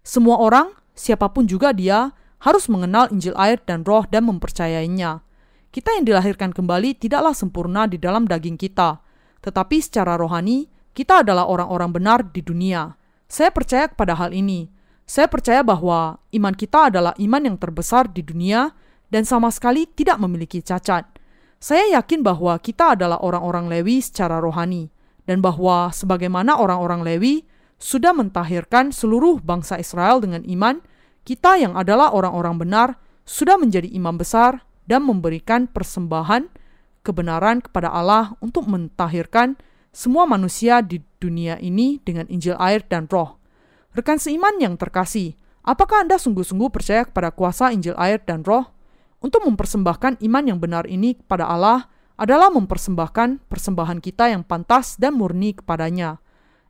Semua 0.03 0.43
orang, 0.43 0.75
siapa 0.99 1.31
pun 1.31 1.47
juga 1.47 1.71
dia, 1.71 2.11
harus 2.43 2.66
mengenal 2.66 3.14
Injil 3.14 3.31
air 3.39 3.62
dan 3.62 3.87
roh 3.87 4.03
dan 4.11 4.27
mempercayainya. 4.27 5.23
Kita 5.71 5.95
yang 5.95 6.03
dilahirkan 6.03 6.51
kembali 6.51 6.99
tidaklah 6.99 7.31
sempurna 7.31 7.87
di 7.87 7.95
dalam 7.95 8.27
daging 8.27 8.59
kita, 8.59 8.99
tetapi 9.39 9.79
secara 9.79 10.18
rohani, 10.18 10.66
kita 10.91 11.23
adalah 11.23 11.47
orang-orang 11.47 11.95
benar 11.95 12.27
di 12.27 12.43
dunia. 12.43 12.99
Saya 13.31 13.55
percaya 13.55 13.87
kepada 13.87 14.18
hal 14.18 14.35
ini. 14.35 14.66
Saya 15.07 15.31
percaya 15.31 15.62
bahwa 15.62 16.18
iman 16.18 16.55
kita 16.59 16.91
adalah 16.91 17.14
iman 17.23 17.43
yang 17.47 17.55
terbesar 17.55 18.11
di 18.11 18.27
dunia 18.27 18.75
dan 19.14 19.23
sama 19.23 19.47
sekali 19.55 19.87
tidak 19.87 20.18
memiliki 20.18 20.59
cacat. 20.59 21.20
Saya 21.61 22.01
yakin 22.01 22.25
bahwa 22.25 22.57
kita 22.57 22.97
adalah 22.97 23.21
orang-orang 23.21 23.69
Lewi 23.69 24.01
secara 24.01 24.41
rohani, 24.41 24.89
dan 25.29 25.45
bahwa 25.45 25.93
sebagaimana 25.93 26.57
orang-orang 26.57 27.05
Lewi, 27.05 27.45
sudah 27.77 28.17
mentahirkan 28.17 28.97
seluruh 28.97 29.45
bangsa 29.45 29.77
Israel 29.77 30.25
dengan 30.25 30.41
iman, 30.49 30.81
kita 31.29 31.61
yang 31.61 31.77
adalah 31.77 32.17
orang-orang 32.17 32.57
benar 32.57 32.89
sudah 33.29 33.61
menjadi 33.61 33.93
imam 33.93 34.17
besar 34.17 34.65
dan 34.89 35.05
memberikan 35.05 35.69
persembahan 35.69 36.49
kebenaran 37.05 37.61
kepada 37.61 37.93
Allah 37.93 38.33
untuk 38.41 38.65
mentahirkan 38.65 39.61
semua 39.93 40.25
manusia 40.25 40.81
di 40.81 41.05
dunia 41.21 41.61
ini 41.61 42.01
dengan 42.01 42.25
Injil 42.33 42.57
air 42.57 42.81
dan 42.89 43.05
roh. 43.05 43.37
Rekan 43.93 44.17
seiman 44.17 44.57
yang 44.65 44.81
terkasih, 44.81 45.37
apakah 45.61 46.09
Anda 46.09 46.17
sungguh-sungguh 46.17 46.73
percaya 46.73 47.05
kepada 47.05 47.29
kuasa 47.37 47.69
Injil 47.69 47.97
air 48.01 48.17
dan 48.25 48.49
roh? 48.49 48.80
Untuk 49.21 49.45
mempersembahkan 49.45 50.25
iman 50.25 50.45
yang 50.49 50.57
benar 50.57 50.89
ini 50.89 51.12
kepada 51.12 51.45
Allah 51.45 51.93
adalah 52.16 52.49
mempersembahkan 52.53 53.49
persembahan 53.53 54.01
kita 54.01 54.33
yang 54.33 54.45
pantas 54.45 54.97
dan 54.97 55.16
murni 55.16 55.53
kepadanya. 55.57 56.21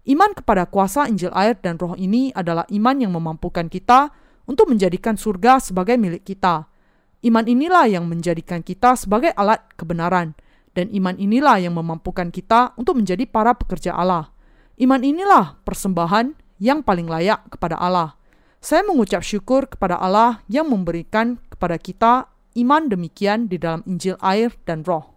Iman 0.03 0.35
kepada 0.35 0.67
kuasa 0.67 1.07
Injil 1.07 1.31
air 1.31 1.55
dan 1.63 1.79
roh 1.79 1.95
ini 1.95 2.35
adalah 2.35 2.67
iman 2.75 2.97
yang 2.99 3.15
memampukan 3.15 3.71
kita 3.71 4.11
untuk 4.51 4.67
menjadikan 4.67 5.15
surga 5.15 5.63
sebagai 5.63 5.95
milik 5.95 6.27
kita. 6.27 6.67
Iman 7.23 7.47
inilah 7.47 7.87
yang 7.87 8.11
menjadikan 8.11 8.67
kita 8.67 8.99
sebagai 8.99 9.31
alat 9.37 9.63
kebenaran, 9.79 10.35
dan 10.75 10.91
iman 10.91 11.15
inilah 11.15 11.63
yang 11.63 11.77
memampukan 11.77 12.35
kita 12.35 12.75
untuk 12.75 12.99
menjadi 12.99 13.29
para 13.31 13.55
pekerja 13.55 13.95
Allah. 13.95 14.33
Iman 14.81 15.05
inilah 15.05 15.61
persembahan 15.63 16.33
yang 16.59 16.81
paling 16.83 17.07
layak 17.07 17.47
kepada 17.53 17.77
Allah. 17.77 18.17
Saya 18.59 18.83
mengucap 18.89 19.21
syukur 19.21 19.69
kepada 19.69 20.01
Allah 20.01 20.41
yang 20.49 20.67
memberikan 20.67 21.37
kepada 21.53 21.77
kita 21.77 22.33
iman 22.61 22.93
demikian 22.93 23.49
di 23.49 23.57
dalam 23.57 23.81
Injil 23.89 24.21
air 24.21 24.55
dan 24.69 24.85
roh. 24.85 25.10